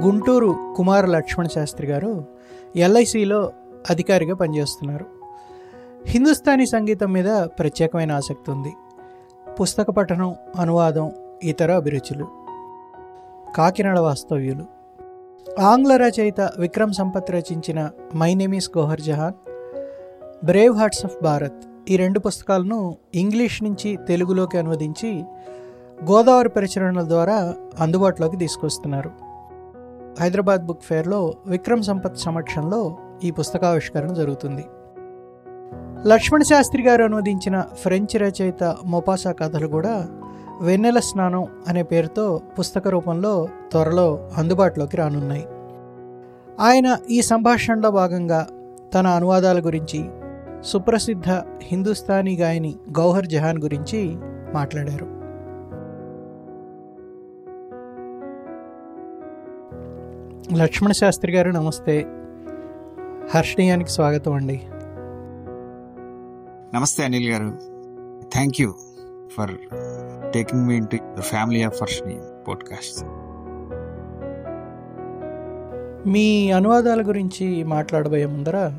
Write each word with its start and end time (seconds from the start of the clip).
గుంటూరు 0.00 0.74
కుమార 0.76 1.06
లక్ష్మణ 1.06 1.46
శాస్త్రి 1.46 1.86
గారు 1.86 2.24
ఎల్ఐసిలో 2.76 3.52
అధికారిగా 3.90 4.34
పనిచేస్తున్నారు. 4.34 5.06
హిందుస్థానీ 6.06 6.66
సంగీతం 6.66 7.12
మీద 7.12 7.42
ప్రత్యేకమైన 7.42 8.12
ఆసక్తి 8.12 8.50
ఉంది. 8.50 8.72
పుస్తక 9.60 9.90
పఠనం 9.90 10.34
అనువాదం 10.58 11.12
ఇతర 11.42 11.72
అభిరుచులు. 11.72 12.28
కాకినాడ 13.56 13.98
వాస్తవ్యులు. 13.98 14.64
ఆంగ్ల 15.60 15.96
రచయిత 15.96 16.40
విక్రమ్ 16.58 16.92
సంపత్ 16.92 17.30
రచించిన 17.30 17.90
my 18.14 18.34
name is 18.34 18.70
Gauhar 18.78 19.00
Jaan 19.00 19.34
brave 20.46 20.76
hearts 20.76 21.04
of 21.04 21.24
Bharat 21.24 21.90
ఈ 21.90 21.96
రెండు 21.96 22.18
పుస్తకాలను 22.18 22.96
ఇంగ్లీష్ 23.14 23.62
నుంచి 23.62 23.98
తెలుగులోకి 24.08 24.58
అనువదించి 24.58 25.24
గోదావరి 26.10 26.48
ప్రచురణల 26.48 27.08
ద్వారా 27.08 27.54
అందుబాటులోకి 27.80 28.36
తీసుకొస్తున్నారు. 28.36 29.27
హైదరాబాద్ 30.20 30.66
బుక్ 30.66 30.82
ఫేర్లో 30.82 31.34
విక్రమ్ 31.46 31.82
సంపత్ 31.82 32.18
సమక్షంలో 32.18 32.96
ఈ 33.24 33.30
పుస్తకావిష్కరణ 33.30 34.12
జరుగుతుంది. 34.12 34.64
లక్ష్మణ్ 36.08 36.44
శాస్త్రి 36.44 36.82
గారు 36.82 37.04
అనువదించిన 37.04 37.60
ఫ్రెంచ్ 37.60 38.16
రచయిత 38.16 38.76
మొపాసా 38.86 39.32
కథలు 39.32 39.66
కూడా 39.66 40.06
వెన్నెల 40.60 40.98
స్నానం 40.98 41.46
అనే 41.68 41.82
పేరుతో 41.82 42.40
పుస్తక 42.58 42.88
రూపంలో 42.88 43.48
త్వరలో 43.72 44.30
అందుబాటులోకి 44.36 44.96
రానున్నాయి. 44.96 45.46
ఆయన 46.60 46.96
ఈ 47.10 47.22
సంభాషణలో 47.22 47.90
భాగంగా 47.90 48.46
తన 48.94 49.06
అనువాదాల 49.06 49.60
గురించి 49.60 50.04
సుప్రసిద్ధ 50.64 51.30
హిందుస్థానీ 51.62 52.36
గాయని 52.36 52.74
గౌహర్ 52.98 53.26
జహాన్ 53.26 53.58
గురించి 53.58 54.16
మాట్లాడారు. 54.54 55.17
లక్ష్మణ 60.56 60.92
శాస్త్రి 60.92 61.32
గారు 61.32 61.50
నమస్తే. 61.50 62.06
హర్షణీయానికి 63.30 63.90
స్వాగతం 63.90 64.32
అండి. 64.32 64.60
నమస్తే 66.76 67.04
Anil 67.04 67.30
garu. 67.30 67.58
Thank 68.32 68.60
you 68.60 68.74
for 69.32 69.50
taking 70.32 70.66
me 70.66 70.76
into 70.76 70.98
the 71.02 71.20
family 71.20 71.62
of 71.62 71.82
Varshini 71.82 72.44
podcast 72.48 73.04
మీ 76.08 76.50
అనువాదాల 76.50 77.08
గురించి 77.08 77.64
మాట్లాడబోయే 77.64 78.26
ముందర 78.26 78.78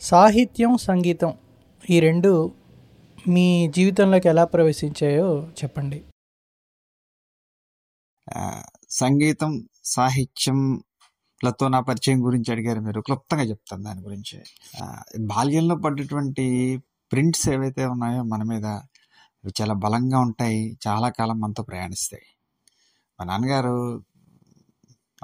సాహిత్యం 0.00 0.76
సంగీతం 0.76 1.32
ఈ 1.90 2.00
రెండు 2.00 2.52
మీ 3.28 3.70
జీవితంలోకి 3.76 4.28
ఎలా 4.28 4.44
ప్రవేశించాయో 4.44 5.42
చెప్పండి. 5.42 6.04
సంగీతం 8.90 9.52
సాహిత్యంలతో 9.84 11.68
నా 11.68 11.80
పరిచయం 11.80 12.26
గురించి 12.26 12.48
అడిగారు 12.52 12.80
మీరు. 12.80 13.00
క్లుప్తంగా 13.00 13.42
చెప్తాను 13.42 13.82
దాని 13.82 14.00
గురించి. 14.00 14.38
బాల్యంలో 15.26 15.76
పడ్డటువంటి 15.76 16.46
ప్రింట్స్ 17.12 17.48
ఏవైతే 17.48 17.86
ఉన్నాయో 17.86 18.22
మన 18.22 18.42
మీద 18.42 18.66
అవి 19.44 19.52
చాలా 19.60 19.74
బలంగా 19.74 20.18
ఉంటాయి 20.20 20.78
చాలా 20.86 21.08
కాలం 21.08 21.40
మనతో 21.40 21.62
ప్రయాణిస్తాయి. 21.62 22.26
మా 23.20 23.24
నాన్నగారు 23.24 23.74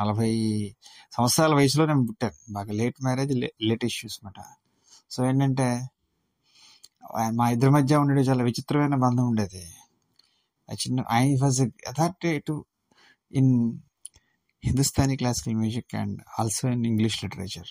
నలభై 0.00 0.30
సంవత్సరాల 1.12 1.54
వయసులో 1.54 1.86
నేను 1.86 2.06
పుట్టాను 2.06 2.38
బాగా 2.52 2.72
లేట్ 2.72 2.98
మ్యారేజ్ 3.02 3.34
లేట్ 3.62 3.84
ఇష్యూస్ 3.84 4.16
అనమాట 4.22 4.40
సో 5.10 5.26
ఏంటంటే 5.26 5.68
మా 7.32 7.46
ఇద్దరి 7.50 7.70
మధ్య 7.70 7.96
ఉండేది 7.96 8.28
చాలా 8.28 8.44
విచిత్రమైన 8.44 8.94
బంధం 8.94 9.26
ఉండేది. 9.28 9.64
ఆ 10.70 10.74
చిన్న 10.74 11.00
I 11.12 11.24
was 11.42 11.60
authority 11.88 12.32
to 12.38 12.54
in 13.32 13.78
Hindustani 14.64 15.16
classical 15.16 15.54
music 15.54 15.94
and 15.94 16.20
also 16.40 16.68
in 16.68 16.86
English 16.86 17.24
literature 17.24 17.68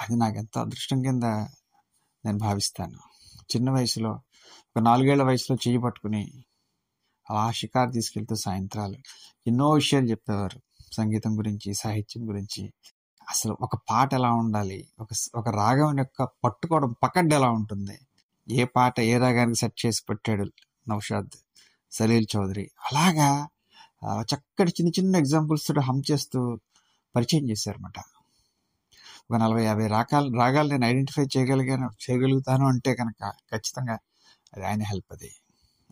అది 0.00 0.16
నాకు 0.16 0.36
ఎంతో 0.36 0.60
అదృష్టం 0.60 1.02
కింద 1.02 1.22
నేను 2.24 2.38
భావిస్తాను. 2.38 2.98
చిన్న 3.42 3.70
వయసులో 3.70 4.10
ఒక 4.76 4.78
నాలుగేళ్ళ 4.78 5.22
వయసులో 5.22 5.58
చేయి 5.68 5.78
పట్టుకుని 5.78 6.44
అలా 7.30 7.50
షికారు 7.50 7.90
తీసుకెళ్తూ 7.90 8.34
సాయంత్రాలు 8.34 8.96
ఎన్నో 9.46 9.70
విషయాలు 9.70 10.06
చెప్పేవారు. 10.06 10.60
సంగీతం 10.92 11.38
గురించి 11.38 11.74
సాహిత్యం 11.74 12.28
గురించి. 12.28 12.72
అసలు 13.28 13.58
ఒక 13.60 13.76
పాట 13.90 14.14
ఎలా 14.14 14.32
ఉండాలి? 14.32 14.88
ఒక 15.00 15.08
ఒక 15.34 15.48
రాగం 15.48 15.98
యొక్క 15.98 16.28
పట్టుకోవడం 16.44 16.94
పకడ్డ 17.02 17.32
ఎలా 17.32 17.50
ఉంటుంది? 17.50 17.98
ఏ 18.48 18.64
పాట 18.64 19.00
ఏ 19.00 19.18
రాగానికి 19.18 19.58
సెట్ 19.58 19.86
చేసి 19.86 20.02
పెట్టాడు 20.08 20.52
నౌషాద్ 20.88 21.30
సలీల్ 21.90 22.26
చౌదరి? 22.36 22.70
అలాగా 22.92 23.48
చక్కటి 24.02 24.70
చిన్న 24.70 24.90
చిన్న 24.98 25.16
ఎగ్జాంపుల్స్ 25.16 25.66
తోటి 25.68 25.80
హమ్ 25.80 26.02
చేస్తూ 26.10 26.40
పరిచయం 27.14 27.50
చేశారన్నమాట. 27.50 27.98
ఒక 29.30 29.36
నలభై 29.36 29.64
యాభై 29.64 29.86
రాగాలు 29.86 30.28
రాగాలు 30.36 30.68
నేను 30.68 30.86
ఐడెంటిఫై 30.86 31.24
చేయగలిగాను 31.36 31.88
చేయగలుగుతాను 32.04 32.66
అంటే 32.66 32.94
కనుక 32.94 33.22
ఖచ్చితంగా 33.52 33.96
అది 34.54 34.66
ఆయన 34.66 34.82
హెల్ప్ 34.82 35.12
అది. 35.12 35.30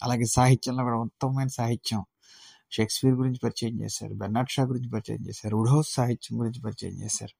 అలాగే 0.03 0.27
సాహిత్యంలో 0.27 0.83
కూడా 0.84 0.99
ఉత్తమమైన 0.99 1.49
సాహిత్యం 1.49 2.03
షేక్స్పియర్ 2.72 3.17
గురించి 3.17 3.41
పరిచయం 3.44 3.81
చేశారు 3.81 4.15
బెర్నాడ్ 4.15 4.50
షా 4.50 4.62
గురించి 4.62 4.91
పరిచయం 4.91 5.23
చేశారు 5.28 5.56
ఉడోస్ 5.56 5.94
సాహిత్యం 5.94 6.41
గురించి 6.41 6.61
పరిచయం 6.62 6.97
చేశారు. 7.03 7.34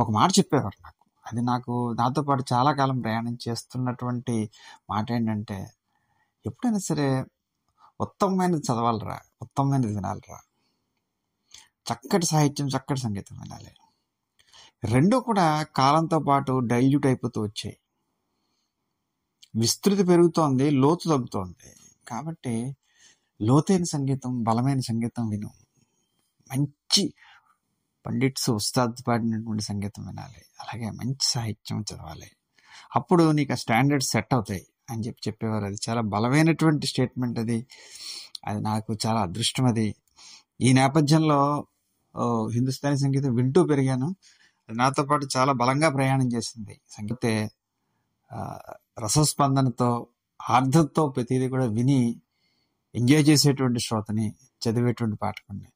ఒక 0.00 0.10
మాట 0.10 0.30
చెప్పేవారు 0.38 0.78
నాకు. 0.82 1.02
అది 1.26 1.42
నాకు 1.42 1.92
నాతో 1.92 2.22
పాటు 2.22 2.44
చాలా 2.52 2.72
కాలం 2.72 3.00
ప్రయాణం 3.00 3.38
చేస్తున్నటువంటి 3.48 4.50
మాట 4.90 5.06
ఏంటంటే 5.12 5.58
ఎప్పుడైనా 6.46 6.78
సరే 6.78 7.06
ఉత్తమమైనది 8.00 8.60
చదవాలరా 8.60 9.20
ఉత్తమమైనది 9.42 9.94
వినాలిరా. 9.94 10.40
చక్కటి 11.92 12.26
సాహిత్యం 12.26 12.68
చక్కటి 12.68 13.00
సంగీతం 13.00 13.38
వినాలి. 13.38 13.70
రెండు 14.84 15.16
కూడా 15.16 15.62
కాలంతో 15.62 16.18
పాటు 16.18 16.58
డైల్యూట్ 16.58 17.06
అయిపోతూ 17.06 17.42
వచ్చాయి. 17.42 17.78
విస్తృతి 19.56 20.02
పెరుగుతోంది 20.04 20.70
లోతు 20.70 21.08
తగ్గుతోంది. 21.08 21.76
కాబట్టి 22.08 22.76
లోతైన 23.42 23.82
సంగీతం 23.82 24.42
బలమైన 24.42 24.80
సంగీతం 24.80 25.28
విను. 25.28 25.50
మంచి 26.50 27.14
పండిట్స్ 28.06 28.50
ఉస్తాద్ 28.50 28.96
పాడినటువంటి 29.08 29.62
సంగీతం 29.62 30.06
వినాలి. 30.06 30.44
అలాగే 30.60 30.90
మంచి 30.90 31.18
సాహిత్యం 31.22 31.80
చదవాలి. 31.80 32.30
అప్పుడు 32.96 33.30
నీకు 33.30 33.52
ఆ 33.52 33.56
స్టాండర్డ్స్ 33.56 34.10
సెట్ 34.10 34.34
అవుతాయి. 34.34 34.66
అని 34.90 35.02
చెప్పి 35.06 35.22
చెప్పేవారు. 35.28 35.64
అది 35.64 35.76
చాలా 35.88 36.00
బలమైనటువంటి 36.00 36.86
స్టేట్మెంట్ 36.86 37.38
అది. 37.38 37.66
అది 38.46 38.60
నాకు 38.60 38.96
చాలా 39.06 39.20
అదృష్టం 39.20 39.64
అది. 39.66 39.94
ఈ 40.60 40.72
నేపథ్యంలో 40.72 41.40
హిందుస్థానీ 42.52 42.96
సంగీతం 42.96 43.34
వింటూ 43.34 43.64
పెరిగాను. 43.64 44.08
అది 44.68 44.78
నాతో 44.78 45.02
పాటు 45.04 45.28
చాలా 45.36 45.52
బలంగా 45.52 45.88
ప్రయాణం 45.88 46.28
చేసింది. 46.32 46.80
సంగీతే 46.90 47.50
రసస్పందనతో 49.04 50.06
ఆర్ధంతో 50.50 51.08
ప్రతిదీ 51.08 51.48
కూడా 51.48 51.66
విని 51.66 52.16
ఎంజాయ్ 52.94 53.24
చేసేటువంటి 53.28 53.80
శ్రోతని 53.80 54.32
చదివేటువంటి 54.64 55.16
పాఠకుని 55.16 55.66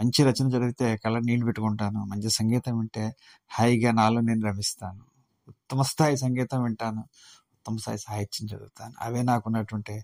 మంచి 0.00 0.24
రచన 0.24 0.46
చదివితే 0.48 0.96
కళ్ళ 0.96 1.18
నీళ్ళు 1.18 1.44
పెట్టుకుంటాను. 1.46 2.04
మంచి 2.04 2.30
సంగీతం 2.30 2.78
వింటే 2.78 3.04
హాయిగా 3.50 3.92
నాలో 3.92 4.20
నేను 4.20 4.42
రమిస్తాను. 4.46 5.02
ఉత్తమ 5.48 5.82
స్థాయి 5.82 6.16
సంగీతం 6.16 6.62
వింటాను. 6.62 7.04
ఉత్తమ 7.58 7.76
స్థాయి 7.76 7.98
సాహిత్యం 7.98 8.48
చదువుతాను. 8.52 8.94
అవే 9.00 9.22
నాకున్నటువంటి 9.22 9.94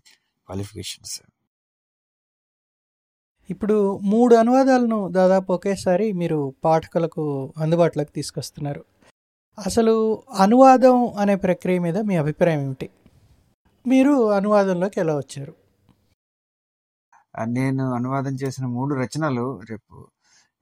క్వాలిఫికేషన్స్ 0.49 1.17
ఇప్పుడు 3.51 3.77
మూడు 4.03 4.35
అనువాదాలను 4.35 5.09
దాదాపు 5.09 5.53
ఒకేసారి 5.53 6.13
మీరు 6.13 6.39
పాఠకులకు 6.65 7.25
అందుబాటులోకి 7.57 8.13
తీసుకొస్తున్నారు. 8.13 8.83
అసలు 9.59 9.95
అనువాదం 10.37 10.97
అనే 11.19 11.37
ప్రక్రియ 11.37 11.79
మీద 11.79 11.99
మీ 11.99 12.17
అభిప్రాయం 12.17 12.61
ఏమిటి? 12.61 12.89
మీరు 13.85 14.33
అనువాదంలోకి 14.33 15.01
ఎలా 15.01 15.17
వచ్చారు? 15.17 15.55
నేను 17.49 17.95
అనువాదం 17.95 18.35
చేసిన 18.35 18.67
మూడు 18.67 18.95
రచనలు 18.95 19.61
రేపు 19.71 19.95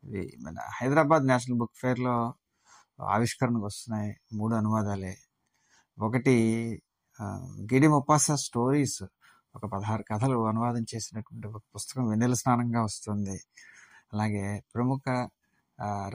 ఇవి 0.05 0.37
మన 0.40 0.56
హైదరాబాద్ 0.81 1.26
నేషనల్ 1.26 1.58
బుక్ 1.58 1.76
ఫేర్లో 1.76 2.14
ఆవిష్కరణకు 3.00 3.64
వస్తున్నాయి 3.64 4.11
మూడు 4.32 4.55
అనువాదాలే. 4.55 5.14
ఒకటి 5.99 6.37
గిడి 7.72 7.88
మొపాసా 7.88 8.34
స్టోరీస్ 8.36 9.00
ఒక 9.56 9.64
పదహారు 9.66 10.04
కథలు 10.10 10.38
అనువాదం 10.48 10.84
చేసినటువంటి 10.92 11.46
ఒక 11.48 11.62
పుస్తకం 11.74 12.04
వెన్నెల 12.08 12.34
స్నానంగా 12.34 12.80
వస్తుంది. 12.82 13.36
అలాగే 14.12 14.44
ప్రముఖ 14.74 15.04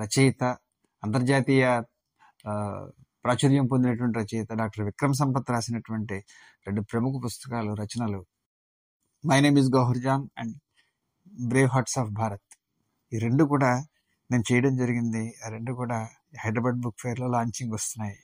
రచయిత 0.01 0.43
అంతర్జాతీయ 1.03 1.65
ప్రాచుర్యం 3.25 3.65
పొందినటువంటి 3.65 4.15
రచయిత 4.19 4.51
డాక్టర్ 4.53 4.83
విక్రమ్ 4.85 5.13
సంపత్ 5.13 5.49
రాసినటువంటి 5.51 6.17
రెండు 6.67 6.81
ప్రముఖ 6.81 7.13
పుస్తకాలు 7.25 7.71
రచనలు. 7.73 8.21
My 9.23 9.39
name 9.41 9.57
is 9.59 9.71
Gauhar Jaan 9.75 10.23
and 10.37 10.55
brave 11.47 11.69
hearts 11.73 11.97
of 11.99 12.11
Bharat. 12.21 12.47
ఈ 13.11 13.17
రెండు 13.25 13.43
కూడా 13.43 13.71
నేను 14.31 14.43
చేయడం 14.49 14.73
జరిగింది. 14.75 15.23
ఆ 15.45 15.49
రెండు 15.55 15.71
కూడా 15.73 15.97
హైదరాబాద్ 16.43 16.79
బుక్ 16.83 16.99
ఫేర్లో 17.03 17.27
లాంచింగ్ 17.35 17.73
వస్తున్నాయి. 17.73 18.17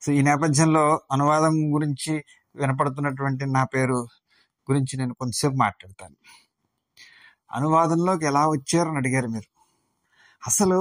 సో 0.00 0.12
ఈ 0.12 0.22
నేపథ్యంలో 0.22 1.00
అనువాదం 1.12 1.74
గురించి 1.74 2.24
వినపడుతున్నటువంటి 2.56 3.46
నా 3.46 3.64
పేరు 3.64 4.08
గురించి 4.70 4.96
నేను 4.96 5.14
కొంతసేపు 5.14 5.54
మాట్లాడతాను. 5.54 6.16
అనువాదంలోకి 7.52 8.26
ఎలా 8.26 8.48
వచ్చారని 8.48 8.96
అడిగారు 8.96 9.26
మీరు? 9.26 9.50
అసలు 10.46 10.78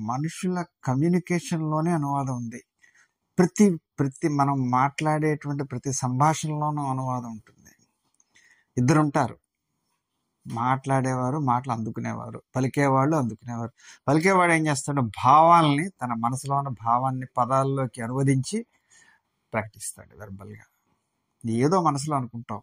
మనుషుల 0.00 0.64
కమ్యూనికేషన్లోనే 0.84 1.90
అనువాదం 1.90 2.36
ఉంది. 2.36 2.64
ప్రతి 3.38 3.76
ప్రతి 3.98 4.28
మనం 4.28 4.70
మాట్లాడేటువంటి 4.70 5.64
ప్రతి 5.64 5.92
సంభాషణలోనూ 5.92 6.82
అనువాదం 6.82 7.30
ఉంటుంది. 7.30 7.72
ఇద్దరుంటారు. 8.78 9.38
మాట్లాడేవారు 10.46 11.38
మాటలు 11.38 11.72
అందుకునేవారు 11.72 12.42
పలికేవాళ్ళు 12.56 13.16
అందుకునేవారు. 13.16 13.72
పలికేవాడు 14.08 14.52
ఏం 14.52 14.66
చేస్తాడు? 14.66 15.00
భావాల్ని 15.00 15.88
తన 15.88 16.14
మనసులో 16.14 16.56
ఉన్న 16.56 16.68
భావాన్ని 16.68 17.26
పదాల్లోకి 17.38 18.02
అనువదించి 18.02 18.66
ప్రకటిస్తాడు 19.52 20.16
వెర్బల్గా 20.16 20.62
ఏదో 21.50 21.82
మనసులో 21.82 22.16
అనుకుంటాం. 22.16 22.60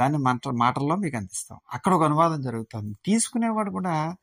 దాన్ని 0.00 0.18
మాట 0.18 0.48
మాటల్లో 0.48 0.96
మీకు 0.96 1.16
అందిస్తాం. 1.16 1.58
అక్కడ 1.72 1.94
ఒక 1.94 2.02
అనువాదం 2.02 2.42
జరుగుతుంది. 2.42 2.96
తీసుకునేవాడు 3.06 3.70
కూడా 3.70 4.16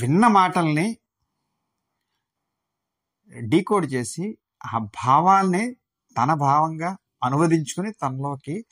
విన్న 0.00 0.26
మాటల్ని 0.26 0.96
డీకోడ్ 3.38 3.92
చేసి 3.92 4.38
ఆ 4.74 4.78
భావాల్ని 4.78 5.74
తన 6.18 6.34
భావంగా 6.34 6.96
అనువదించుకుని 7.24 7.92
తనలోకి 7.92 8.64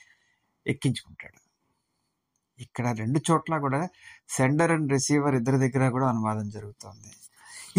ఎక్కించుకుంటాడు. 0.67 1.46
ఇక్కడ 2.61 2.87
రెండు 2.99 3.21
చోట్ల 3.31 3.59
కూడా 3.59 3.81
సెండర్ 4.29 4.73
అండ్ 4.73 4.93
రిసీవర్ 4.93 5.35
ఇద్దరి 5.35 5.59
దగ్గర 5.65 5.89
కూడా 5.89 6.09
అనువాదం 6.09 6.47
జరుగుతుంది. 6.51 7.11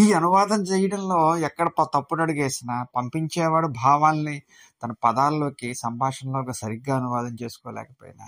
ఈ 0.04 0.14
అనువాదం 0.14 0.62
చేయడంలో 0.62 1.38
ఎక్కడ 1.38 1.68
తప్పుడు 1.96 2.22
అడిగేసినా 2.24 2.76
పంపించేవాడు 2.96 3.68
భావాల్ని 3.68 4.42
తన 4.84 4.92
పదాల్లోకి 5.06 5.74
సంభాషణలోకి 5.76 6.54
సరిగ్గా 6.54 6.96
అనువాదం 6.98 7.34
చేసుకోలేకపోయినా. 7.44 8.28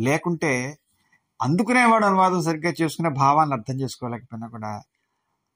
లేకుంటే 0.00 0.52
అందుకునేవాడు 1.40 2.06
అనువాదం 2.06 2.42
సరిగ్గా 2.42 2.72
చేసుకునే 2.82 3.08
భావాన్ని 3.08 3.54
అర్థం 3.54 3.76
చేసుకోలేకపోయినా 3.80 4.46
కూడా 4.48 4.72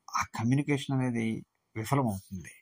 ఆ 0.09 0.23
కమ్యూనికేషన్ 0.39 0.95
అనేది 0.97 1.45
విఫలమవుతుంది. 1.77 2.53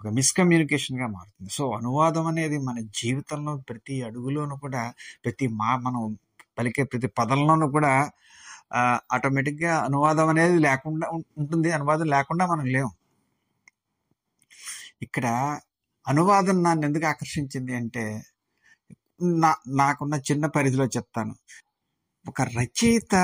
ఒక 0.00 0.08
మిస్కమ్యూనికేషన్గా 0.18 1.06
మారుతుంది. 1.06 1.50
సో 1.50 1.64
అనువాదం 1.70 2.26
అనేది 2.26 2.58
మన 2.58 2.78
జీవితంలో 3.00 3.56
ప్రతి 3.68 4.02
అడుగులోనూ 4.02 4.56
కూడా 4.56 4.82
ప్రతి 5.24 5.46
మా 5.48 5.76
మనం 5.76 6.02
పలికే 6.60 6.84
ప్రతి 6.92 7.08
పదంలోనూ 7.20 7.66
కూడా 7.76 7.92
ఆటోమేటిక్గా 9.16 9.74
అనువాదం 9.88 10.28
అనేది 10.34 10.58
లేకుండా 10.68 11.06
ఉంటుంది. 11.40 11.68
అనువాదం 11.78 12.08
లేకుండా 12.16 12.44
మనం 12.52 12.66
లేము 12.76 12.92
ఇక్కడ 15.06 15.26
అనువాదం 16.06 16.56
నన్ను 16.66 16.84
ఎందుకు 16.88 17.06
ఆకర్షించింది 17.12 17.72
అంటే 17.80 18.04
నా 19.44 19.50
నాకున్న 19.80 20.14
చిన్న 20.30 20.44
పరిధిలో 20.56 20.86
చెప్తాను. 20.96 21.34
ఒక 22.26 22.40
రచయిత 22.58 23.14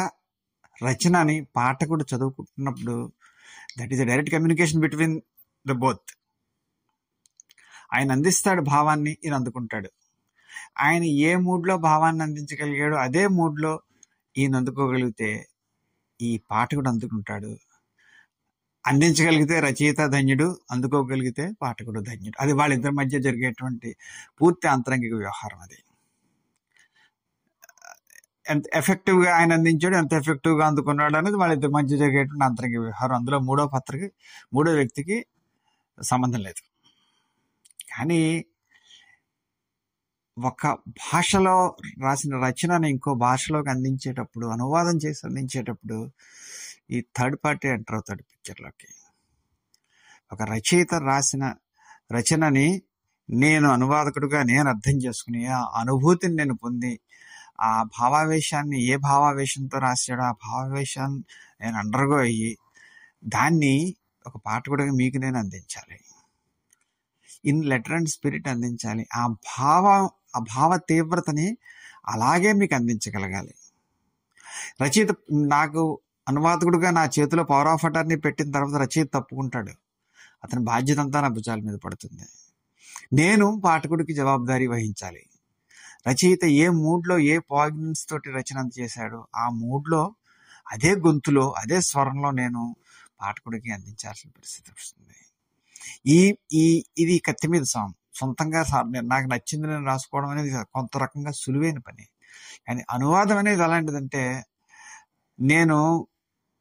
రచనని 0.78 1.36
పాఠకుడు 1.56 2.04
చదువుకుంటున్నప్పుడు 2.12 2.96
that 3.78 3.92
is 3.94 4.02
direct 4.10 4.32
communication 4.34 4.82
between 4.84 5.16
the 5.66 5.74
both 5.84 6.10
ఆయన 7.94 8.08
అందిస్తాడు 8.16 8.62
భావాన్ని 8.72 9.12
ఈయన 9.24 9.34
అందుకుంటాడు. 9.40 9.90
ఆయన 10.76 11.04
ఏ 11.04 11.36
మూడ్లో 11.36 11.76
భావాన్ని 11.76 12.22
అందించగలిగాడో 12.22 12.96
అదే 12.96 13.24
మూడ్లో 13.28 13.72
ఈయన 14.36 14.56
అందుకోగలిగితే 14.56 15.30
ఈ 16.20 16.30
పాఠకుడు 16.50 16.88
అందుకుంటాడు. 16.88 17.52
అందించగలిగితే 18.84 19.60
రచయిత 19.60 20.00
ధన్యుడు 20.06 20.58
అందుకోగలిగితే 20.70 21.52
పాఠకుడు 21.62 22.00
ధన్యుడు. 22.00 22.36
అది 22.40 22.52
వాళ్ళిద్దరి 22.52 22.92
మధ్య 22.92 23.20
జరిగేటువంటి 23.20 23.96
పూర్తి 24.40 24.68
అంతరంగిక 24.68 25.14
వ్యవహారం 25.14 25.60
అది. 25.60 25.78
ఎంత 28.46 28.64
ఎఫెక్టివ్గా 28.74 29.36
ఆయన 29.36 29.52
అందించాడు 29.52 29.96
ఎంత 29.96 30.12
ఎఫెక్టివ్గా 30.12 30.66
అందుకున్నాడు 30.66 31.16
అనేది 31.16 31.36
వాళ్ళిద్దరి 31.36 31.72
మధ్య 31.72 31.96
జరిగేటువంటి 31.96 32.44
అంతరంగిక 32.44 32.80
వ్యవహారం. 32.80 33.14
అందులో 33.16 33.38
మూడో 33.40 33.66
పత్రకి 33.66 34.12
మూడో 34.54 34.72
వ్యక్తికి 34.72 35.26
సంబంధం 36.02 36.40
లేదు. 36.40 36.62
కానీ 37.94 38.20
ఒక 40.36 40.66
భాషలో 40.88 41.76
రాసిన 42.02 42.34
రచనని 42.36 42.90
ఇంకో 42.90 43.14
భాషలోకి 43.14 43.70
అందించేటప్పుడు 43.70 44.46
అనువాదం 44.46 44.96
చేసి 44.96 45.26
అందించేటప్పుడు 45.26 45.98
ఈ 46.90 46.98
థర్డ్ 47.16 47.36
పార్టీ 47.44 47.68
ఎంటర్ 47.68 47.94
అవుతాడు 47.94 48.22
పిక్చర్లోకి 48.22 48.88
ఒక 50.32 50.42
రచయిత 50.42 50.94
రాసిన 50.94 51.44
రచనని 52.12 52.68
నేను 53.28 53.68
అనువాదకుడుగా 53.70 54.42
నేను 54.42 54.68
అర్థం 54.68 54.96
చేసుకుని 54.96 55.46
ఆ 55.46 55.60
అనుభూతిని 55.76 56.36
నేను 56.36 56.54
పొంది 56.54 56.92
ఆ 57.60 57.82
భావావేశాన్ని 57.82 58.80
ఏ 58.84 58.96
భావావేశంతో 58.96 59.78
రాశాడో 59.78 60.22
ఆ 60.22 60.32
భావావేశాన్ని 60.46 61.22
నేను 61.60 61.78
అండర్గో 61.78 62.18
అయ్యి 62.18 62.52
దాన్ని 63.24 63.74
ఒక 64.26 64.36
పాఠకుడిగా 64.36 64.92
మీకు 64.92 65.18
నేను 65.18 65.38
అందించాలి. 65.38 65.98
ఇన్ 67.44 67.64
లెటర్ 67.64 67.92
అండ్ 67.92 68.08
స్పిరిట్ 68.08 68.48
అందించాలి. 68.48 69.06
ఆ 69.14 69.26
భావ 69.26 69.84
ఆ 70.36 70.38
భావ 70.38 70.76
తీవ్రతని 70.76 71.56
అలాగే 72.06 72.52
మీకు 72.52 72.74
అందించగలగాలి. 72.74 73.54
రచయిత 74.82 75.08
నాకు 75.32 76.00
అనువాదకుడుగా 76.28 76.90
నా 76.90 77.04
చేతిలో 77.04 77.44
పవర్ 77.44 77.68
ఆఫ్ 77.68 77.84
అటర్నీ 77.84 78.16
పెట్టిన 78.16 78.50
తర్వాత 78.50 78.82
రచయిత 78.82 79.08
తప్పుకుంటాడు. 79.14 79.72
అతని 80.44 80.60
బాధ్యత 80.60 80.98
అంతా 80.98 81.20
నా 81.20 81.28
భుజాల 81.28 81.60
మీద 81.60 81.74
పడుతుంది. 81.74 82.24
నేను 83.12 83.60
పాఠకుడికి 83.64 84.14
జవాబుదారీ 84.14 84.66
వహించాలి. 84.66 85.22
రచయిత 86.08 86.44
ఏ 86.44 86.68
మూడ్లో 86.68 87.18
ఏ 87.18 87.38
పాయిగ్నెన్స్ 87.38 88.08
తోటి 88.08 88.30
రచన 88.30 88.68
చేశాడో 88.80 89.26
ఆ 89.36 89.48
మూడ్లో 89.48 90.14
అదే 90.72 90.92
గొంతులో 90.96 91.50
అదే 91.50 91.80
స్వరంలో 91.80 92.30
నేను 92.30 92.76
పాఠకుడికి 93.20 93.70
అందించాల్సిన 93.70 94.30
పరిస్థితి 94.30 94.70
వస్తుంది. 94.70 95.18
ఈ 96.06 96.34
ఈ 96.52 96.84
ఇది 96.98 97.18
కత్తి 97.18 97.48
మీద 97.48 97.62
సాంగ్. 97.62 97.94
సొంతంగా 98.20 98.60
నాకు 99.12 99.26
నచ్చింది 99.32 99.66
నేను 99.72 99.86
రాసుకోవడం 99.92 100.30
అనేది 100.34 100.50
కొంత 100.76 100.92
రకంగా 101.04 101.32
సులువైన 101.42 101.78
పని. 101.88 102.04
కానీ 102.66 102.82
అనువాదం 102.96 103.38
అనేది 103.42 103.62
ఎలాంటిదంటే 103.68 104.22
నేను 105.38 105.78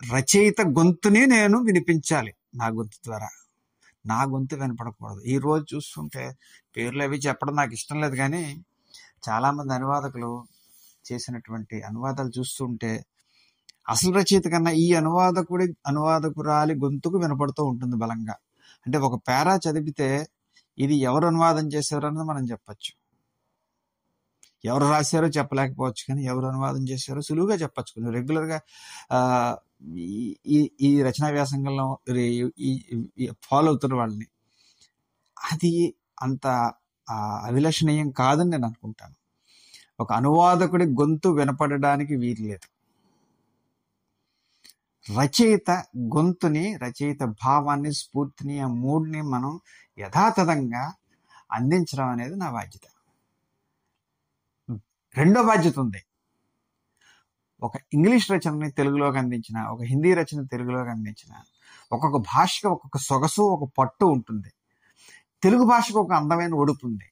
రచయిత 0.02 0.62
గొంతుని 0.78 1.22
నేను 1.36 1.57
వినిపించాలి 1.68 2.31
నా 2.56 2.68
గొంతు 2.78 2.98
ద్వారా. 3.07 3.30
నా 4.06 4.19
గొంతు 4.34 4.56
వినపడకూడదు. 4.62 5.22
ఈ 5.34 5.36
రోజు 5.46 5.66
చూస్తుంటే 5.74 6.24
పేర్లు 6.75 7.04
అవి 7.04 7.18
చెప్పడం 7.28 7.56
నాకు 7.62 7.74
ఇష్టం 7.80 7.97
లేదు 8.04 8.16
కానీ 8.24 8.44
చాలామంది 9.28 9.71
అనువాదకులు 9.80 10.31
చేసినటువంటి 11.06 11.78
అనువాదాలు 11.90 12.31
చూస్తుంటే 12.38 12.92
అసలు 13.94 14.12
రచయిత 14.19 14.47
కన్నా 14.54 14.71
ఈ 14.83 14.88
అనువాదకుడి 15.02 15.66
అనువాదకురాలి 15.92 16.74
గొంతుకు 16.83 17.18
వినపడుతూ 17.24 17.62
ఉంటుంది 17.71 17.95
బలంగా. 18.04 18.35
అంటే 18.85 18.97
ఒక 19.07 19.16
పేరా 19.28 19.54
చదివితే 19.66 20.09
ఇది 20.78 20.96
ఎవరు 20.96 21.26
అనువాదం 21.26 21.68
చేశారు 21.68 22.06
అన్నది 22.06 22.26
మనం 22.26 22.46
చెప్పచ్చు. 22.46 23.06
ఎవరు 24.66 24.84
రాశారో 24.84 25.28
చెప్పలేకపోవచ్చు 25.28 26.04
కానీ 26.10 26.24
ఎవరు 26.24 26.46
అనువాదం 26.46 26.90
చేశారో 26.90 27.22
సులువుగా 27.22 27.56
చెప్పచ్చు. 27.56 28.12
రెగ్యులర్గా 28.12 28.62
ఈ- 29.98 30.38
ఈ 30.46 30.72
ఈ 30.82 31.02
రచనా 31.02 31.30
వ్యాసంగంలో 31.30 31.98
ఫాలో 33.44 33.68
అవుతున్న 33.68 33.96
వాళ్ళని. 33.96 34.26
అది 35.52 35.96
అంత 36.22 36.74
అభిలషణీయం 37.44 38.12
కాదని 38.12 38.50
నేను 38.50 38.66
అనుకుంటాను. 38.66 39.16
ఒక 40.00 40.14
అనువాదకుడి 40.14 40.86
గొంతు 40.86 41.30
వినపడడానికి 41.30 42.16
వీలు 42.16 42.48
లేదు. 42.48 42.75
రచయిత 45.09 45.71
గొంతుని 46.16 46.76
రచయిత 46.76 47.24
భావాన్ని 47.24 47.94
స్ఫూర్తిని 47.94 48.59
ఆ 48.59 48.68
మూడ్ని 48.68 49.21
మనం 49.21 49.59
యథాతథంగా 50.00 50.94
అందించడం 51.52 52.07
అనేది 52.09 52.35
నా 52.35 52.52
బాధ్యత. 52.52 52.85
రెండో 55.18 55.44
బాధ్యత 55.44 55.80
ఉంది. 55.80 56.02
ఒక 57.64 57.74
ఇంగ్లీష్ 57.94 58.31
రచనని 58.31 58.71
తెలుగులోకి 58.71 59.18
అందించిన 59.18 59.62
ఒక 59.64 59.81
హిందీ 59.81 60.14
రచన 60.14 60.42
తెలుగులోకి 60.44 60.90
అందించిన 60.90 61.33
ఒక్కొక్క 61.92 62.18
భాషకు 62.18 62.69
ఒక్కొక్క 62.69 62.97
సొగసు 62.97 63.42
ఒక 63.42 63.71
పట్టు 63.78 64.06
ఉంటుంది. 64.06 64.52
తెలుగు 65.44 65.64
భాషకు 65.64 66.00
ఒక 66.00 66.12
అందమైన 66.12 66.54
ఒడుపు 66.54 66.88
ఉంది 66.88 67.09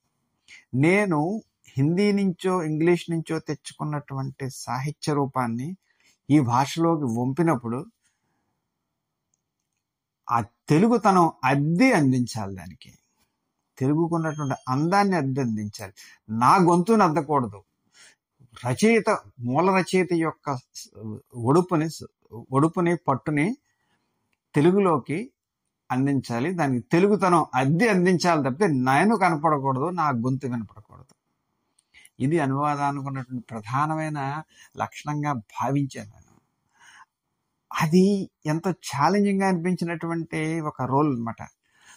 నేను 0.75 1.41
హిందీ 1.77 2.11
నుంచో 2.11 2.63
ఇంగ్లీష్ 2.63 3.11
నుంచో 3.11 3.39
తెచ్చుకున్నటువంటి 3.39 4.49
సాహిత్య 4.49 5.13
రూపాన్ని 5.13 5.75
ఈ 6.29 6.39
భాషలోకి 6.39 7.03
వంపినప్పుడు 7.19 7.85
ఆ 10.31 10.41
తెలుగుతనం 10.41 11.31
అద్దె 11.43 11.91
అందించాలి 11.91 12.55
దానికి. 12.55 12.91
తెలుగుకున్నటువంటి 13.77 14.55
అందాన్ని 14.69 15.15
అద్దె 15.15 15.41
అందించాలి. 15.41 15.93
నా 16.29 16.55
గొంతుని 16.55 17.03
అద్దకూడదు. 17.03 17.63
రచయిత 18.67 19.17
మూల 19.39 19.75
రచయిత 19.77 20.13
యొక్క 20.13 20.57
ఒడుపుని 21.35 21.89
ఒడుపుని 22.51 22.95
పట్టుని 22.95 23.57
తెలుగులోకి 24.55 25.31
అందించాలి. 25.91 26.53
దానికి 26.53 26.87
తెలుగుతనం 26.91 27.45
అద్దె 27.55 27.87
అందించాలి 27.87 28.41
తప్పితే 28.43 28.67
నేను 28.67 29.15
కనపడకూడదు 29.15 29.89
నా 29.89 30.09
గొంతు 30.09 30.47
వినపడకూడదు. 30.47 31.15
ఇది 32.19 32.39
అనువాదానికి 32.39 33.07
ఉన్నటువంటి 33.07 33.45
ప్రధానమైన 33.49 34.43
లక్షణంగా 34.77 35.33
భావించాను 35.33 36.09
నేను. 36.09 36.33
అది 37.81 38.29
ఎంతో 38.45 38.69
ఛాలెంజింగ్గా 38.69 39.47
అనిపించినటువంటి 39.47 40.61
ఒక 40.61 40.81
రోల్ 40.81 41.07
అన్నమాట. 41.07 41.47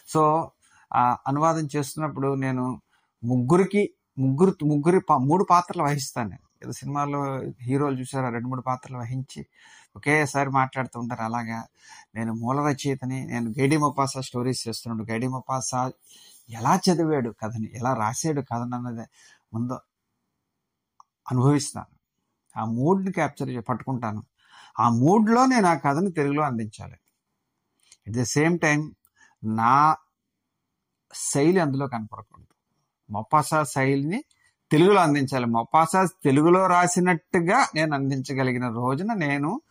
సో 0.07 0.51
ఆ 0.93 1.17
అనువాదం 1.27 1.67
చేస్తున్నప్పుడు 1.75 2.35
నేను 2.35 2.81
ముగ్గురికి 3.23 3.93
ముగ్గురు 4.19 4.65
ముగ్గురి 4.65 5.01
మూడు 5.19 5.43
పాత్రలు 5.43 5.83
వహిస్తాను 5.83 6.29
నేను. 6.29 6.47
ఏదో 6.63 6.71
సినిమాలో 6.71 7.41
హీరోలు 7.61 7.99
చూసారా? 7.99 8.29
రెండు 8.29 8.47
మూడు 8.47 8.61
పాత్రలు 8.61 8.97
వహించి 8.97 9.45
ఒకేసారి 9.95 10.49
మాట్లాడుతూ 10.49 10.99
ఉంటారు. 10.99 11.21
అలాగా 11.21 11.63
నేను 12.15 12.33
మూల 12.33 12.67
రచయితని 12.67 13.27
నేను 13.27 13.49
గైడి 13.59 13.77
మొపాసా 13.77 14.21
స్టోరీస్ 14.21 14.67
చేస్తున్నాడు. 14.67 15.11
గైడి 15.11 15.27
మొపాసా 15.27 15.91
ఎలా 16.49 16.75
చదివాడు 16.75 17.29
కథని 17.29 17.71
ఎలా 17.73 17.93
రాశాడు 17.93 18.41
కథను 18.41 18.87
అన్నది 18.87 19.07
ముందు 19.53 19.79
అనుభవిస్తాను 21.31 21.93
ఆ 22.55 22.65
మూడ్ని 22.65 23.11
క్యాప్చర్ 23.11 23.69
పట్టుకుంటాను. 23.69 24.23
ఆ 24.79 24.89
మూడ్లో 24.89 25.45
నేను 25.45 25.67
ఆ 25.67 25.73
కథని 25.73 26.11
తెలుగులో 26.11 26.43
అందించాలి. 26.43 26.97
అట్ 28.07 28.15
ద 28.17 28.23
సేమ్ 28.23 28.59
టైం 28.59 28.95
నా 29.43 29.95
శైలి 31.13 31.59
అందులో 31.59 31.87
కనపడకూడదు. 31.87 32.53
మొపాసా 33.09 33.63
శైలిని 33.63 34.23
తెలుగులో 34.71 35.01
అందించాలి. 35.01 35.45
మొపాసా 35.45 36.05
తెలుగులో 36.05 36.67
రాసినట్టుగా 36.67 37.67
నేను 37.75 37.95
అందించగలిగిన 37.95 38.67
రోజున 38.69 39.13
నేను 39.13 39.61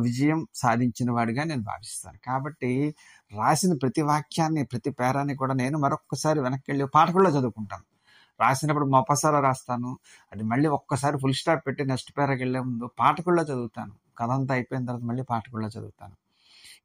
విజయం 0.00 0.46
సాధించిన 0.54 1.10
వాడిగా 1.10 1.44
నేను 1.44 1.62
భావిస్తాను. 1.62 2.18
కాబట్టి 2.26 2.94
రాసిన 3.36 3.72
ప్రతి 3.74 4.02
వాక్యాన్ని 4.02 4.64
ప్రతి 4.64 4.90
పేరాన్ని 4.90 5.36
కూడా 5.36 5.54
నేను 5.54 5.78
మరొక్కసారి 5.78 6.40
వెనక్కి 6.40 6.70
వెళ్ళి 6.70 6.86
పాఠకుల్లో 6.86 7.30
చదువుకుంటాను. 7.30 7.91
రాసినప్పుడు 8.40 8.84
మొపసారా 8.86 9.40
రాస్తాను. 9.40 9.98
అది 10.32 10.42
మళ్ళీ 10.42 10.68
ఒక్కసారి 10.68 11.18
ఫుల్ 11.18 11.34
స్టాప్ 11.34 11.66
పెట్టి 11.66 11.86
నెక్స్ట్ 11.86 12.12
పేరాకి 12.18 12.42
వెళ్ళే 12.42 12.60
ముందు 12.60 12.90
పాఠకుల్లో 12.98 13.42
చదువుతాను. 13.42 13.92
కథ 14.18 14.30
అంతా 14.30 14.54
అయిపోయిన 14.54 14.84
తర్వాత 14.84 15.02
మళ్ళీ 15.02 15.22
పాఠకుల్లో 15.22 15.68
చదువుతాను. 15.68 16.16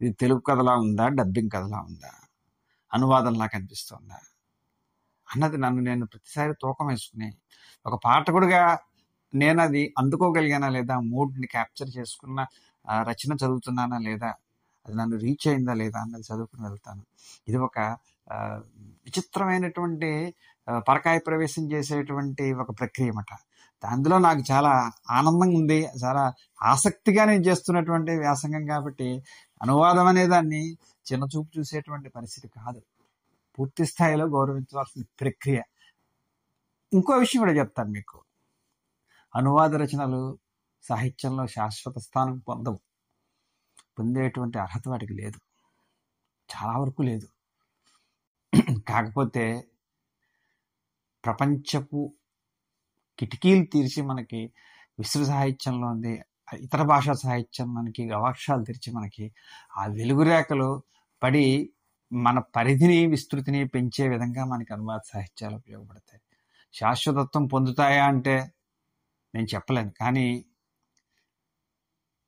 ఇది 0.01 0.13
తెలుగు 0.13 0.39
కథలా 0.39 0.75
ఉందా? 0.75 1.07
డబ్బింగ్ 1.07 1.49
కథలా 1.49 1.79
ఉందా? 1.79 2.11
అనువాదంలా 2.93 3.45
కనిపిస్తుందా? 3.45 4.19
అన్నది 5.27 5.57
నన్ను 5.57 5.81
నేను 5.81 6.05
ప్రతిసారి 6.05 6.53
తూకం 6.61 6.87
వేసుకుని 6.87 7.33
ఒక 7.85 8.01
పాఠకుడిగా 8.05 8.79
నేను 9.35 9.61
అది 9.61 9.93
అందుకోగలిగానా 9.97 10.69
లేదా? 10.69 10.99
మూడ్ని 10.99 11.47
క్యాప్చర్ 11.47 11.89
చేసుకున్న 11.97 12.45
రచన 12.89 13.33
చదువుతున్నానా 13.33 13.97
లేదా? 13.97 14.27
అది 14.87 14.97
నన్ను 14.97 15.17
రీచ్ 15.17 15.47
అయిందా 15.47 15.73
లేదా? 15.73 15.99
అన్నది 15.99 16.23
చదువుకుని 16.33 16.63
వెళ్తాను. 16.63 17.03
ఇది 17.47 17.57
ఒక 17.57 17.97
విచిత్రమైనటువంటి 18.29 20.35
పరకాయ 20.87 21.19
ప్రవేశం 21.19 21.71
చేసేటువంటి 21.71 22.53
ఒక 22.53 22.79
ప్రక్రియ 22.79 23.09
అన్నమాట 23.09 23.37
అందులో 23.83 24.17
నాకు 24.17 24.43
చాలా 24.51 24.91
ఆనందంగా 25.11 25.57
ఉంది 25.57 25.87
చాలా 26.05 26.33
ఆసక్తిగా 26.63 27.25
నేను 27.25 27.43
చేస్తున్నటువంటి 27.43 28.11
వ్యాసంగం 28.11 28.65
కాబట్టి 28.65 29.23
అనువాదం 29.61 30.07
అనే 30.07 30.27
దాన్ని 30.27 30.77
చిన్న 31.07 31.23
చూపు 31.23 31.59
చూసేటువంటి 31.59 32.09
పరిస్థితి 32.09 32.47
కాదు. 32.47 32.81
పూర్తి 33.59 33.85
స్థాయిలో 33.85 34.25
గౌరవించవలసిన 34.25 35.03
ప్రక్రియ. 35.19 35.61
ఇంకో 36.93 37.13
విషయం 37.13 37.41
కూడా 37.41 37.53
చెప్తాను 37.53 37.89
మీకు. 37.89 38.23
అనువాద 39.35 39.75
రచనలు 39.75 40.39
సాహిత్యంలో 40.83 41.47
శాశ్వత 41.47 41.97
స్థానం 41.97 42.37
పొందవు. 42.37 42.79
పొందేటువంటి 43.99 44.59
అర్హత 44.59 44.87
వాటికి 44.87 45.13
లేదు. 45.13 45.39
చాలా 46.49 46.79
వరకు 46.79 47.01
లేదు. 47.01 47.27
కాకపోతే 48.87 49.45
ప్రపంచపు 51.23 52.01
కిటికీలు 53.19 53.63
తీర్చి 53.65 54.01
మనకి 54.01 54.41
విశ్వ 54.99 55.23
సాహిత్యంలో 55.25 55.87
ఉంది 55.87 56.13
ఇతర 56.57 56.81
భాషా 56.83 57.13
సాహిత్యం 57.13 57.73
మనకి 57.73 58.03
గవాక్షాలు 58.07 58.63
తెరిచి 58.63 58.93
మనకి 58.93 59.25
ఆ 59.77 59.85
వెలుగు 59.87 60.23
రేఖలు 60.23 60.69
పడి 61.21 61.45
మన 62.11 62.39
పరిధిని 62.55 63.07
విస్తృతిని 63.07 63.65
పెంచే 63.67 64.07
విధంగా 64.07 64.45
మనకి 64.45 64.71
అనువాద 64.73 65.01
సాహిత్యాలు 65.13 65.55
ఉపయోగపడతాయి. 65.55 66.21
శాశ్వతత్వం 66.73 67.45
పొందుతాయా 67.45 68.05
అంటే 68.05 68.35
నేను 69.33 69.47
చెప్పలేను 69.55 69.91
కానీ 70.01 70.27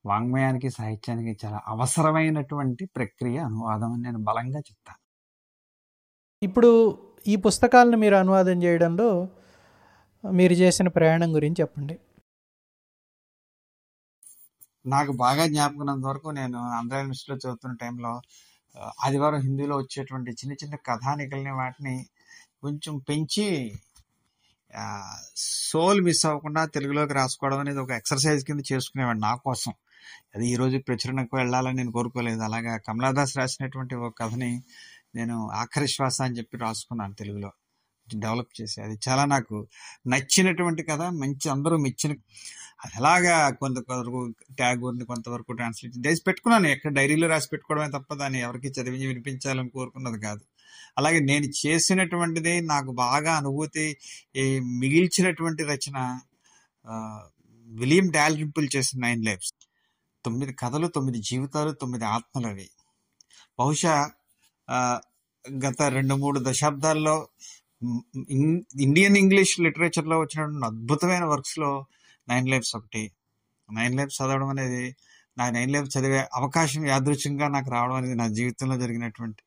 వాంగ్మయానికి 0.06 0.70
సాహిత్యానికి 0.70 1.46
చాలా 1.46 1.60
అవసరమైనటువంటి 1.68 2.86
ప్రక్రియ 2.96 3.38
అనువాదం 3.40 3.92
అని 3.94 4.02
నేను 4.02 4.20
బలంగా 4.20 4.60
చెప్తాను. 4.60 5.02
ఇప్పుడు 6.42 6.70
ఈ 7.28 7.36
పుస్తకాలను 7.36 7.98
మీరు 7.98 8.16
అనువాదం 8.16 8.64
చేయడంలో 8.64 9.08
మీరు 10.24 10.54
చేసిన 10.54 10.88
ప్రయాణం 10.88 11.36
గురించి 11.36 11.62
చెప్పండి. 11.62 12.00
నాకు 14.86 15.12
బాగా 15.12 15.48
జ్ఞాపకం 15.48 16.02
వరకు 16.02 16.30
నేను 16.30 16.60
ఆంధ్ర 16.60 16.98
యూనివర్సిటీలో 16.98 17.38
చదువుతున్న 17.38 17.76
టైంలో 17.76 18.22
ఆదివారం 19.06 19.42
హిందీలో 19.42 19.78
వచ్చేటువంటి 19.78 20.32
చిన్న 20.32 20.54
చిన్న 20.54 20.76
కథానికల్ని 20.76 21.52
వాటిని 21.52 21.96
కొంచెం 22.62 22.98
పెంచి 23.10 23.48
సోల్ 25.36 26.02
మిస్ 26.02 26.26
అవ్వకుండా 26.26 26.66
తెలుగులోకి 26.66 27.14
రాసుకోవడం 27.14 27.60
అనేది 27.60 27.80
ఒక 27.80 27.92
ఎక్సర్సైజ్ 27.92 28.46
కింద 28.46 28.62
చేసుకునేవాడు 28.74 29.18
నా 29.18 29.36
కోసం. 29.36 29.74
అది 30.36 30.46
ఈరోజు 30.48 30.78
ప్రచురణకు 30.78 31.38
వెళ్ళాలని 31.38 31.78
నేను 31.78 31.92
కోరుకోలేదు. 31.92 32.42
అలాగా 32.42 32.78
కమలాదాస్ 32.78 33.38
రాసినటువంటి 33.38 33.96
ఒక 33.96 34.14
కథని 34.24 34.64
నేను 35.16 35.50
ఆఖరి 35.52 35.88
శ్వాస 35.88 36.22
అని 36.22 36.38
చెప్పి 36.38 36.58
రాసుకున్నాను 36.58 37.14
తెలుగులో. 37.14 37.52
డెవలప్ 38.16 38.62
చేసి. 38.62 38.82
అది 38.82 38.96
చాలా 39.10 39.26
నాకు 39.26 39.68
నచ్చినటువంటి 40.08 40.84
కథ. 40.84 41.02
మంచి 41.22 41.50
అందరూ 41.50 41.78
మెచ్చిన 41.78 42.12
అది 42.86 42.94
ఎలాగా 42.98 43.50
కొంతవరకు 43.50 44.20
ట్యాగ్ 44.52 44.84
ఉంది 44.84 45.06
కొంతవరకు 45.06 45.52
ట్రాన్స్లేట్ 45.52 46.08
చేసి. 46.08 46.22
పెట్టుకున్నాను. 46.28 46.68
ఎక్కడ 46.68 46.92
డైరీలో 46.94 47.28
రాసి 47.28 47.50
పెట్టుకోవడమే 47.52 47.90
తప్ప 48.00 48.14
దాన్ని 48.14 48.40
ఎవరికి 48.40 48.68
చదివి 48.68 49.08
వినిపించాలని 49.08 49.70
కోరుకున్నది 49.70 50.20
కాదు. 50.20 50.44
అలాగే 50.98 51.20
నేను 51.20 51.48
చేసినటువంటిది 51.62 52.62
నాకు 52.62 52.92
బాగా 52.92 53.36
అనుభూతి 53.38 53.86
ఈ 54.36 54.60
మిగిల్చినటువంటి 54.60 55.64
రచన 55.64 55.98
విలియం 57.68 58.12
డాలింపుల్ 58.12 58.70
చేసిన 58.76 59.00
నైన్ 59.08 59.26
లైఫ్స్. 59.26 59.54
తొమ్మిది 60.26 60.54
కథలు 60.54 60.88
తొమ్మిది 60.88 61.20
జీవితాలు 61.22 61.72
తొమ్మిది 61.72 62.06
ఆత్మలు 62.06 62.48
అవి 62.48 62.68
బహుశా 63.60 63.94
గత 65.68 65.82
రెండు 65.82 66.16
మూడు 66.16 66.40
దశాబ్దాల్లో 66.44 67.28
ఇం- 68.30 68.82
ఇండియన్ 68.82 69.18
ఇంగ్లీష్ 69.18 69.60
లిటరేచర్లో 69.60 70.20
వచ్చినటువంటి 70.20 70.66
అద్భుతమైన 70.66 71.24
వర్క్స్లో 71.24 71.86
నైన్ 72.30 72.50
లైఫ్స్ 72.50 72.76
ఒకటి. 72.76 73.12
నైన్ 73.74 73.96
లైఫ్స్ 73.96 74.22
చదవడం 74.22 74.48
అనేది 74.48 74.96
నా 75.38 75.50
నైన్ 75.50 75.72
లైఫ్ 75.72 75.98
చదివే 75.98 76.28
అవకాశం 76.34 76.86
యాదృచ్ఛికంగా 76.86 77.48
నాకు 77.48 77.72
రావడం 77.72 77.96
అనేది 77.96 78.16
నా 78.16 78.28
జీవితంలో 78.28 78.78
జరిగినటువంటి 78.78 79.44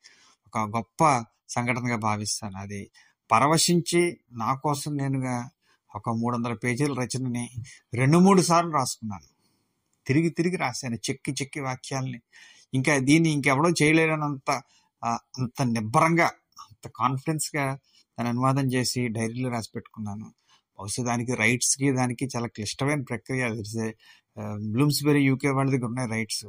ఒక 0.47 0.77
గొప్ప 0.77 1.25
సంఘటనగా 1.49 1.95
భావిస్తాను. 1.95 2.57
అది 2.57 2.89
పరవశించి 3.31 4.19
నా 4.31 4.53
కోసం 4.53 4.97
నేనుగా 4.97 5.49
ఒక 5.95 6.09
మూడు 6.09 6.35
వందల 6.35 6.53
పేజీల 6.53 6.93
రచనని 6.93 7.49
రెండు 7.93 8.17
మూడు 8.17 8.41
సార్లు 8.41 8.71
రాసుకున్నాను. 8.71 9.23
తిరిగి 10.07 10.29
తిరిగి 10.29 10.57
రాశాను. 10.57 10.95
చెక్కి 10.95 11.31
చెక్కి 11.31 11.59
వాక్యాల్ని. 11.59 12.21
ఇంకా 12.73 12.97
దీన్ని 12.97 13.29
ఇంకెవడో 13.29 13.69
చేయలేనంత 13.69 14.61
అంత 15.03 15.61
నిబ్బరంగా 15.75 16.27
అంత 16.59 16.85
కాన్ఫిడెన్స్గా 16.95 17.65
దాని 18.17 18.29
అనువాదం 18.29 18.65
చేసి 18.65 19.01
డైరీలో 19.07 19.49
రాసి 19.49 19.69
పెట్టుకున్నాను. 19.75 20.27
బహుశా 20.79 21.03
దానికి 21.03 21.33
రైట్స్కి 21.35 21.91
దానికి 21.91 22.25
చాలా 22.35 22.47
క్లిష్టమైన 22.47 23.01
ప్రక్రియ. 23.01 23.43
బ్లూమ్స్బెరీ 24.71 25.21
యూకే 25.23 25.49
వాళ్ళ 25.49 25.69
దగ్గర 25.71 25.85
ఉన్నాయి 25.85 26.09
రైట్స్. 26.09 26.45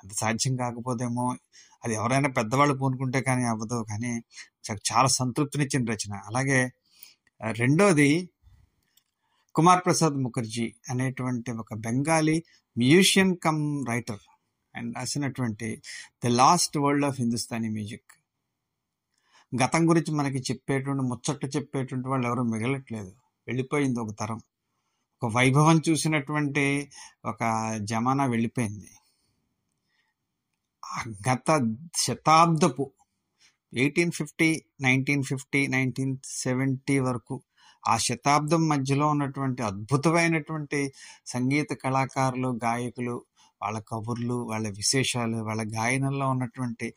అంత 0.00 0.10
సాధ్యం 0.12 0.56
కాకపోతేమో 0.56 1.26
అది 1.84 1.94
ఎవరైనా 1.94 2.28
పెద్దవాళ్ళు 2.28 2.74
పూనుకుంటే 2.74 3.20
కానీ 3.22 3.44
అవ్వదు. 3.44 3.78
కానీ 3.90 4.12
చాలా 4.92 5.08
సంతృప్తినిచ్చిన 5.20 5.82
రచన. 5.92 6.14
అలాగే 6.26 6.60
రెండోది 7.52 8.10
కుమార్ 9.54 9.80
ప్రసాద్ 9.84 10.16
ముఖర్జీ 10.22 10.74
అనేటువంటి 10.90 11.50
ఒక 11.62 11.74
Bengali 11.74 12.36
musician 12.76 13.36
cum 13.44 13.60
writer. 13.88 14.22
And 14.76 14.96
రాసినటువంటి 14.96 15.82
the 16.24 16.26
lost 16.26 16.78
world 16.78 17.04
of 17.04 17.20
Hindustani 17.20 17.68
music. 17.68 18.12
గతం 19.62 19.88
గురించి 19.88 20.14
మనకి 20.14 20.38
చెప్పేటువంటి 20.38 21.02
ముచ్చట్లు 21.02 21.48
చెప్పేటువంటి 21.48 22.08
వాళ్ళు 22.08 22.26
ఎవరు 22.26 22.42
మిగలట్లేదు. 22.42 23.12
వెళ్ళిపోయింది 23.46 24.00
ఒక 24.00 24.14
తరం. 24.20 24.40
ఒక 25.22 25.32
వైభవం 25.32 25.82
చూసినటువంటి 25.88 26.90
ఒక 27.24 27.72
జమానా 27.82 28.24
వెళ్ళిపోయింది. 28.24 28.88
ఆ 30.84 31.04
గత 31.32 31.76
శతాబ్దపు 31.96 32.92
eighteen 33.74 34.12
fifty 34.12 34.64
nineteen 34.80 35.22
fifty 35.22 35.66
nineteen 35.66 36.16
seventy 36.24 36.98
వరకు 36.98 37.42
ఆ 37.88 37.96
శతాబ్దం 37.96 38.68
మధ్యలో 38.68 39.08
ఉన్నటువంటి 39.08 39.62
అద్భుతమైనటువంటి 39.62 40.92
సంగీత 41.26 41.72
కళాకారులు 41.72 42.60
గాయకులు 42.64 43.24
వాళ్ళ 43.64 43.78
కబుర్లు 43.90 44.36
వాళ్ళ 44.50 44.66
విశేషాలు 44.80 45.38
వాళ్ళ 45.48 45.62
గాయనంలో 45.78 46.28
ఉన్నటువంటి 46.30 46.88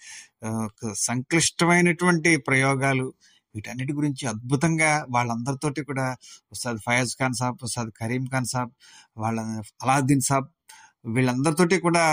సంక్లిష్టమైనటువంటి 1.09 2.33
ప్రయోగాలు 2.49 3.07
వీటన్నిటి 3.55 3.93
గురించి 3.93 4.23
అద్భుతంగా 4.27 4.91
వాళ్ళందరితోటి 5.09 5.81
కూడా 5.83 6.07
ఉస్తాద్ 6.51 6.79
ఫయాజ్ 6.85 7.13
ఖాన్ 7.19 7.33
సాబ్ 7.33 7.57
ఉస్తాద్ 7.63 7.91
కరీం 8.01 8.25
ఖాన్ 8.33 8.49
సాబ్ 8.53 8.71
వాళ్ళ 9.17 9.39
అలాద్దీన్ 9.83 10.25
సాబ్ 10.29 10.49
వీళ్ళందరితోటి 11.05 11.77
కూడా 11.79 12.05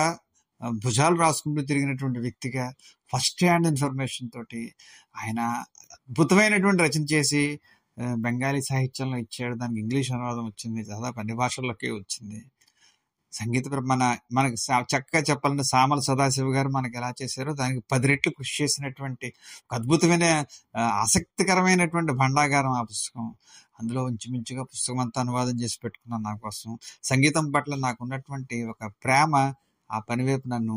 భుజాలు 0.84 1.16
రాసుకుంటూ 1.16 1.60
తిరిగినటువంటి 1.62 2.18
వ్యక్తిగా 2.18 2.64
ఫస్ట్ 3.12 3.40
హ్యాండ్ 3.44 3.66
ఇన్ఫర్మేషన్ 3.66 4.28
తోటి 4.34 4.62
ఆయన 5.16 5.40
అద్భుతమైనటువంటి 5.96 6.80
రచన 6.82 7.04
చేసి 7.14 7.42
బెంగాలీ 8.16 8.60
సాహిత్యంలో 8.70 9.16
ఇచ్చాడు. 9.18 9.54
దానికి 9.54 9.80
ఇంగ్లీష్ 9.80 10.10
అనువాదం 10.12 10.44
వచ్చింది. 10.46 10.80
దాదాపు 10.92 11.18
అన్ని 11.20 11.34
భాషల్లోకి 11.34 11.88
వచ్చింది. 12.00 12.38
సంగీత 13.34 13.68
మన 13.68 14.16
మనకి 14.32 14.56
సా- 14.56 14.82
చక్కగా 14.82 15.22
చెప్పాలంటే 15.30 15.62
సామల 15.62 16.00
సదాశివ 16.00 16.50
గారు 16.50 16.68
మనకి 16.68 16.96
ఎలా 16.96 17.14
చేశారో 17.22 17.52
దానికి 17.52 17.84
పది 17.92 18.06
రెట్లు 18.06 18.32
కృషి 18.38 18.62
చేసినటువంటి 18.62 19.32
ఒక 19.70 19.74
అద్భుతమైన 19.74 20.44
ఆసక్తికరమైనటువంటి 20.78 22.12
భండాగారం 22.12 22.70
ఆ 22.70 22.82
పుస్తకం. 22.82 23.34
అందులో 23.80 24.08
ఇంచుమించుగా 24.08 24.62
పుస్తకం 24.62 24.98
అంతా 24.98 25.20
అనువాదం 25.20 25.60
చేసి 25.60 25.78
పెట్టుకున్నాను 25.84 26.22
నా 26.22 26.36
కోసం. 26.36 26.78
సంగీతం 27.04 27.50
పట్ల 27.50 27.74
నాకు 27.74 27.98
ఉన్నటువంటి 28.00 28.62
ఒక 28.62 28.86
ప్రేమ 28.86 29.52
ఆ 29.92 29.98
పనివైపు 29.98 30.48
నన్ను 30.48 30.74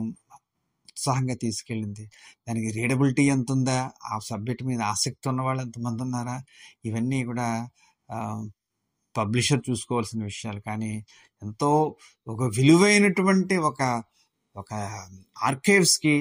ఉత్సాహంగా 0.89 1.35
తీసుకెళ్ళింది. 1.35 2.11
దానికి 2.47 2.71
రీడబిలిటీ 2.71 3.23
ఎంత 3.23 3.51
ఉందా 3.51 3.91
ఆ 4.05 4.19
సబ్జెక్ట్ 4.19 4.63
మీద 4.63 4.81
ఆసక్తి 4.81 5.29
ఉన్న 5.29 5.41
వాళ్ళు 5.41 5.63
ఎంతమంది 5.63 6.03
ఉన్నారా? 6.03 6.43
ఇవన్నీ 6.85 7.23
కూడా 7.23 7.69
పబ్లిషర్ 9.17 9.61
చూసుకోవాల్సిన 9.69 10.23
విషయాలు. 10.23 10.61
కానీ 10.61 10.91
ఎంతో 11.43 11.71
ఒక 12.27 12.43
విలువైనటువంటి 12.57 13.57
ఒక 13.69 13.81
ఒక 14.55 14.73
ఆర్కైవ్స్కి 15.43 16.15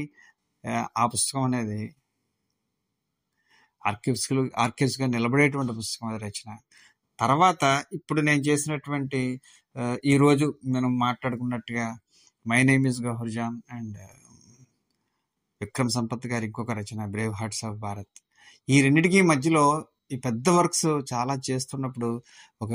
ఆ 0.99 1.05
పుస్తకం 1.07 1.43
అనేది 1.43 1.83
ఆర్కైవ్స్ 3.83 4.27
ఆర్కైవ్స్గా 4.59 5.07
నిలబడేటువంటి 5.07 5.73
పుస్తకం 5.73 6.07
అది 6.09 6.21
రచన. 6.25 6.51
తర్వాత 7.21 7.65
ఇప్పుడు 7.93 8.21
నేను 8.21 8.41
చేసినటువంటి 8.41 9.21
ఈరోజు 10.05 10.47
మనం 10.67 10.93
మాట్లాడుకున్నట్టుగా 10.99 11.87
my 12.47 12.61
name 12.63 12.85
is 12.87 13.01
Gauhar Jaan 13.03 13.57
and 13.73 13.99
Vikram 15.61 15.91
Sampath 15.91 16.27
గారి 16.27 16.45
ఇంకొక 16.47 16.73
రచన 16.73 17.05
బ్రేవ్ 17.15 17.35
హార్ట్స్ 17.35 17.65
ఆఫ్ 17.65 17.77
భారత్. 17.79 18.17
ఈ 18.69 18.77
రెండింటికి 18.83 19.21
మధ్యలో 19.23 19.65
ఈ 20.11 20.17
పెద్ద 20.27 20.49
వర్క్స్ 20.57 20.89
చాలా 21.13 21.35
చేస్తున్నప్పుడు 21.49 22.11
ఒక 22.65 22.73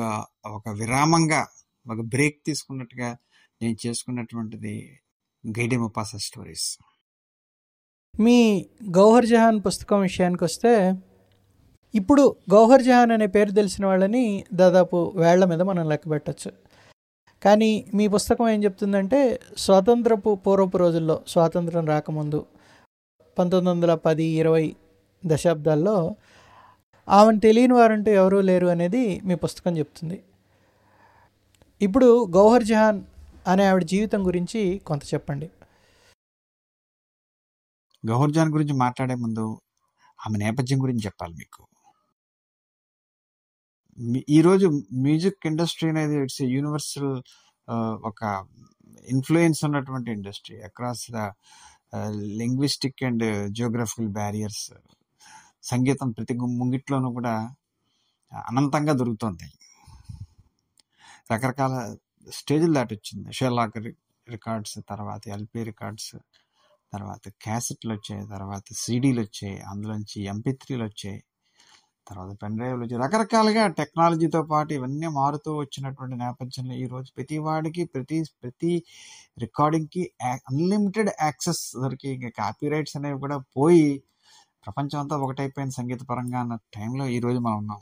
ఒక 0.58 0.70
విరామంగా 0.82 1.42
ఒక 1.86 2.02
బ్రేక్ 2.14 2.40
తీసుకున్నట్టుగా 2.48 3.10
నేను 3.62 3.78
చేసుకున్నటువంటిది 3.86 4.76
గైడే 5.44 5.78
ముపాస 5.78 6.12
స్టోరీస్. 6.28 6.68
మీ 8.20 8.40
గౌహర్ 8.98 9.26
జహాన్ 9.26 9.60
పుస్తకం 9.68 10.00
విషయానికి 10.00 10.44
వస్తే 10.44 10.74
ఇప్పుడు 11.94 12.24
గౌహర్ 12.54 12.84
జహాన్ 12.84 13.12
అనే 13.16 13.28
పేరు 13.28 13.52
తెలిసిన 13.52 13.84
వాళ్ళని 13.86 14.26
దాదాపు 14.54 14.98
వేళ్ళ 15.16 15.46
మీద 15.46 15.62
మనం 15.62 15.86
లెక్క 15.92 16.06
పెట్టచ్చు. 16.10 16.52
కానీ 17.42 17.72
మీ 17.98 18.06
పుస్తకం 18.08 18.48
ఏం 18.50 18.60
చెప్తుందంటే 18.64 19.20
స్వాతంత్రపు 19.58 20.32
పూర్వపు 20.46 20.78
రోజుల్లో 20.78 21.16
స్వాతంత్రం 21.34 21.86
రాకముందు 21.94 22.40
పంతొమ్మిది 23.38 23.72
వందల 23.72 23.94
పది 24.08 24.26
ఇరవై 24.42 24.66
దశాబ్దాల్లో 25.24 25.96
ఆమెను 27.08 27.40
తెలియని 27.46 27.74
వారంటూ 27.74 28.10
ఎవరూ 28.22 28.40
లేరు 28.50 28.68
అనేది 28.74 29.04
మీ 29.28 29.36
పుస్తకం 29.44 29.74
చెప్తుంది. 29.80 30.18
ఇప్పుడు 31.82 32.08
గౌహర్ 32.38 32.66
జహాన్ 32.72 33.00
అనే 33.52 33.64
ఆవిడ 33.70 33.84
జీవితం 33.94 34.22
గురించి 34.28 34.62
కొంత 34.90 35.04
చెప్పండి. 35.14 35.48
గౌహర్ 38.04 38.34
జహాన్ 38.36 38.54
గురించి 38.56 38.76
మాట్లాడే 38.86 39.16
ముందు 39.24 39.46
ఆమె 40.26 40.38
నేపథ్యం 40.46 40.80
గురించి 40.84 41.04
చెప్పాలి 41.08 41.34
మీకు. 41.42 41.62
ఈరోజు 44.38 44.68
మ్యూజిక్ 45.06 45.48
ఇండస్ట్రీ 45.52 45.88
అనేది 45.94 46.16
ఇట్స్ 46.24 46.42
యూనివర్సల్ 46.56 47.12
ఒక 48.10 48.22
ఇన్ఫ్లుయెన్స్ 49.14 49.60
ఉన్నటువంటి 49.68 50.10
industry 50.18 50.56
across 50.70 51.06
the 51.18 51.20
linguistic 52.42 53.04
and 53.10 53.26
geographical 53.58 54.10
barriers. 54.20 54.66
సంగీతం 55.64 56.10
ప్రతి 56.12 56.34
ముంగిట్లోనూ 56.60 57.10
కూడా 57.18 57.34
అనంతంగా 58.32 58.94
దొరుకుతుంది. 59.02 59.48
రకరకాల 61.32 61.74
స్టేజ్లు 62.28 62.74
దాటి 62.74 62.94
వచ్చింది 62.98 63.30
షెర్లాక్ 63.40 63.78
రికార్డ్స్ 64.28 64.76
తర్వాత 64.92 65.24
ఎల్పి 65.36 65.62
రికార్డ్స్ 65.64 66.12
తర్వాత 66.94 67.24
క్యాసెట్లు 67.44 67.92
వచ్చాయి 67.94 68.24
తర్వాత 68.28 68.66
సీడీలు 68.74 69.22
వచ్చాయి 69.22 69.58
అందులోంచి 69.72 70.18
ఎంపీ 70.34 70.52
త్రీలు 70.62 70.84
వచ్చాయి 70.84 71.20
తర్వాత 72.08 72.32
పెన్ 72.42 72.56
డ్రైవ్లు 72.58 72.82
వచ్చాయి. 72.84 73.02
రకరకాలుగా 73.06 73.64
టెక్నాలజీతో 73.80 74.42
పాటు 74.44 74.72
ఇవన్నీ 74.74 75.10
మారుతూ 75.20 75.52
వచ్చినటువంటి 75.60 76.16
నేపథ్యంలో 76.16 76.76
ఈరోజు 76.76 77.10
ప్రతి 77.18 77.38
వాడికి 77.40 77.84
ప్రతి 77.86 78.18
ప్రతి 78.44 78.72
రికార్డింగ్కి 79.40 80.04
అన్లిమిటెడ్ 80.52 81.12
యాక్సెస్ 81.22 81.64
దొరికి 81.84 82.10
ఇంకా 82.18 82.32
కాపీ 82.42 82.68
రైట్స్ 82.70 82.98
అనేవి 83.00 83.20
కూడా 83.20 83.38
పోయి 83.58 83.88
ప్రపంచం 84.64 85.00
అంతా 85.00 85.18
ఒకటైపోయిన 85.18 85.70
సంగీత 85.70 86.02
పరంగా 86.04 86.40
అన్న 86.40 86.56
టైంలో 86.74 87.08
ఈరోజు 87.08 87.40
మనం 87.40 87.58
ఉన్నాం. 87.58 87.82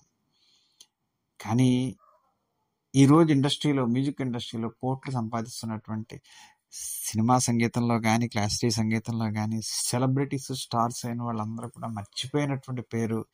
కానీ 1.39 1.97
ఈ 2.95 3.05
రోజు 3.05 3.29
ఇండస్ట్రీలో 3.31 3.85
మ్యూజిక్ 3.85 4.21
ఇండస్ట్రీలో 4.21 4.69
కోట్లు 4.69 5.11
సంపాదిస్తున్నటువంటి 5.13 6.21
సినిమా 6.73 7.39
సంగీతంలో 7.39 7.99
కానీ 7.99 8.27
క్లాసికల్ 8.27 8.71
సంగీతంలో 8.71 9.27
కానీ 9.31 9.61
సెలబ్రిటీస్ 9.63 10.51
స్టార్స్ 10.53 11.05
అయిన 11.05 11.21
వాళ్ళందరూ 11.21 11.67
కూడా 11.69 11.87
మర్చిపోయినటువంటి 11.87 12.81
పేరు 12.81 13.25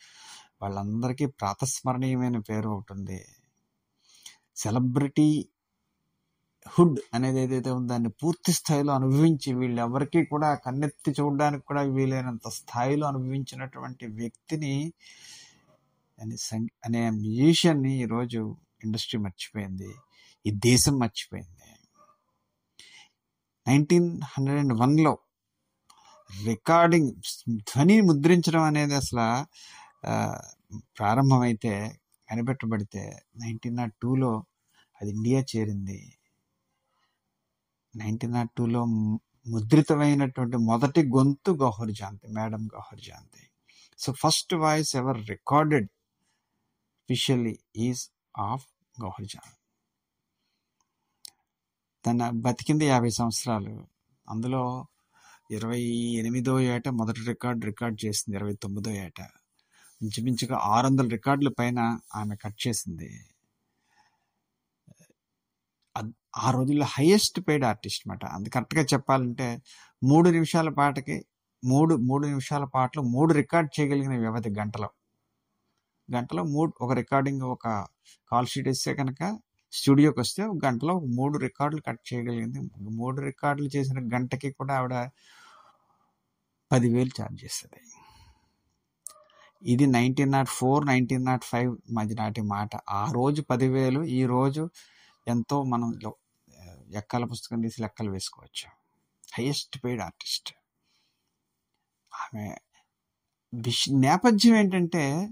వాళ్ళందరికీ 0.61 1.25
ప్రాతస్మరణీయమైన 1.25 2.37
పేరు 2.39 2.69
ఒకటి 2.69 2.93
ఉంది. 2.93 3.19
సెలబ్రిటీ 4.55 5.27
హుడ్ 6.65 6.97
అనేది 7.13 7.39
ఏదైతే 7.43 7.69
ఉందో 7.69 7.89
దాన్ని 7.93 8.09
పూర్తి 8.21 8.51
స్థాయిలో 8.53 8.91
అనుభవించి 8.93 9.49
వీళ్ళు 9.49 9.61
వీళ్ళెవరికీ 9.61 10.21
కూడా 10.23 10.49
కన్నెత్తి 10.63 11.11
చూడడానికి 11.19 11.63
కూడా 11.65 11.81
వీలైనంత 11.97 12.47
స్థాయిలో 12.59 13.05
అనుభవించినటువంటి 13.11 14.05
వ్యక్తిని 14.19 14.73
అనే 16.87 17.01
మ్యూజిషియన్ని 17.19 17.93
ఈరోజు 18.03 18.41
ఇండస్ట్రీ 18.85 19.19
మర్చిపోయింది. 19.19 19.91
ఈ 20.45 20.51
దేశం 20.67 20.95
మర్చిపోయింది. 21.03 21.69
నైన్టీన్ 23.67 24.09
హండ్రెడ్ 24.33 24.59
అండ్ 24.63 24.75
వన్లో 24.81 25.13
రికార్డింగ్ 26.29 27.11
ధ్వని 27.69 27.95
ముద్రించడం 28.01 28.63
అనేది 28.63 28.95
అసలు 28.95 29.27
ప్రారంభమైతే 30.97 31.73
కనిపెట్టబడితే 32.29 33.03
నైన్టీన్ 33.43 33.77
నాట్ 33.77 33.95
టూలో 34.03 34.33
అది 35.01 35.09
ఇండియా 35.17 35.39
చేరింది. 35.53 35.99
నైన్టీన్ 37.95 38.33
నాట్ 38.33 38.49
టూలో 38.57 38.85
ముద్రితమైనటువంటి 39.47 40.57
మొదటి 40.57 41.03
గొంతు 41.03 41.51
గౌహర్ 41.51 41.91
జాంతి 41.91 42.27
madam 42.27 42.67
Gauhar 42.67 42.99
జాంతి. 42.99 43.43
So 43.99 44.13
first 44.13 44.53
voice 44.53 44.95
ever 44.95 45.29
recorded 45.29 45.87
officially 47.09 47.59
is 47.75 48.09
of 48.37 48.65
Gauhar 49.01 49.25
Jaan 49.25 49.53
తన 52.05 52.29
బతికింది 52.29 52.85
యాభై 52.85 53.09
సంవత్సరాలు. 53.09 53.87
అందులో 54.29 54.87
ఇరవై 55.51 55.81
ఎనిమిదో 56.19 56.59
ఏట 56.59 56.87
మొదటి 56.87 57.21
రికార్డ్ 57.21 57.65
రికార్డ్ 57.65 58.05
చేసింది 58.05 58.37
ఇరవై 58.37 58.53
తొమ్మిదో 58.55 58.91
ఏట. 58.91 59.19
ఇంచుమించుగా 60.01 60.57
ఆరు 60.57 60.87
వందల 60.87 61.07
రికార్డుల 61.07 61.49
పైన 61.49 61.99
ఆమె 62.15 62.35
కట్ 62.35 62.67
చేసింది. 62.67 63.25
ఆ 66.37 66.51
రోజుల్లో 66.51 66.85
హైయెస్ట్ 66.89 67.39
పెయిడ్ 67.47 67.65
ఆర్టిస్ట్ 67.65 68.03
అనమాట 68.07 68.25
అందు 68.25 68.49
కరెక్ట్గా 68.49 68.83
చెప్పాలంటే 68.93 69.47
మూడు 70.03 70.29
నిమిషాల 70.29 70.69
పాటకి 70.69 71.25
మూడు 71.63 71.95
మూడు 71.95 72.25
నిమిషాల 72.27 72.63
పాటలు 72.63 73.01
మూడు 73.01 73.33
రికార్డ్ 73.33 73.69
చేయగలిగిన 73.79 74.15
వ్యవధి 74.19 74.49
గంటలో. 74.49 74.89
గంటలో 76.09 76.43
మూడు 76.43 76.71
ఒక 76.81 76.91
రికార్డింగ్ 76.93 77.41
ఒక 77.41 77.67
కాల్ 78.31 78.47
షీట్ 78.47 78.67
ఇస్తే 78.67 78.93
కనుక 78.95 79.21
స్టూడియోకి 79.73 80.19
వస్తే 80.19 80.41
ఒక 80.43 80.57
గంటలో 80.65 80.99
మూడు 80.99 81.37
రికార్డులు 81.37 81.81
కట్ 81.81 82.13
చేయగలిగింది. 82.13 82.59
మూడు 82.91 83.21
రికార్డులు 83.21 83.69
చేసిన 83.77 83.99
గంటకి 84.15 84.51
కూడా 84.51 84.73
ఆవిడ 84.75 84.95
పదివేలు 86.71 87.11
ఛార్జ్ 87.21 87.45
చేస్తుంది. 87.45 87.81
ఇది 89.63 89.85
nineteen 89.87 90.31
nought 90.31 90.49
four 90.49 90.85
nineteen 90.85 91.25
nought 91.25 91.43
five 91.43 91.77
మధ్య 91.91 92.15
నాటి 92.15 92.41
మాట. 92.41 92.69
ఆ 92.89 93.11
రోజు 93.11 93.41
పదివేలు 93.41 94.03
ఈరోజు 94.03 94.69
ఎంతో 95.27 95.63
మనం 95.63 95.99
లో- 96.03 96.13
ఎక్కల 96.97 97.25
పుస్తకం 97.25 97.61
తీసి 97.61 97.81
లెక్కలు 97.81 98.11
వేసుకోవచ్చు. 98.11 98.69
Highest 99.33 99.83
paid 99.83 100.01
artist. 100.01 100.53
ఆమె 102.13 102.55
విష్ 103.53 103.89
నేపథ్యం 103.91 104.55
ఏంటంటే 104.55 105.29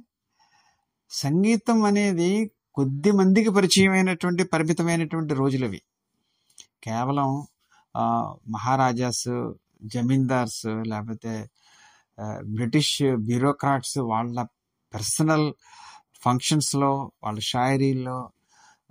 సంగీతం 1.09 1.83
అనేది 1.83 2.51
కొద్ది 2.73 3.11
మందికి 3.11 3.49
పరిచయమైనటువంటి 3.49 4.43
పరిమితమైనటువంటి 4.43 5.33
రోజులవి. 5.33 5.81
కేవలం 6.83 7.47
మహారాజాస్ 8.51 9.53
జమీందార్స్ 9.83 10.65
లేకపోతే 10.65 11.49
బ్రిటిష్ 12.45 13.01
బ్యూరోక్రాట్స్ 13.15 13.97
వాళ్ళ 13.97 14.45
పర్సనల్ 14.93 15.53
ఫంక్షన్స్లో 16.21 17.11
వాళ్ళ 17.23 17.39
షాయరీల్లో 17.39 18.31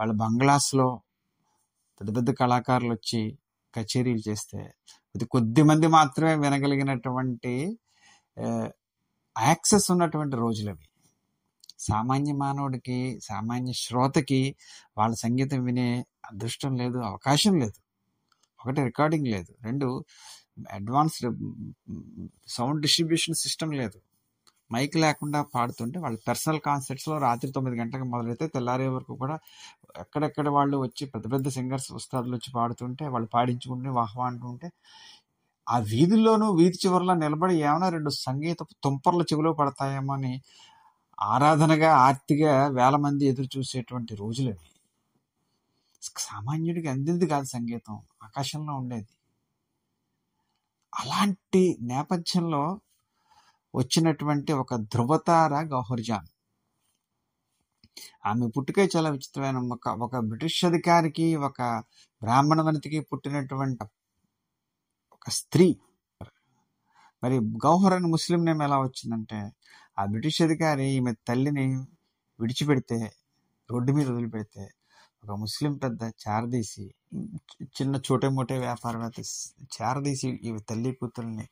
వాళ్ళ 0.02 0.14
బంగ్లాస్లో 0.14 0.86
పెద్ద 2.00 2.16
పెద్ద 2.16 2.30
కళాకారులు 2.30 2.92
వచ్చి 2.92 3.38
కచేరీలు 3.74 4.22
చేస్తే 4.28 4.60
అది 5.14 5.24
కొద్ది 5.24 5.62
మంది 5.62 5.86
మాత్రమే 5.86 6.34
వినగలిగినటువంటి 6.34 7.52
యాక్సెస్ 9.38 9.90
ఉన్నటువంటి 9.90 10.36
రోజులు 10.36 10.70
అవి 10.70 10.86
సామాన్య 11.78 12.32
మానవుడికి 12.32 13.20
సామాన్య 13.24 13.72
శ్రోతకి 13.72 14.56
వాళ్ళ 14.98 15.14
సంగీతం 15.14 15.64
వినే 15.64 15.88
అదృష్టం 16.24 16.76
లేదు 16.76 16.98
అవకాశం 16.98 17.54
లేదు. 17.58 17.78
ఒకటి 18.60 18.84
రికార్డింగ్ 18.84 19.26
లేదు. 19.26 19.52
రెండు 19.62 20.04
అడ్వాన్స్డ్ 20.70 21.28
సౌండ్ 22.48 22.80
డిస్ట్రిబ్యూషన్ 22.82 23.34
సిస్టమ్ 23.34 23.74
లేదు. 23.74 23.98
మైక్ 24.72 24.96
లేకుండా 24.96 25.40
పాడుతుంటే 25.54 25.98
వాళ్ళ 25.98 26.16
పర్సనల్ 26.28 26.60
కాన్సర్ట్స్లో 26.60 27.16
రాత్రి 27.18 27.50
తొమ్మిది 27.52 27.76
గంటలకు 27.80 28.06
మొదలైతే 28.06 28.46
తెల్లారే 28.46 28.88
వరకు 28.88 29.14
కూడా 29.14 29.36
ఎక్కడెక్కడ 29.98 30.48
వాళ్ళు 30.48 30.76
వచ్చి 30.76 31.06
పెద్ద 31.06 31.26
పెద్ద 31.32 31.48
సింగర్స్ 31.48 31.88
ఉస్తాదులు 31.92 32.34
వచ్చి 32.36 32.50
పాడుతుంటే 32.54 33.06
వాళ్ళు 33.08 33.28
పాడించుకుంటే 33.34 33.90
వాహ్వా 33.90 34.26
అంటుంటే 34.26 34.68
ఆ 35.66 35.76
వీధుల్లోనూ 35.92 36.46
వీధి 36.52 36.78
చివరిలో 36.84 37.14
నిలబడి 37.14 37.54
ఏమైనా 37.62 37.88
రెండు 37.88 38.10
సంగీత 38.20 38.62
తుంపర్ల 38.84 39.22
చెవిలో 39.22 39.52
పడతాయేమో 39.52 40.12
అని 40.14 40.34
ఆరాధనగా 41.18 41.90
ఆర్తిగా 42.06 42.52
వేల 42.78 42.96
మంది 42.96 43.24
ఎదురు 43.26 43.48
చూసేటువంటి 43.56 44.14
రోజులు 44.14 44.54
సామాన్యుడికి 46.22 46.88
అందింది 46.88 47.26
కాదు 47.26 47.46
సంగీతం 47.46 47.96
ఆకాశంలో 48.22 48.72
ఉండేది. 48.76 49.10
అలాంటి 50.92 51.62
నేపథ్యంలో 51.82 52.62
వచ్చినటువంటి 53.74 54.52
ఒక 54.62 54.74
ధృవతార 54.94 55.54
గౌహర్జాన్. 55.72 56.28
ఆమె 58.26 58.46
పుట్టుకే 58.56 58.84
చాలా 58.96 59.08
విచిత్రమైన 59.10 59.58
ఒక 59.76 59.88
ఒక 60.06 60.16
బ్రిటిష్ 60.30 60.64
అధికారికి 60.64 61.26
ఒక 61.48 61.62
బ్రాహ్మణ 62.22 62.60
వనితకి 62.62 63.00
పుట్టినటువంటి 63.00 63.84
ఒక 65.16 65.26
స్త్రీ. 65.30 65.68
మరి 67.22 67.36
గౌహర్ 67.64 67.94
అని 67.94 68.06
ముస్లిం 68.06 68.40
నేమ్ 68.44 68.62
ఎలా 68.62 68.78
వచ్చిందంటే 68.78 69.40
ఆ 69.98 70.04
బ్రిటిష్ 70.04 70.40
అధికారి 70.42 70.86
ఈమె 70.96 71.12
తల్లిని 71.28 71.66
విడిచిపెడితే 72.40 72.98
రోడ్డు 73.70 73.92
మీద 73.92 74.08
వదిలిపెడితే 74.08 74.64
ఒక 75.24 75.32
ముస్లిం 75.38 75.72
పెద్ద 75.74 76.02
చారదీసి 76.22 76.84
చిన్న 77.66 77.94
చోటే 78.06 78.28
మోటే 78.28 78.58
వ్యాపారవేత్త 78.58 79.20
చారదీసి 79.76 80.28
ఈ 80.44 80.52
తల్లి 80.70 80.92
కూతుర్ని 80.92 81.46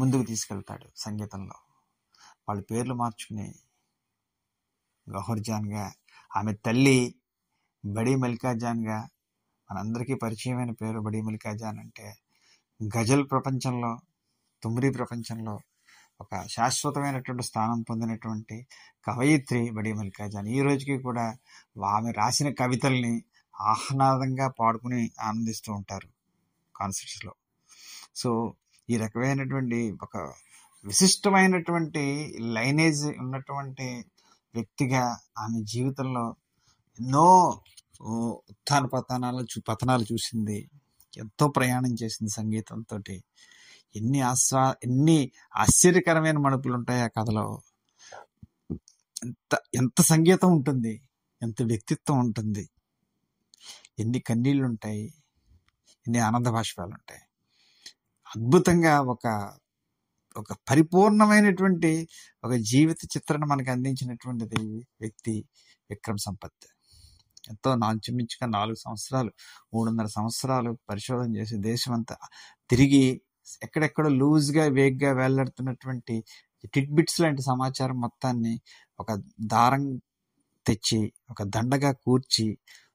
ముందుకు 0.00 0.22
తీసుకెళ్తాడు 0.22 0.86
సంగీతంలో. 0.96 1.56
వాళ్ళ 2.48 2.62
పేర్లు 2.70 2.94
మార్చుకుని 2.94 3.54
గౌహర్జాన్గా 5.06 5.92
ఆమె 6.36 6.52
తల్లి 6.54 7.14
బడి 7.84 8.16
మల్లికాజాన్గా 8.16 9.08
మనందరికీ 9.68 10.14
పరిచయమైన 10.14 10.70
పేరు 10.70 11.00
బడి 11.00 11.22
మల్లికాజాన్ 11.22 11.78
అంటే 11.78 12.14
గజల్ 12.96 13.30
ప్రపంచంలో 13.30 13.98
తుమ్రీ 14.62 14.90
ప్రపంచంలో 14.90 15.60
ఒక 16.20 16.46
శాశ్వతమైనటువంటి 16.46 17.42
స్థానం 17.42 17.82
పొందినటువంటి 17.82 18.66
కవయిత్రి 19.06 19.70
బడి 19.70 19.92
మల్లికాజాన్ 19.92 20.48
ఈ 20.48 20.60
రోజుకి 20.60 20.98
కూడా 20.98 21.36
ఆమె 21.86 22.10
రాసిన 22.12 22.50
కవితల్ని 22.50 23.24
ఆహ్లాదంగా 23.60 24.48
పాడుకుని 24.48 25.10
ఆనందిస్తూ 25.20 25.72
ఉంటారు 25.72 26.08
కాన్సర్ట్స్లో. 26.76 27.32
సో 28.16 28.54
ఈ 28.90 28.96
రకమైనటువంటి 28.96 29.98
ఒక 30.02 30.16
విశిష్టమైనటువంటి 30.84 32.04
లైనేజ్ 32.40 33.04
ఉన్నటువంటి 33.18 33.88
వ్యక్తిగా 34.54 35.04
ఆమె 35.38 35.64
జీవితంలో 35.64 36.36
ఎన్నో 36.98 37.28
ఉత్థాన 38.50 38.86
పతనాలు 38.86 39.42
చూ 39.44 39.62
పతనాలు 39.68 40.04
చూసింది 40.12 40.70
ఎంతో 41.18 41.48
ప్రయాణం 41.48 41.94
చేసింది 42.02 42.32
సంగీతంతో 42.32 42.98
ఎన్ని 43.96 44.20
ఆస్వా 44.20 44.76
ఎన్ని 44.84 45.18
ఆశ్చర్యకరమైన 45.56 46.38
మడుపులు 46.38 46.74
ఉంటాయి 46.74 47.02
ఆ 47.02 47.08
కథలో. 47.08 47.46
ఎంత 49.24 49.54
ఎంత 49.76 50.02
సంగీతం 50.02 50.52
ఉంటుంది 50.52 50.94
ఎంత 51.42 51.62
వ్యక్తిత్వం 51.62 52.18
ఉంటుంది. 52.20 52.64
ఎన్ని 53.98 54.20
కన్నీళ్ళు 54.20 54.66
ఉంటాయి 54.66 55.04
ఎన్ని 56.06 56.20
ఆనంద 56.20 56.46
భాష్పాలు 56.46 56.94
ఉంటాయి 57.00 57.22
అద్భుతంగా 58.36 58.94
ఒక 59.12 59.26
ఒక 60.36 60.52
పరిపూర్ణమైనటువంటి 60.68 61.90
ఒక 62.44 62.54
జీవిత 62.70 63.00
చిత్రణ 63.14 63.42
మనకు 63.44 63.70
అందించినటువంటిది 63.70 64.62
వ్యక్తి 65.00 65.34
విక్రమ్ 65.90 66.18
సంపత్. 66.18 66.64
ఎంతో 67.48 67.70
నాంచుమించుగా 67.74 68.46
నాలుగు 68.48 68.78
సంవత్సరాలు 68.84 69.30
మూడున్నర 69.74 70.08
సంవత్సరాలు 70.16 70.70
పరిశోధన 70.90 71.30
చేసి 71.36 71.56
దేశమంతా 71.62 72.16
తిరిగి 72.70 73.02
ఎక్కడెక్కడ 73.62 74.06
లూజ్గా 74.20 74.64
వేగ్గా 74.78 75.12
వేలాడుతున్నటువంటి 75.12 76.16
టిట్బిట్స్ 76.74 77.18
లాంటి 77.20 77.42
సమాచారం 77.42 77.98
మొత్తాన్ని 78.00 78.54
ఒక 78.98 79.10
దారం 79.46 79.84
తెచ్చి 80.66 81.00
ఒక 81.30 81.42
దండగా 81.56 81.92
కూర్చి 82.06 82.46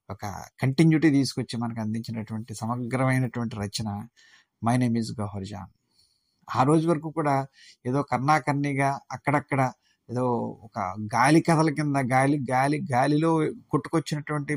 ఒక 0.09 0.23
కంటిన్యూటీ 0.61 1.09
తీసుకొచ్చి 1.11 1.55
మనకు 1.57 1.81
అందించినటువంటి 1.81 2.53
సమగ్రమైనటువంటి 2.55 3.55
రచన 3.57 3.89
మై 4.61 4.77
నేమ్ 4.77 4.97
ఈజ్ 4.97 5.11
గౌహర్జాన్ 5.19 5.71
ఆ 6.47 6.63
రోజు 6.63 6.85
వరకు 6.89 7.09
కూడా 7.09 7.35
ఏదో 7.85 7.99
కర్ణాకర్ణిగా 8.01 8.89
అక్కడక్కడ 9.11 9.61
ఏదో 10.09 10.25
ఒక 10.63 10.79
గాలి 11.15 11.41
కథల 11.41 11.69
కింద 11.69 11.97
గాలి 12.13 12.37
గాలి 12.51 12.77
గాలిలో 12.93 13.31
కొట్టుకొచ్చినటువంటి 13.69 14.55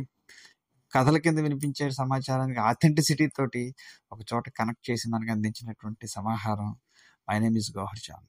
కథల 0.93 1.17
కింద 1.17 1.39
వినిపించే 1.39 1.91
సమాచారానికి 1.91 2.61
ఆథెంటిసిటీ 2.61 3.27
తోటి 3.29 3.63
ఒక 4.13 4.21
చోట 4.31 4.45
కనెక్ట్ 4.49 4.85
చేసి 4.91 5.07
మనకు 5.09 5.33
అందించినటువంటి 5.33 6.07
సమాహారం 6.09 6.71
మై 7.29 7.39
నేమ్ 7.39 7.57
ఇస్ 7.57 7.71
గౌహర్జాన్ 7.77 8.27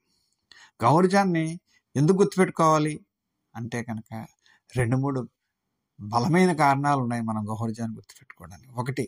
గౌహర్జాన్ని 0.83 1.45
ఎందుకు 1.95 2.17
గుర్తుపెట్టుకోవాలి? 2.17 2.93
అంటే 3.55 3.83
కనుక 3.83 4.11
రెండు 4.77 4.95
మూడు 4.97 5.19
బలమైన 5.99 6.51
కారణాలు 6.53 7.01
ఉన్నాయి 7.01 7.23
మనం 7.23 7.41
గౌహర్జాన్ 7.49 7.93
గుర్తుపెట్టుకోవడానికి. 7.95 8.71
ఒకటి 8.81 9.05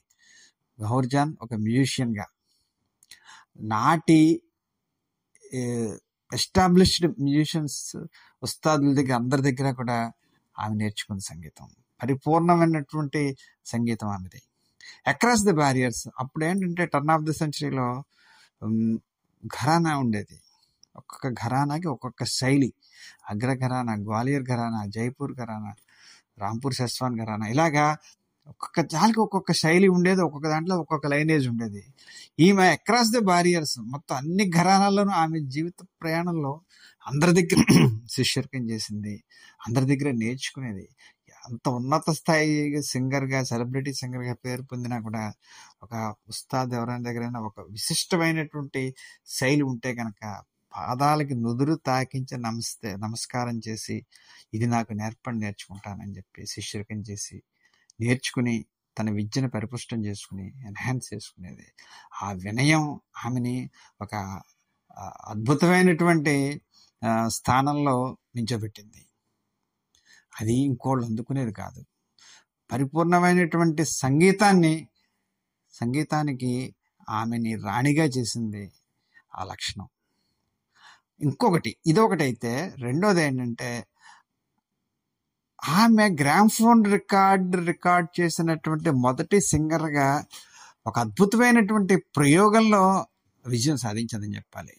గౌహర్జాన్ 0.80 1.32
ఒక 1.42 1.54
మ్యూజిషియన్గా 1.66 2.26
నాటి 3.60 4.42
ఎస్టాబ్లిష్డ్ 6.34 7.22
మ్యూజిషియన్స్ 7.22 7.98
ఉస్తాదుల 8.44 8.94
దగ్గర 8.94 9.14
అందరి 9.16 9.42
దగ్గర 9.42 9.74
కూడా 9.74 10.12
ఆమె 10.60 10.76
నేర్చుకున్న 10.76 11.20
సంగీతం. 11.20 11.68
పరిపూర్ణమైనటువంటి 12.04 13.38
సంగీతం 13.66 14.08
ఆమెది. 14.08 14.42
అక్రాస్ 15.08 15.44
ది 15.46 15.52
బ్యారియర్స్ 15.52 16.08
అప్పుడు 16.20 16.46
ఏంటంటే 16.46 16.86
టర్న్ 16.86 17.12
ఆఫ్ 17.12 17.24
ది 17.24 17.34
సెంచరీలో 17.34 18.04
ఘరానా 19.44 19.98
ఉండేది. 19.98 20.42
ఒక్కొక్క 20.96 21.28
ఘరానాకి 21.28 21.88
ఒక్కొక్క 21.88 22.24
శైలి. 22.24 22.74
అగ్ర 23.30 23.54
ఘరానా 23.54 23.94
గ్వాలియర్ 23.94 24.44
ఘరానా 24.44 24.86
జైపూర్ 24.86 25.34
ఘరానా 25.34 25.74
రాంపూర్ 26.38 26.74
సెస్వాన్ 26.74 27.18
ఘరానా 27.20 27.48
ఇలాగా 27.48 27.98
ఒక్కొక్క 28.48 28.80
జాలికి 28.94 29.20
ఒక్కొక్క 29.20 29.52
శైలి 29.54 29.88
ఉండేది 29.88 30.22
ఒక్కొక్క 30.22 30.48
దాంట్లో 30.48 30.76
ఒక్కొక్క 30.80 31.08
లైనేజ్ 31.08 31.46
ఉండేది. 31.48 31.82
ఈమె 32.40 32.66
అక్రాస్ 32.70 33.12
ది 33.12 33.22
బారియర్స్ 33.26 33.78
మొత్తం 33.94 34.16
అన్ని 34.16 34.46
ఘరానాల్లోనూ 34.52 35.14
ఆమె 35.24 35.40
జీవిత 35.56 35.80
ప్రయాణంలో 36.02 36.54
అందరి 37.06 37.34
దగ్గర 37.40 37.60
శిష్యర్కం 38.18 38.64
చేసింది. 38.72 39.16
అందరి 39.68 39.86
దగ్గర 39.86 40.10
నేర్చుకునేది. 40.24 40.88
అంత 41.44 41.68
ఉన్నత 41.78 42.08
స్థాయి 42.12 42.54
సింగర్గా 42.86 43.40
సెలబ్రిటీ 43.44 43.92
సింగర్గా 43.94 44.34
పేరు 44.46 44.64
పొందినా 44.64 44.98
కూడా 45.00 45.24
ఒక 45.84 45.94
ఉస్తాద్ 46.30 46.74
ఎవరైనా 46.80 47.04
దగ్గరైనా 47.08 47.40
ఒక 47.50 47.60
విశిష్టమైనటువంటి 47.72 48.84
శైలి 49.30 49.64
ఉంటే 49.72 49.92
కనుక 49.96 50.22
పాదాలకి 50.74 51.36
నుదురు 51.44 51.76
తాకించి 51.88 52.36
నమస్తే 52.40 52.90
నమస్కారం 52.98 53.58
చేసి 53.68 53.98
ఇది 54.54 54.68
నాకు 54.68 54.92
నేర్పండి 54.94 55.42
నేర్చుకుంటానని 55.46 56.14
చెప్పి 56.18 56.42
శిష్యర్కం 56.48 57.00
చేసి 57.10 57.38
నేర్చుకుని 58.02 58.66
తన 59.00 59.10
విద్యను 59.10 59.50
పరిపుష్టం 59.50 60.06
చేసుకుని 60.06 60.46
ఎన్హాన్స్ 60.66 61.14
చేసుకునేది. 61.14 61.68
ఆ 62.24 62.32
వినయం 62.32 63.00
ఆమెని 63.26 63.70
ఒక 64.02 64.42
అద్భుతమైనటువంటి 65.28 66.62
స్థానంలో 67.28 68.18
నించోబెట్టింది. 68.36 69.06
అది 70.42 70.54
ఇంకోళ్ళు 70.54 71.06
అందుకునేది 71.06 71.54
కాదు. 71.54 71.86
పరిపూర్ణమైనటువంటి 72.72 73.86
సంగీతాన్ని 73.86 74.88
సంగీతానికి 75.74 76.76
ఆమెని 77.10 77.56
రాణిగా 77.56 78.06
చేసింది 78.06 78.72
ఆ 79.36 79.44
లక్షణం. 79.44 79.88
ఇంకొకటి 81.22 81.76
ఇదొకటి 81.86 82.24
అయితే 82.24 82.74
రెండోది 82.78 83.22
ఏంటంటే 83.22 83.70
ఆమె 85.64 86.06
గ్రామ్ఫోన్ 86.10 86.86
రికార్డ్ 86.86 87.68
రికార్డ్ 87.68 88.22
చేసినటువంటి 88.22 88.90
మొదటి 88.90 89.42
సింగర్గా 89.42 90.26
ఒక 90.88 91.00
అద్భుతమైనటువంటి 91.00 91.96
ప్రయోగంలో 92.18 92.84
విజయం 93.46 93.78
సాధించిందని 93.78 94.36
చెప్పాలి. 94.36 94.74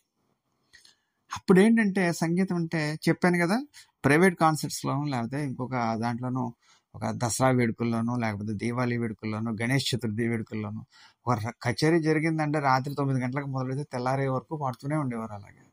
అప్పుడు 1.37 1.61
ఏంటంటే 1.61 2.13
సంగీతం 2.13 2.57
అంటే 2.57 2.99
చెప్పాను 3.09 3.39
కదా 3.39 3.59
ప్రైవేట్ 4.05 4.37
కాన్సర్ట్స్లోనూ 4.41 5.05
లేకపోతే 5.05 5.45
ఇంకొక 5.45 5.95
దాంట్లోనూ 5.95 6.53
ఒక 6.95 7.11
దసరా 7.13 7.49
వేడుకల్లోనూ 7.51 8.17
లేకపోతే 8.17 8.53
దీపావళి 8.53 8.99
వేడుకల్లోనూ 8.99 9.51
గణేష్ 9.63 9.95
చతుర్థి 9.95 10.29
వేడుకల్లోనూ 10.29 10.83
ఒక 11.27 11.37
కచేరీ 11.63 12.01
జరిగిందంటే 12.03 12.59
రాత్రి 12.61 12.95
తొమ్మిది 12.95 13.21
గంటలకు 13.25 13.47
మొదలైతే 13.47 13.85
తెల్లారే 13.85 14.29
వరకు 14.29 14.57
పాడుతూనే 14.57 14.97
ఉండేవారు 14.97 15.33
అలాగే. 15.33 15.65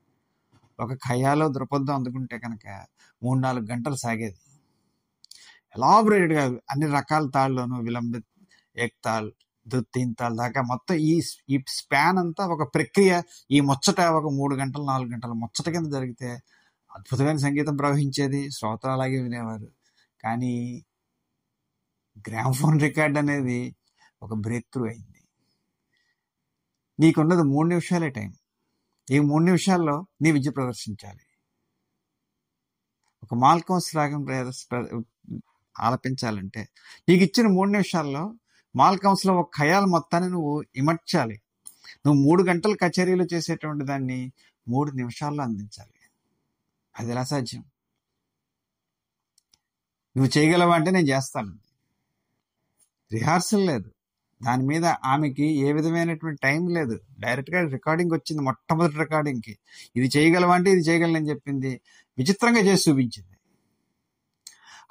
ఒక 0.80 0.94
ఖయాలో 0.94 1.48
ద్రుపదం 1.54 1.96
అందుకుంటే 1.96 2.40
కనుక 2.40 2.66
మూడు 3.24 3.40
నాలుగు 3.40 3.66
గంటలు 3.66 3.96
సాగేది. 3.96 4.40
ఎలాబరేటెడ్గా 5.78 6.46
అన్ని 6.46 6.86
రకాల 6.86 7.30
తాళ్ళలోనూ 7.30 7.82
విలంబి 7.82 8.24
ఏక్ 8.78 8.94
తాల్ 9.06 9.32
తాల్ 10.20 10.38
దాకా 10.38 10.62
మొత్తం 10.62 10.96
ఈ 10.96 11.22
ఈ 11.50 11.60
స్పాన్ 11.68 12.18
అంతా 12.18 12.48
ఒక 12.48 12.76
ప్రక్రియ. 12.76 13.22
ఈ 13.52 13.60
ముచ్చట 13.60 14.02
ఒక 14.02 14.34
మూడు 14.34 14.56
గంటలు 14.56 14.84
నాలుగు 14.84 15.12
గంటలు 15.12 15.34
ముచ్చట 15.34 15.70
కింద 15.70 15.94
జరిగితే 15.94 16.32
అద్భుతమైన 16.96 17.38
సంగీతం 17.38 17.76
ప్రవహించేది. 17.76 18.52
శ్రోతలు 18.52 18.92
అలాగే 18.92 19.22
వినేవారు. 19.22 19.68
కానీ 20.24 20.86
గ్రామ్ఫోన్ 22.18 22.82
రికార్డ్ 22.82 23.18
అనేది 23.18 23.76
ఒక 24.22 24.34
బ్రేక్ 24.34 24.66
త్రూ 24.74 24.88
అయింది. 24.88 25.28
నీకున్నది 27.00 27.44
మూడు 27.44 27.68
నిమిషాలే 27.68 28.10
టైం. 28.10 28.34
ఈ 29.12 29.20
మూడు 29.20 29.44
నిమిషాల్లో 29.44 30.08
నీ 30.22 30.32
విద్య 30.32 30.50
ప్రదర్శించాలి. 30.50 31.20
ఒక 33.24 33.34
మాల్కోన్స్ 33.34 33.96
రాగం 33.96 34.24
ప్రదర్శ- 34.24 34.68
ప్ర- 34.72 35.04
ఆలపించాలంటే. 35.80 36.68
నీకు 37.10 37.24
ఇచ్చిన 37.24 37.48
మూడు 37.48 37.70
నిమిషాల్లో 37.70 38.34
మాల్ 38.76 39.00
కౌన్సిల్ 39.00 39.34
ఒక 39.34 39.52
ఖయాల్ 39.58 39.86
మొత్తాన్ని 39.86 40.30
నువ్వు 40.30 40.64
ఇమర్చాలి 40.76 41.42
నువ్వు 42.06 42.22
మూడు 42.22 42.44
గంటలు 42.44 42.78
కచేరీలు 42.84 43.28
చేసేటువంటి 43.34 43.86
దాన్ని 43.86 44.32
మూడు 44.68 44.92
నిమిషాల్లో 44.92 45.44
అందించాలి. 45.44 45.94
అది 47.00 47.12
ఎలా 47.12 47.24
సాధ్యం? 47.24 47.64
నువ్వు 50.18 50.40
చేయగలవా 50.40 50.76
అంటే 50.76 50.92
నేను 50.92 51.08
చేస్తాను. 51.08 51.54
రిహార్సల్ 53.12 53.66
లేదు. 53.66 53.92
దాని 54.44 54.64
మీద 54.64 54.86
ఆమెకి 54.86 55.44
ఏ 55.44 55.74
విధమైనటువంటి 55.74 56.40
టైం 56.44 56.68
లేదు. 56.68 57.00
డైరెక్ట్గా 57.20 57.68
రికార్డింగ్ 57.68 58.12
వచ్చింది 58.12 58.42
మొట్టమొదటి 58.42 58.98
రికార్డింగ్కి. 58.98 59.58
ఇది 59.96 60.18
చేయగలవా 60.18 60.56
అంటే 60.56 60.72
ఇది 60.72 60.80
చేయగలనని 60.80 61.30
చెప్పింది. 61.30 61.82
విచిత్రంగా 62.18 62.60
చేసి 62.60 62.90
చూపించింది. 62.90 63.35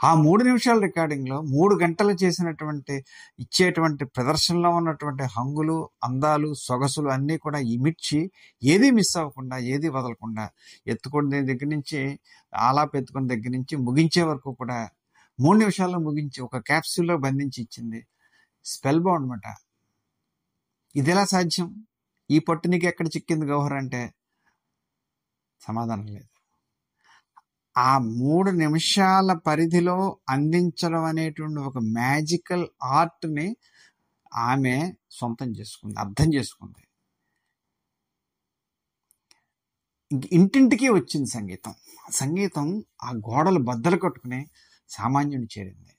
ఆ 0.04 0.10
మూడు 0.14 0.42
నిమిషాల 0.44 0.78
రికార్డింగ్లో 0.80 1.36
మూడు 1.52 1.74
గంటలు 1.74 2.12
చేసినటువంటి 2.22 2.94
ఇచ్చేటువంటి 3.38 4.04
ప్రదర్శనలో 4.16 4.70
ఉన్నటువంటి 4.70 5.24
హంగులు 5.36 5.76
అందాలు 6.02 6.48
సొగసులు 6.62 7.08
అన్నీ 7.08 7.36
కూడా 7.36 7.58
ఇమిడ్చి 7.74 8.20
ఏది 8.62 8.90
మిస్ 8.90 9.14
అవ్వకుండా 9.16 9.58
ఏది 9.74 9.88
వదలకుండా 9.88 10.44
ఎత్తుకునే 10.86 11.40
దగ్గర 11.50 11.68
నుంచి 11.68 12.00
ఆలాపు 12.52 12.96
ఎత్తుకున్న 12.96 13.26
దగ్గర 13.34 13.52
నుంచి 13.52 13.76
ముగించే 13.86 14.22
వరకు 14.22 14.52
కూడా 14.54 14.78
మూడు 15.38 15.58
నిమిషాల్లో 15.58 15.98
ముగించి 15.98 16.40
ఒక 16.42 16.58
క్యాప్సూల్లో 16.68 17.16
బంధించి 17.18 17.58
ఇచ్చింది 17.62 18.00
స్పెల్ 18.64 19.00
బౌండ్ 19.00 19.24
అనమాట 19.24 19.46
ఇది 20.94 21.10
ఎలా 21.10 21.24
సాధ్యం? 21.24 21.68
ఈ 22.30 22.38
పట్టు 22.38 22.66
నీకు 22.68 22.86
ఎక్కడ 22.86 23.06
చిక్కింది 23.14 23.46
గౌహర్ 23.46 23.72
అంటే? 23.72 24.02
సమాధానం 25.60 26.06
లేదు. 26.06 26.33
ఆ 27.76 27.98
మూడు 27.98 28.50
నిమిషాల 28.50 29.32
పరిధిలో 29.46 29.96
అందించడం 30.28 31.04
అనేటువంటి 31.04 31.60
ఒక 31.60 31.78
మ్యాజికల్ 31.78 32.66
ఆర్ట్ని 32.82 33.48
ఆమె 34.34 34.76
సొంతం 35.10 35.50
చేసుకుంది 35.50 36.00
అర్థం 36.00 36.34
చేసుకుంది. 36.34 36.82
ఇంటింటికి 40.32 40.88
వచ్చింది 40.88 41.26
సంగీతం. 41.26 41.74
సంగీతం 42.12 42.66
ఆ 43.04 43.10
గోడలు 43.28 43.58
బద్దలు 43.64 43.96
కట్టుకుని 43.96 44.40
సామాన్యుని 44.90 45.48
చేరింది. 45.54 45.93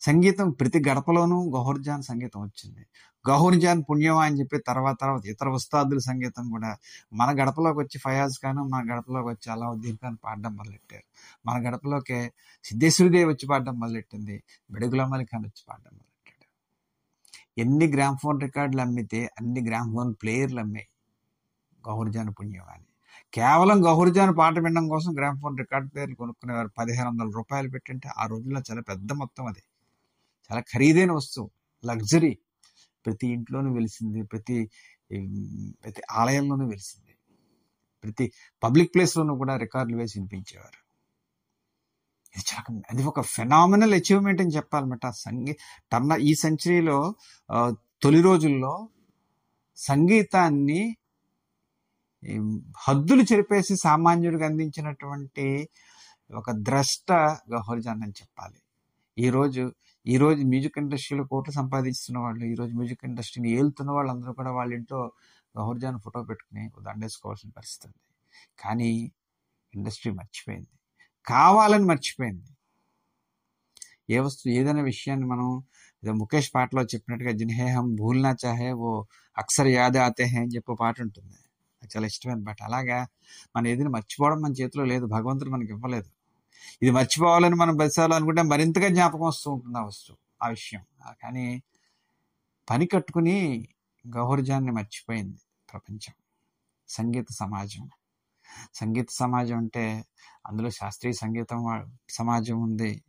సంగీతం 0.00 0.50
ప్రతి 0.50 0.78
గడపలోనూ 0.88 1.50
గహూర్జాన్ 1.50 2.02
సంగీతం 2.02 2.40
వచ్చింది. 2.42 2.86
గహూర్జాన్ 3.30 3.82
పుణ్యమా 3.90 4.24
అని 4.24 4.40
చెప్పి 4.40 4.58
తర్వాత 4.58 4.96
తర్వాత 5.00 5.26
ఇతర 5.26 5.48
ఉస్తాదుల 5.48 5.98
సంగీతం 5.98 6.50
కూడా 6.50 6.76
మన 7.12 7.30
గడపలోకి 7.42 7.78
వచ్చి 7.78 7.98
ఫయాజ్ 7.98 8.36
ఖాన్ 8.42 8.56
మన 8.56 8.82
గడపలోకి 8.94 9.28
వచ్చి 9.28 9.52
అలావుద్దీన్ 9.52 9.96
ఖాన్ 9.96 10.16
పాడడం 10.24 10.56
మొదలెట్టారు. 10.56 11.06
మన 11.46 11.68
గడపలోకి 11.68 12.32
సిద్ధేశ్వరిదేవి 12.64 13.30
వచ్చి 13.30 13.46
పాడడం 13.46 13.80
మొదలెట్టింది. 13.80 14.42
బెడుగులమలి 14.70 15.24
ఖాన్ 15.24 15.44
వచ్చి 15.44 15.64
పాడడం 15.68 15.92
మొదలెట్టాడు. 15.92 16.46
ఎన్ని 17.58 17.86
గ్రామ్ఫోన్ 17.86 18.40
రికార్డులు 18.40 18.82
అమ్మితే 18.82 19.30
అన్ని 19.40 19.60
గ్రామ్ఫోన్ 19.60 20.14
ప్లేయర్లు 20.22 20.60
అమ్మాయి 20.60 20.88
గహూర్జాన్ 21.88 22.30
పుణ్యమా 22.40 22.72
అని. 22.74 22.84
కేవలం 23.34 23.86
గహూర్జాన్ 23.86 24.38
పాట 24.38 24.58
వినడం 24.58 24.88
కోసం 24.88 25.10
గ్రామ్ఫోన్ 25.16 25.58
రికార్డ్ 25.58 25.92
ప్లేయర్లు 25.92 26.16
కొనుక్కునేవారు 26.16 26.70
పదిహేను 26.78 27.08
వందల 27.08 27.30
రూపాయలు 27.34 27.70
పెట్టింటే 27.70 28.08
ఆ 28.18 28.26
రోజుల్లో 28.26 28.60
చాలా 28.70 28.80
పెద్ద 28.80 29.12
మొత్తం 29.12 29.46
అది. 29.46 29.62
చాలా 30.50 30.62
ఖరీదైన 30.72 31.12
వస్తువు 31.12 31.48
లగ్జరీ. 31.84 32.32
ప్రతి 33.06 33.26
ఇంట్లోనూ 33.36 33.70
వెలిసింది 33.74 34.20
ప్రతి 34.22 34.56
ప్రతి 35.82 36.02
ఆలయంలోనూ 36.10 36.64
వెలిసింది. 36.66 37.12
ప్రతి 38.04 38.24
పబ్లిక్ 38.62 38.90
ప్లేస్లోనూ 38.94 39.32
కూడా 39.36 39.54
రికార్డులు 39.56 39.96
వేసి 40.00 40.14
వినిపించేవారు. 40.18 40.80
ఇది 42.34 42.44
చాలా 42.50 42.80
అది 42.90 43.02
ఒక 43.10 43.20
ఫెనామినల్ 43.34 43.94
అచీవ్మెంట్ 43.94 44.40
అని 44.40 44.52
చెప్పాలన్నమాట. 44.56 45.06
సంగీ 45.24 45.52
టర్న 45.92 46.12
ఈ 46.28 46.32
సెంచరీలో 46.34 46.98
తొలి 48.02 48.20
రోజుల్లో 48.22 48.74
సంగీతాన్ని 49.76 50.82
హద్దులు 52.78 53.22
చెరిపేసి 53.22 53.74
సామాన్యుడికి 53.76 54.44
అందించినటువంటి 54.44 55.46
ఒక 56.34 56.50
ద్రష్ట 56.50 57.12
గహోర్జాన్ 57.52 58.02
అని 58.02 58.14
చెప్పాలి. 58.20 58.58
ఈరోజు 59.18 59.62
ఈరోజు 60.08 60.42
మ్యూజిక్ 60.42 60.78
ఇండస్ట్రీలో 60.78 61.24
కోట్లు 61.24 61.52
సంపాదిస్తున్న 61.52 62.18
వాళ్ళు 62.18 62.44
ఈరోజు 62.44 62.72
మ్యూజిక్ 62.74 63.04
ఇండస్ట్రీని 63.04 63.50
ఏలుతున్న 63.52 63.90
వాళ్ళందరూ 63.90 64.32
కూడా 64.32 64.50
వాళ్ళ 64.50 64.70
ఇంట్లో 64.72 65.00
గహోర్జాన్ 65.54 65.98
ఫోటో 66.00 66.22
పెట్టుకుని 66.22 66.62
దండేసుకోవాల్సిన 66.84 67.50
పరిస్థితి 67.50 67.86
ఉంది. 67.88 68.00
కానీ 68.58 68.90
ఇండస్ట్రీ 69.74 70.12
మర్చిపోయింది. 70.12 70.72
కావాలని 71.26 71.84
మర్చిపోయింది. 71.84 72.48
ఏ 74.10 74.18
వస్తువు 74.18 74.52
ఏదైనా 74.54 74.82
విషయాన్ని 74.82 75.26
మనం 75.26 75.48
ఏదో 76.02 76.12
ముఖేష్ 76.12 76.50
పాటలో 76.54 76.82
చెప్పినట్టుగా 76.84 77.32
జిన్హే 77.32 77.66
హమ్ 77.76 77.92
భూల్నా 77.96 78.32
చాహే 78.44 78.70
ఓ 78.82 78.90
అక్సర్ 79.36 79.70
యాదే 79.70 79.98
ఆతే 79.98 80.24
హే 80.24 80.38
అని 80.38 80.52
చెప్పే 80.56 80.74
పాట 80.80 80.96
ఉంటుంది. 81.00 81.36
నాకు 81.82 81.90
చాలా 81.96 82.06
ఇష్టమైన 82.06 82.42
పాట. 82.44 82.58
అలాగా 82.62 82.98
మనం 83.56 83.66
ఏదైనా 83.66 83.90
మర్చిపోవడం 83.90 84.40
మన 84.40 84.52
చేతిలో 84.60 84.84
లేదు. 84.84 85.06
భగవంతుడు 85.16 85.50
మనకి 85.50 85.72
ఇవ్వలేదు. 85.72 86.08
ఇది 86.82 86.90
మర్చిపోవాలని 86.90 87.54
మనం 87.54 87.76
బతిసాలనుకుంటే 87.76 88.42
మరింతగా 88.42 88.88
జ్ఞాపకం 88.88 89.20
వస్తూ 89.20 89.52
ఉంటుంది 89.52 89.78
ఆ 89.78 89.82
వస్తువు 89.82 90.18
ఆ 90.44 90.48
విషయం. 90.48 90.84
కానీ 91.22 91.62
పని 92.70 92.86
కట్టుకుని 92.86 93.68
గౌహర్జాన్ని 94.08 94.70
మర్చిపోయింది 94.70 95.38
ప్రపంచం 95.72 96.12
సంగీత 96.88 97.26
సమాజం. 97.32 97.88
సంగీత 98.74 99.06
సమాజం 99.10 99.56
అంటే 99.56 100.04
అందులో 100.46 100.70
శాస్త్రీయ 100.70 101.12
సంగీతం 101.12 101.64
వా- 101.64 101.88
సమాజం 102.10 102.62
ఉంది 102.62 103.02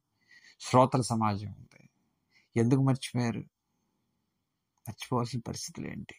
శ్రోతల 0.62 1.02
సమాజం 1.02 1.48
ఉంది. 1.48 1.90
ఎందుకు 2.56 2.82
మర్చిపోయారు? 2.82 3.40
మర్చిపోవాల్సిన 4.88 5.40
పరిస్థితులు 5.48 5.88
ఏంటి? 5.88 6.16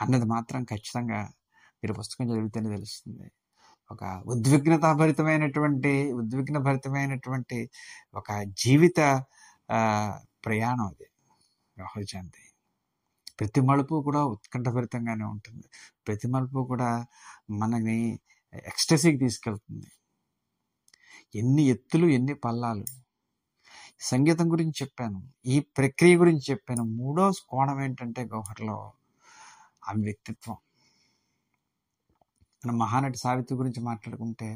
అన్నది 0.00 0.24
మాత్రం 0.24 0.64
ఖచ్చితంగా 0.64 1.22
మీరు 1.84 1.92
పుస్తకం 1.92 2.30
చదివితేనే 2.30 2.70
తెలుస్తుంది. 2.70 3.30
ఒక 3.90 4.22
ఉద్విగ్నతాభరితమైనటువంటి 4.26 6.12
ఉద్విగ్న 6.12 6.58
భరితమైనటువంటి 6.58 7.70
ఒక 8.14 8.42
జీవిత 8.42 9.24
ప్రయాణం 10.44 10.86
అది. 10.86 11.06
రాహుల్ 11.06 11.78
రాహుల్చాంతి 11.78 12.42
ప్రతి 13.40 13.60
మలుపు 13.60 14.02
కూడా 14.02 14.24
ఉత్కంఠభరితంగానే 14.24 15.24
ఉంటుంది. 15.24 15.64
ప్రతి 16.06 16.28
మలుపు 16.28 16.64
కూడా 16.66 17.06
మనని 17.50 18.18
ఎక్స్టసీకి 18.54 19.18
తీసుకెళ్తుంది. 19.18 19.90
ఎన్ని 21.34 21.62
ఎత్తులు 21.62 22.06
ఎన్ని 22.06 22.34
పల్లాలు. 22.34 22.84
సంగీతం 24.00 24.52
గురించి 24.52 24.72
చెప్పాను. 24.82 25.20
ఈ 25.46 25.60
ప్రక్రియ 25.60 26.16
గురించి 26.16 26.44
చెప్పాను. 26.50 26.82
మూడో 26.82 27.32
కోణం 27.48 27.80
ఏంటంటే 27.82 28.24
గౌహర్లో 28.24 28.92
ఆమె 29.88 30.02
వ్యక్తిత్వం 30.04 30.56
మనం 32.62 32.76
మహానటి 32.78 33.18
సావిత్రి 33.18 33.56
గురించి 33.56 33.80
మాట్లాడుకుంటే 33.80 34.48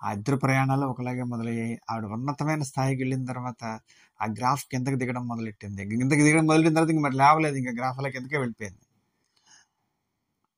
ఆ 0.00 0.12
ఇద్దరు 0.12 0.36
ప్రయాణాలు 0.36 0.84
ఒకలాగే 0.86 1.22
మొదలయ్యాయి. 1.22 1.74
ఆవిడ 1.90 2.04
ఉన్నతమైన 2.16 2.62
స్థాయికి 2.62 3.00
వెళ్ళిన 3.02 3.24
తర్వాత 3.24 3.62
ఆ 4.20 4.26
గ్రాఫ్ 4.38 4.64
కిందకి 4.72 4.96
దిగడం 4.96 5.24
మొదలెట్టింది. 5.28 5.82
కిందకి 5.92 6.22
దిగడం 6.22 6.46
మొదలెట్టిన 6.46 6.74
తర్వాత 6.74 6.94
ఇంక 6.96 7.04
మరి 7.08 7.16
లేవలేదు. 7.16 7.56
ఇంకా 7.56 7.72
గ్రాఫ్ల 7.80 8.08
కిందకే 8.08 8.38
వెళ్ళిపోయింది. 8.38 8.82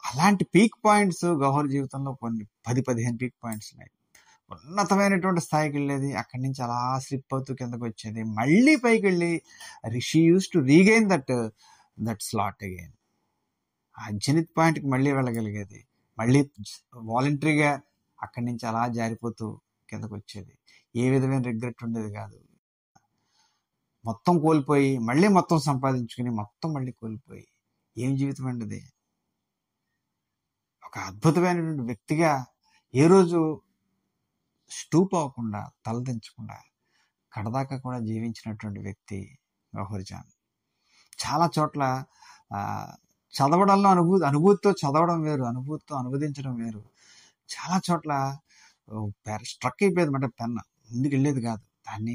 అలాంటి 0.03 0.45
పీక్ 0.55 0.77
పాయింట్స్ 0.85 1.25
గౌహర్ 1.43 1.69
జీవితంలో 1.69 2.13
కొన్ని 2.15 2.45
పది 2.69 2.81
పదిహేను 2.83 3.17
పీక్ 3.23 3.37
పాయింట్స్ 3.45 3.71
ఉన్నాయి. 3.75 3.91
ఉన్నతమైనటువంటి 4.51 5.41
స్థాయికి 5.41 5.75
వెళ్ళేది 5.79 6.11
అక్కడి 6.15 6.43
నుంచి 6.43 6.61
అలా 6.63 6.81
స్లిప్ 6.99 7.35
అవుతూ 7.35 7.53
కిందకి 7.55 7.85
వచ్చేది. 7.85 8.23
మళ్ళీ 8.39 8.77
పైకి 8.77 9.05
వెళ్ళి 9.07 9.33
Rishi 9.89 10.21
used 10.31 10.49
to 10.55 10.61
regain 10.73 11.09
that 11.11 11.33
that 11.99 12.23
slot 12.23 12.63
again 12.65 12.95
ఆ 13.99 14.05
జనిత్ 14.25 14.53
పాయింట్కి 14.59 14.87
మళ్ళీ 14.87 15.13
వెళ్ళగలిగేది. 15.13 15.81
మళ్ళీ 16.23 16.51
వాలంటరీగా 16.97 17.83
అక్కడి 18.23 18.47
నుంచి 18.47 18.67
అలా 18.67 18.89
జారిపోతూ 18.89 19.61
కిందకు 19.91 20.15
వచ్చేది 20.15 20.59
ఏ 20.97 21.11
విధమైన 21.11 21.43
రిగ్రెట్ 21.43 21.85
ఉండేది 21.85 22.13
కాదు. 22.13 22.39
మొత్తం 24.05 24.39
కోల్పోయి 24.39 24.99
మళ్ళీ 24.99 25.29
మొత్తం 25.29 25.59
సంపాదించుకుని 25.59 26.31
మొత్తం 26.31 26.73
మళ్ళీ 26.73 26.93
కోల్పోయి 26.93 27.47
ఏం 27.97 28.17
జీవితం 28.17 28.47
అండి 28.47 28.81
ఒక 30.85 30.99
అద్భుతమైనటువంటి 30.99 31.83
వ్యక్తిగా 31.83 32.47
ఏ 32.95 33.07
రోజు 33.07 33.63
స్టూప్ 34.71 35.15
అవ్వకుండా 35.15 35.71
తలదించకుండా 35.87 36.59
కడదాకా 37.33 37.77
కూడా 37.79 37.99
జీవించినటువంటి 37.99 38.81
వ్యక్తి 38.81 39.39
గౌహర్జాన్ 39.77 40.31
చాలా 41.25 41.51
చోట్ల 41.59 42.05
చదవడంలో 43.35 43.89
అనుభూతి 43.97 44.25
అనుభూతితో 44.31 44.71
చదవడం 44.83 45.21
వేరు 45.27 45.45
అనుభూతితో 45.53 45.95
అనువదించడం 45.97 46.55
వేరు. 46.63 46.83
చాలా 47.49 47.79
చోట్ల 47.89 48.13
స్ట్రక్ 49.53 49.83
అయిపోయేది 49.85 50.13
మాట 50.17 50.27
పెన్న 50.41 50.57
ముందుకు 50.93 51.13
వెళ్ళేది 51.17 51.41
కాదు. 51.49 51.63
దాన్ని 51.89 52.15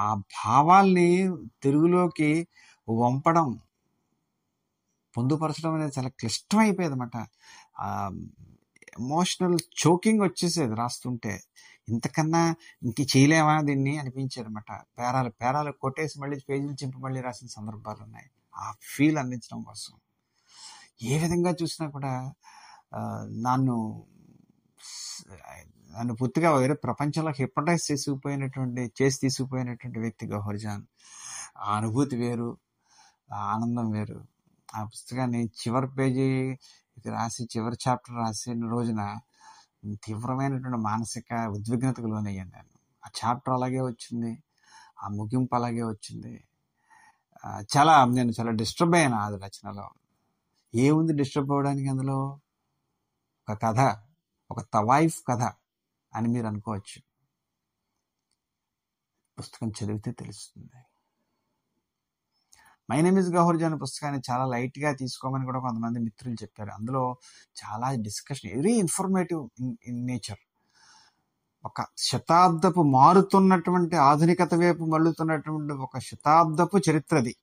ఆ 0.00 0.04
భావాల్ని 0.38 1.08
తెలుగులోకి 1.64 2.30
వంపడం 2.88 3.48
పొందుపరచడం 5.14 5.72
అనేది 5.76 5.92
చాలా 5.98 6.10
క్లిష్టం 6.20 6.58
అయిపోయేది 6.58 6.94
అనమాట 6.94 7.16
ఎమోషనల్ 9.00 9.56
చోకింగ్ 9.82 10.22
వచ్చేసేది 10.26 10.74
రాస్తుంటే. 10.74 11.34
ఇంతకన్నా 11.88 12.42
ఇంక 12.86 13.00
చేయలేమా 13.12 13.54
దీన్ని 13.68 13.94
అనిపించేది 14.02 14.46
అనమాట 14.48 14.70
పేరాలు 14.98 15.30
పేరాలు 15.42 15.72
కొట్టేసి 15.84 16.16
మళ్ళీ 16.22 16.36
పేజీలు 16.50 16.76
చింపి 16.82 16.98
మళ్ళీ 17.06 17.22
రాసిన 17.28 17.48
సందర్భాలు 17.58 18.00
ఉన్నాయి 18.06 18.28
ఆ 18.54 18.66
ఫీల్ 18.92 19.18
అందించడం 19.22 19.60
కోసం. 19.62 19.92
ఏ 21.00 21.14
విధంగా 21.22 21.52
చూసినా 21.60 21.86
కూడా 21.90 22.12
నన్ను 23.46 23.76
నన్ను 25.90 26.14
పూర్తిగా 26.14 26.48
వేరే 26.56 26.74
ప్రపంచంలో 26.84 27.30
హిప్నటైజ్ 27.38 27.84
చేసుకుపోయినటువంటి 27.90 28.82
చేసి 28.98 29.18
తీసుకుపోయినటువంటి 29.20 29.98
వ్యక్తి 29.98 30.24
గౌహర్జాన్. 30.26 30.84
ఆ 31.64 31.68
అనుభూతి 31.78 32.16
వేరు 32.16 32.48
ఆ 33.34 33.38
ఆనందం 33.54 33.88
వేరు. 33.96 34.18
ఆ 34.68 34.80
పుస్తకాన్ని 34.84 35.40
చివరి 35.60 35.88
పేజీ 35.98 36.28
రాసి 37.16 37.42
చివరి 37.54 37.76
చాప్టర్ 37.84 38.16
రాసిన 38.22 38.68
రోజున 38.74 39.02
తీవ్రమైనటువంటి 40.06 40.80
మానసిక 40.90 41.30
ఉద్విగ్నతకు 41.56 42.08
లోనయ్యాను 42.12 42.52
నేను. 42.56 42.72
ఆ 43.02 43.08
చాప్టర్ 43.20 43.54
అలాగే 43.58 43.80
వచ్చింది 43.90 44.32
ఆ 45.04 45.08
ముగింపు 45.18 45.54
అలాగే 45.60 45.84
వచ్చింది. 45.92 46.34
చాలా 47.74 47.94
నేను 48.16 48.32
చాలా 48.38 48.52
డిస్టర్బ్ 48.62 48.94
అయ్యాను 48.98 49.18
అది 49.26 49.36
రచనలో. 49.44 49.86
ఏముంది 50.74 51.12
డిస్టర్బ్ 51.12 51.50
అవ్వడానికి 51.50 51.88
అందులో? 51.88 52.40
ఒక 53.48 53.62
కథ 53.62 53.96
ఒక 54.50 54.60
తవాయిఫ్ 54.60 55.22
కథ 55.28 55.52
అని 56.14 56.28
మీరు 56.28 56.46
అనుకోవచ్చు. 56.46 57.02
పుస్తకం 59.38 59.68
చదివితే 59.68 60.10
తెలుస్తుంది. 60.10 60.70
మై 62.90 63.00
నేమ్ 63.00 63.18
ఇస్ 63.18 63.28
గహోర్జీ 63.28 63.64
అనే 63.64 63.76
పుస్తకాన్ని 63.76 64.22
చాలా 64.30 64.46
లైట్గా 64.46 64.92
తీసుకోమని 64.92 65.44
కూడా 65.44 65.60
కొంతమంది 65.60 65.98
మిత్రులు 65.98 66.34
చెప్పారు. 66.34 66.70
అందులో 66.70 67.16
చాలా 67.64 67.94
discussion 67.94 68.50
very 68.56 68.72
informative 68.72 69.48
in 69.60 69.76
in 69.86 70.06
nature. 70.06 70.38
ఒక 71.64 71.86
శతాబ్దపు 71.96 72.82
మారుతున్నటువంటి 72.82 73.96
ఆధునికత 73.96 74.54
వైపు 74.54 74.84
మళ్ళుతున్నటువంటి 74.84 75.72
ఒక 75.72 75.98
శతాబ్దపు 75.98 76.78
చరిత్రది. 76.90 77.36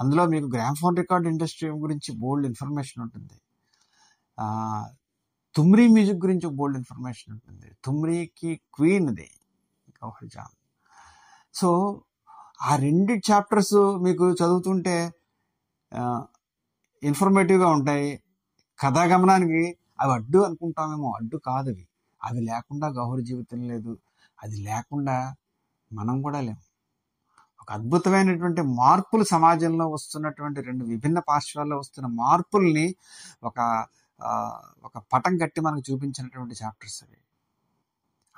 అందులో 0.00 0.26
మీకు 0.26 0.46
గ్రామ్ఫోన్ 0.46 0.96
రికార్డ్ 0.96 1.26
ఇండస్ట్రీ 1.28 1.70
గురించి 1.70 2.10
బోల్డ్ 2.18 2.46
ఇన్ఫర్మేషన్ 2.46 3.02
ఉంటుంది. 3.02 3.36
తుమ్రీ 5.54 5.88
మ్యూజిక్ 5.88 6.16
గురించి 6.16 6.48
బోల్డ్ 6.48 6.78
ఇన్ఫర్మేషన్ 6.78 7.32
ఉంటుంది. 7.34 7.68
తుమ్రీకి 7.84 8.60
క్వీన్ది 8.74 9.28
గౌహర్ 9.90 10.28
జాన్. 10.28 10.54
సో 11.54 11.68
ఆ 12.62 12.76
రెండు 12.76 13.12
చాప్టర్స్ 13.30 13.74
మీకు 14.02 14.26
చదువుతుంటే 14.32 14.96
ఇన్ఫర్మేటివ్గా 17.02 17.68
ఉంటాయి. 17.68 18.22
కథాగమనానికి 18.80 19.62
అవి 20.00 20.12
అడ్డు 20.12 20.38
అనుకుంటామేమో 20.38 21.10
అడ్డు 21.10 21.36
కాదు 21.36 21.70
అవి 21.70 21.84
అవి 22.24 22.40
లేకుండా 22.40 22.88
గౌహర్ 22.88 23.22
జీవితం 23.22 23.60
లేదు. 23.68 23.92
అది 24.42 24.56
లేకుండా 24.56 25.16
మనం 25.92 26.22
కూడా 26.22 26.40
లేము. 26.40 26.69
ఒక 27.62 27.72
అద్భుతమైనటువంటి 27.72 28.62
మార్పులు 28.62 29.24
సమాజంలో 29.24 29.88
వస్తున్నటువంటి 29.88 30.60
రెండు 30.60 30.84
విభిన్న 30.84 31.18
పార్శ్వాల్లో 31.18 31.78
వస్తున్న 31.78 32.06
మార్పుల్ని 32.06 32.94
ఒక 33.42 33.86
ఒక 34.84 34.98
పటం 35.12 35.38
కట్టి 35.38 35.60
మనకు 35.60 35.92
చూపించినటువంటి 35.92 36.54
చాప్టర్స్ 36.64 37.04
అవి. 37.04 37.18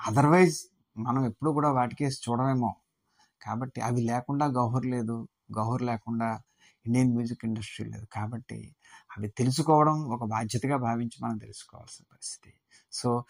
అదర్వైజ్ 0.00 0.58
మనం 0.96 1.24
ఎప్పుడు 1.24 1.50
కూడా 1.50 1.72
వాటికేసి 1.72 2.30
చూడమేమో. 2.30 2.74
కాబట్టి 3.42 3.80
అవి 3.80 4.00
లేకుండా 4.02 4.46
గౌహర్ 4.46 4.86
లేదు. 4.86 5.28
గౌహర్ 5.56 5.82
లేకుండా 5.82 6.40
ఇండియన్ 6.86 7.12
మ్యూజిక్ 7.14 7.44
ఇండస్ట్రీ 7.44 7.86
లేదు. 7.86 8.06
కాబట్టి 8.06 8.74
అవి 9.18 9.28
తెలుసుకోవడం 9.28 9.96
ఒక 10.08 10.24
బాధ్యతగా 10.24 10.76
భావించి 10.76 11.18
మనం 11.22 11.38
తెలుసుకోవాల్సిన 11.38 12.04
పరిస్థితి. 12.12 12.52
సో 12.92 13.24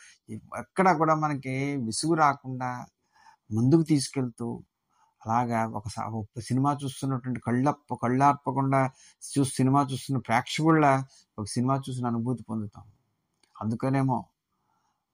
ఎక్కడ 0.59 0.93
కూడా 0.93 1.15
మనకి 1.15 1.77
విసుగు 1.77 2.15
రాకుండా 2.15 2.87
ముందుకు 3.53 3.83
తీసుకెళ్తూ 3.83 4.65
అలాగా 5.27 5.67
ఒక 5.67 5.89
సినిమా 6.41 6.79
చూస్తున్నటువంటి 6.85 7.41
కళ్ళప్ప 7.41 7.95
కళ్ళార్పకుండా 7.95 8.91
చూసి 9.39 9.51
సినిమా 9.55 9.89
చూస్తున్న 9.93 10.19
ప్రేక్షకుళ్ళ 10.19 11.05
ఒక 11.39 11.47
సినిమా 11.47 11.83
చూసిన 11.91 12.07
అనుభూతి 12.07 12.43
పొందుతాం. 12.43 12.85
అందుకనేమో 13.61 14.27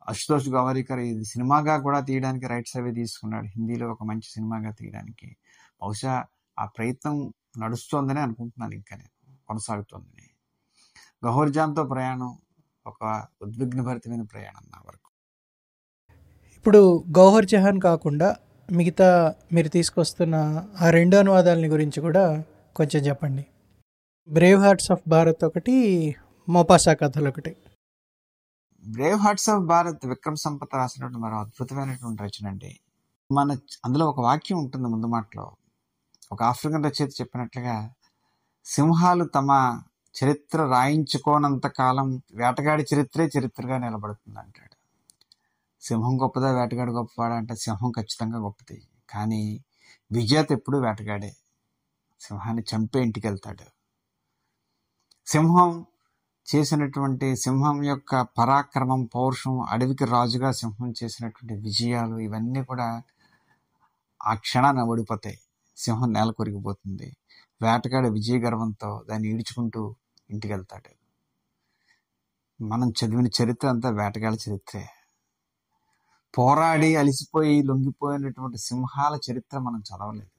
అశుతోష్ 0.09 0.49
గవారికర్ 0.49 0.99
ఇది 0.99 1.25
సినిమాగా 1.25 1.79
కూడా 1.79 2.01
తీయడానికి 2.01 2.47
రైట్స్ 2.47 2.77
అవి 2.77 2.92
తీసుకున్నాడు. 2.92 3.47
హిందీలో 3.47 3.90
ఒక 3.90 4.03
మంచి 4.03 4.29
సినిమాగా 4.29 4.71
తీయడానికి. 4.71 5.37
బహుశా 5.83 6.25
ఆ 6.59 6.66
ప్రయత్నం 6.66 7.33
నడుస్తోందని 7.59 8.21
అనుకుంటున్నాను 8.21 8.75
ఇంకా 8.75 8.97
నేను. 8.97 9.37
కొనసాగుతోందని. 9.49 10.31
గహోర్జాన్తో 11.27 11.85
ప్రయాణం 11.85 12.38
ఒక 12.87 13.27
ఉద్విగ్నభరితమైన 13.42 14.23
ప్రయాణం 14.23 14.66
నా 14.75 14.83
వరకు. 14.87 15.11
ఇప్పుడు 16.57 17.05
గౌహర్ 17.11 17.47
జహాన్ 17.47 17.81
కాకుండా 17.81 18.37
మిగతా 18.72 19.35
మీరు 19.52 19.68
తీసుకొస్తున్న 19.68 20.66
ఆ 20.81 20.90
రెండు 20.90 21.16
అనువాదాలని 21.16 21.68
గురించి 21.68 22.00
కూడా 22.00 22.44
కొంచెం 22.76 23.02
చెప్పండి. 23.02 23.46
బ్రేవ్ 24.28 24.61
హార్ట్స్ 24.61 24.92
ఆఫ్ 24.92 25.02
భారత్ 25.09 25.44
ఒకటి 25.44 26.16
మోపాసా 26.48 26.94
కథలు 26.94 27.28
ఒకటి. 27.28 27.57
Brave 28.85 29.18
hearts 29.18 29.50
of 29.50 29.64
Bharat 29.64 30.07
Vikram 30.07 30.37
Sampath 30.37 30.74
రాసినటువంటి 30.74 31.18
మరో 31.18 31.40
అద్భుతమైనటువంటి 31.40 32.22
రచన 32.22 32.48
అండి. 32.48 32.81
మన 33.33 33.59
అందులో 33.85 34.07
ఒక 34.07 34.20
వాక్యం 34.20 34.59
ఉంటుంది 34.59 34.88
ముందు 34.88 35.07
మాటలో. 35.07 35.57
ఒక 36.33 36.42
ఆఫ్రికన్ 36.42 36.85
రచయిత 36.85 37.11
చెప్పినట్లుగా 37.20 37.90
సింహాలు 38.64 39.24
తమ 39.24 39.81
చరిత్ర 40.24 40.66
రాయించుకోనంత 40.66 41.66
కాలం 41.66 42.22
వేటగాడి 42.35 42.85
చరిత్రే 42.94 43.31
చరిత్రగా 43.38 43.78
నిలబడుతుంది 43.78 44.38
అంటాడు. 44.38 44.78
సింహం 45.83 46.14
గొప్పదా 46.23 46.51
వేటగాడు 46.53 46.93
గొప్పవాడా 46.93 47.35
అంటే 47.37 47.55
సింహం 47.55 47.91
ఖచ్చితంగా 47.91 48.38
గొప్పది. 48.38 48.79
కానీ 49.11 49.43
విజేత 50.12 50.53
ఎప్పుడు 50.53 50.79
వేటగాడే. 50.79 51.33
సింహాన్ని 52.21 52.62
చంపే 52.71 53.01
ఇంటికి 53.03 53.27
వెళ్తాడు 53.27 53.67
సింహం 55.27 55.87
చేసినటువంటి 56.49 57.37
సింహం 57.37 57.85
యొక్క 57.85 58.23
పరాక్రమం 58.38 59.05
పౌరుషం 59.14 59.61
అడవికి 59.61 60.05
రాజుగా 60.05 60.51
సింహం 60.53 60.95
చేసినటువంటి 61.03 61.55
విజయాలు 61.62 62.19
ఇవన్నీ 62.19 62.64
కూడా 62.64 63.03
ఆ 64.21 64.35
క్షణాన్ని 64.35 64.83
ఓడిపోతాయి. 64.83 65.38
సింహం 65.77 66.12
నేల 66.12 66.31
కొరిగిపోతుంది. 66.31 67.09
వేటగాడు 67.62 68.09
విజయ 68.09 68.38
గర్వంతో 68.38 68.91
దాన్ని 69.11 69.29
ఈడ్చుకుంటూ 69.29 69.83
ఇంటికి 70.31 70.55
వెళ్తాడు 70.55 70.90
మనం 72.61 72.88
చదివిన 72.90 73.29
చరిత్ర 73.38 73.69
అంతా 73.69 73.90
వేటగాడి 73.90 74.38
చరిత్రే. 74.44 74.85
పోరాడి 76.38 76.96
అలిసిపోయి 76.96 77.62
లొంగిపోయినటువంటి 77.62 78.58
సింహాల 78.58 79.18
చరిత్ర 79.31 79.58
మనం 79.58 79.81
చదవలేదు. 79.81 80.31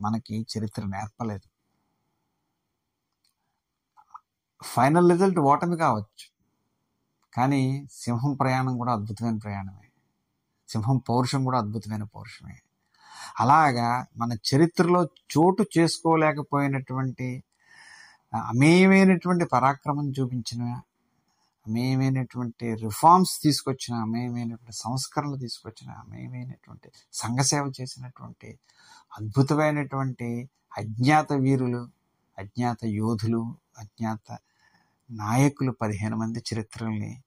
మనకి 0.00 0.46
చరిత్ర 0.58 0.86
నేర్పలేదు. 0.86 1.48
ఫైనల్ 4.62 5.10
రిజల్ట్ 5.10 5.38
ఓటమి 5.38 5.76
కావచ్చు. 5.76 6.32
కానీ 7.34 7.88
సింహం 7.92 8.34
ప్రయాణం 8.34 8.78
కూడా 8.78 8.92
అద్భుతమైన 8.92 9.36
ప్రయాణమే. 9.36 9.88
సింహం 10.68 10.96
పౌరుషం 10.96 11.44
కూడా 11.44 11.58
అద్భుతమైన 11.58 12.02
పౌరుషమే. 12.02 12.60
అలాగా 13.40 14.06
మన 14.16 14.32
చరిత్రలో 14.32 15.04
చోటు 15.04 15.64
చేసుకోలేకపోయినటువంటి 15.78 17.44
అమేయమైనటువంటి 18.46 19.44
పరాక్రమం 19.44 20.12
చూపించిన 20.20 20.80
మేమైనటువంటి 21.68 22.74
రిఫార్మ్స్ 22.74 23.42
తీసుకొచ్చిన 23.42 24.04
మేమైనటువంటి 24.04 24.72
సంస్కరణలు 24.72 25.36
తీసుకొచ్చిన 25.36 25.94
మేమైనటువంటి 26.08 26.90
సంఘసేవ 27.12 27.72
చేసినటువంటి 27.80 28.58
అద్భుతమైనటువంటి 29.18 30.50
అజ్ఞాత 30.78 31.32
వీరులు 31.32 31.88
అజ్ఞాత 32.38 32.78
యోధులు 32.84 33.56
అజ్ఞాత 33.78 34.38
నాయకులు 35.10 35.72
పదిహేను 35.72 36.16
మంది 36.16 36.38
చరిత్రల్ని 36.38 37.22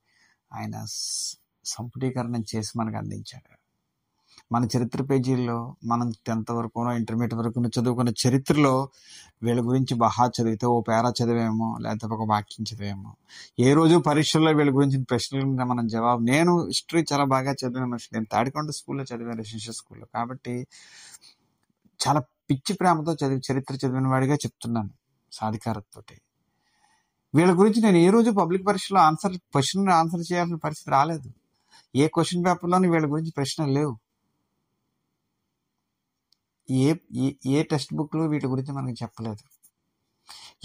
ఆయన 0.53 0.85
సంపుటీకరణం 1.65 2.43
చేసి 2.55 2.79
మనకు 2.79 2.97
అందించాడు. 2.97 3.55
మన 4.51 4.67
చరిత్ర 4.77 5.03
పేజీల్లో 5.03 5.75
మనం 5.85 6.11
టెన్త్ 6.27 6.51
వరకు 6.51 6.91
ఇంటర్మీడియట్ 6.91 7.33
వరకు 7.33 7.79
చదువుకున్న 7.79 8.13
చరిత్రలో 8.27 8.89
వీళ్ళ 9.45 9.61
గురించి 9.67 9.93
బాగా 9.95 10.25
చదివితే 10.35 10.65
ఓ 10.67 10.81
పేరా 10.81 11.09
చదివేమో 11.19 11.67
లేకపోతే 11.81 12.13
ఒక 12.15 12.29
వాక్యం 12.29 12.63
చదివేమో. 12.69 13.11
ఏ 13.59 13.73
రోజు 13.73 13.95
పరీక్షల్లో 13.97 14.51
వీళ్ళ 14.51 14.71
గురించి 14.75 14.97
ప్రశ్నలు 15.03 15.45
మనం 15.71 15.87
జవాబు 15.87 16.21
నేను 16.21 16.53
హిస్టరీ 16.65 17.01
చాలా 17.13 17.25
బాగా 17.33 17.51
చదివిన 17.51 17.85
మనిషి 17.85 18.09
నేను 18.13 18.27
తాడికొండ 18.31 18.69
స్కూల్లో 18.69 19.03
చదివాను 19.03 19.43
శిష్య 19.43 19.71
స్కూల్లో. 19.71 20.07
కాబట్టి 20.15 20.55
చాలా 22.07 22.19
పిచ్చి 22.49 22.73
ప్రేమతో 22.75 23.13
చదివి 23.13 23.41
చరిత్ర 23.51 23.75
చదివిన 23.75 24.07
వాడిగా 24.07 24.35
చెప్తున్నాను 24.35 24.89
సాధికారతతోటి. 25.31 26.15
వీళ్ళ 27.35 27.51
గురించి 27.59 27.79
నేను 27.81 27.97
ఏ 27.97 28.09
రోజు 28.09 28.31
పబ్లిక్ 28.31 28.67
పరీక్షలో 28.67 28.99
ఆన్సర్ 28.99 29.33
క్వశ్చన్ 29.37 29.89
ఆన్సర్ 29.89 30.23
చేయాల్సిన 30.31 30.55
పరిస్థితి 30.55 30.91
రాలేదు. 30.91 31.29
ఏ 31.95 32.07
క్వశ్చన్ 32.07 32.43
పేపర్లోని 32.45 32.87
వీళ్ళ 32.89 33.07
గురించి 33.11 33.31
ప్రశ్నలు 33.37 33.71
లేవు. 33.71 33.95
ఏ 36.69 36.87
ఏ 37.15 37.27
ఏ 37.47 37.63
టెక్స్ట్ 37.63 37.93
బుక్లో 37.93 38.23
వీటి 38.25 38.47
గురించి 38.47 38.71
మనకి 38.71 38.97
చెప్పలేదు. 39.03 39.43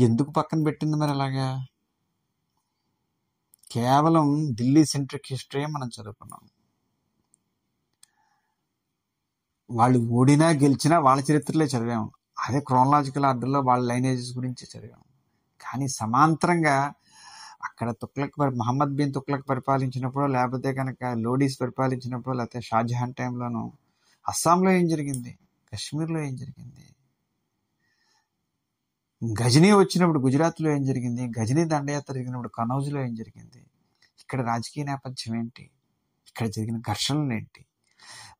ఎందుకు 0.00 0.30
పక్కన 0.30 0.60
పెట్టింది 0.64 0.96
మరి 0.96 1.10
అలాగా? 1.10 1.48
కేవలం 3.70 4.26
ఢిల్లీ 4.58 4.84
సెంట్రిక్ 4.84 5.28
హిస్టరీ 5.30 5.66
మనం 5.66 5.88
చదువుకున్నాం. 5.88 6.42
వాళ్ళు 9.70 9.98
ఓడినా 10.10 10.48
గెలిచినా 10.62 10.96
వాళ్ళ 10.98 11.20
చరిత్రలే 11.30 11.64
చదివాము 11.64 12.08
అదే 12.38 12.60
క్రోనలాజికల్ 12.60 13.24
ఆర్డర్లో 13.24 13.60
వాళ్ళ 13.60 13.82
లైనేజెస్ 13.86 14.32
గురించి 14.36 14.64
చదివాము 14.72 15.06
కానీ 15.60 15.86
సమాంతరంగా 16.00 16.76
అక్కడ 17.68 17.90
తుక్లక్ 18.02 18.36
పరి 18.40 18.52
మహమ్మద్ 18.56 18.96
బిన్ 18.96 19.12
తుక్లక్ 19.12 19.46
పరిపాలించినప్పుడు 19.48 20.26
లేకపోతే 20.26 20.72
కనుక 20.72 21.02
లోడీస్ 21.24 21.56
పరిపాలించినప్పుడు 21.60 22.36
లేకపోతే 22.36 22.60
షాజహాన్ 22.60 23.14
టైంలోనూ 23.14 23.64
అస్సాంలో 24.26 24.70
ఏం 24.70 24.86
జరిగింది? 24.88 25.32
కశ్మీర్లో 25.72 26.20
ఏం 26.20 26.36
జరిగింది? 26.36 26.84
గజనీ 29.42 29.72
వచ్చినప్పుడు 29.72 30.18
గుజరాత్లో 30.18 30.70
ఏం 30.70 30.84
జరిగింది? 30.84 31.40
గజనీ 31.40 31.64
దండయాత్ర 31.64 32.14
జరిగినప్పుడు 32.14 32.48
కనౌజ్లో 32.48 33.00
ఏం 33.02 33.14
జరిగింది? 33.14 33.60
ఇక్కడ 34.20 34.40
రాజకీయ 34.40 34.84
నేపథ్యం 34.84 35.36
ఏంటి? 35.36 35.70
ఇక్కడ 36.28 36.46
జరిగిన 36.46 36.80
ఘర్షణలు 36.80 37.32
ఏంటి? 37.32 37.64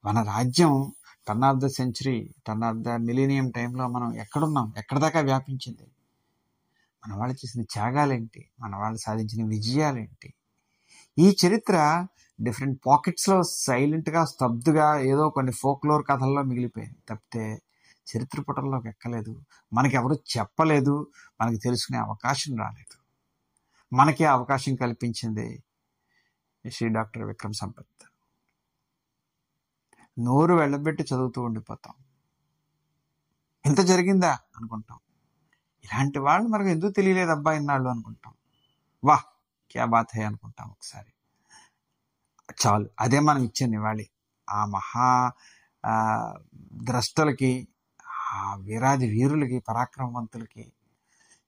మన 0.05 0.22
రాజ్యం 0.22 0.93
turn 1.28 1.45
of 1.45 1.59
the 1.59 1.66
century 1.66 2.35
turn 2.47 2.64
of 2.64 2.78
the 2.78 2.89
millennium 2.89 3.51
టైంలో 3.51 3.89
మనం 3.89 4.14
ఎక్కడున్నాం? 4.14 4.72
ఎక్కడ 4.76 4.99
దాకా 4.99 5.20
వ్యాపించింది? 5.20 5.87
మన 7.03 7.14
వాళ్ళు 7.14 7.35
చేసిన 7.35 7.62
త్యాగాలేంటి? 7.62 8.49
మన 8.61 8.76
వాళ్ళు 8.76 8.99
సాధించిన 8.99 9.49
విజయాలేంటి? 9.49 10.35
ఈ 11.18 11.37
చరిత్ర 11.47 12.07
డిఫరెంట్ 12.43 12.80
పాకెట్స్లో 12.86 13.43
సైలెంట్గా 13.43 14.24
స్తబ్దుగా 14.24 14.99
ఏదో 14.99 15.30
కొన్ని 15.30 15.53
ఫోక్లోర్ 15.53 16.07
కథల్లో 16.07 16.43
మిగిలిపోయింది 16.43 16.97
తప్పితే 17.09 17.62
చరిత్ర 18.16 18.41
పుటల్లోకి 18.41 18.88
ఎక్కలేదు. 18.88 19.43
మనకెవరు 19.72 20.14
చెప్పలేదు. 20.14 21.07
మనకి 21.41 21.57
తెలుసుకునే 21.57 21.99
అవకాశం 21.99 22.57
రాలేదు. 22.57 23.01
మనకి 23.95 24.24
అవకాశం 24.24 24.74
కల్పించింది 24.74 25.62
శ్రీ 26.70 26.88
డాక్టర్ 26.88 27.22
విక్రమ్ 27.22 27.55
సంపత్. 27.55 28.07
నోరు 30.18 30.55
వెళ్ళబెట్టి 30.55 31.03
చదువుతూ 31.03 31.43
ఉండిపోతాం. 31.43 31.95
ఇంత 33.66 33.80
జరిగిందా? 33.80 34.38
అనుకుంటాం. 34.57 34.99
ఇలాంటి 35.84 36.18
వాళ్ళు 36.18 36.49
మనకు 36.49 36.68
ఎందుకు 36.68 36.91
తెలియలేదు 36.91 37.30
అబ్బాయి 37.30 37.59
ఇన్నాళ్ళు 37.59 37.88
అనుకుంటాం. 37.88 38.34
వాహ్ 39.05 39.22
క్యా 39.70 39.84
బాత్ 39.84 40.09
హే? 40.14 40.24
అనుకుంటాం 40.24 40.70
ఒకసారి. 40.70 41.12
చాలు. 42.61 42.91
అదే 43.01 43.19
మనం 43.21 43.43
ఇచ్చే 43.43 43.67
నివాళి. 43.67 44.07
ఆ 44.49 44.61
మహా 44.67 45.09
ద్రష్టలకి 46.87 47.53
ఆ 48.33 48.55
వీరాది 48.61 49.07
వీరులకి 49.11 49.59
పరాక్రమవంతులకి 49.59 50.65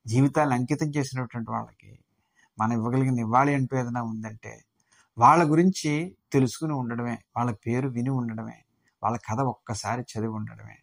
జీవితాన్ని 0.06 0.54
అంకితం 0.56 0.88
చేసినటువంటి 0.96 1.50
వాళ్ళకి 1.50 1.92
మనం 2.58 2.72
ఇవ్వగలిగిన 2.72 3.14
నివాళి 3.14 3.54
అంటూ 3.54 3.74
ఏదైనా 3.76 4.02
ఉందంటే 4.02 4.52
వాళ్ళ 5.18 5.42
గురించి 5.50 5.92
తెలుసుకుని 6.32 6.74
ఉండడమే 6.74 7.16
వాళ్ళ 7.36 7.50
పేరు 7.66 7.88
విని 7.88 8.10
ఉండడమే 8.10 8.58
వాళ్ళ 9.02 9.16
కథ 9.18 9.40
ఒక్కసారి 9.54 10.02
చదివి 10.02 10.34
ఉండడమే. 10.40 10.76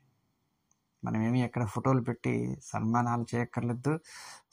మనమేమి 1.03 1.39
ఎక్కడ 1.43 1.63
ఫోటోలు 1.65 2.01
పెట్టి 2.01 2.33
సన్మానాలు 2.63 3.25
చేయక్కర్లేదు. 3.35 3.99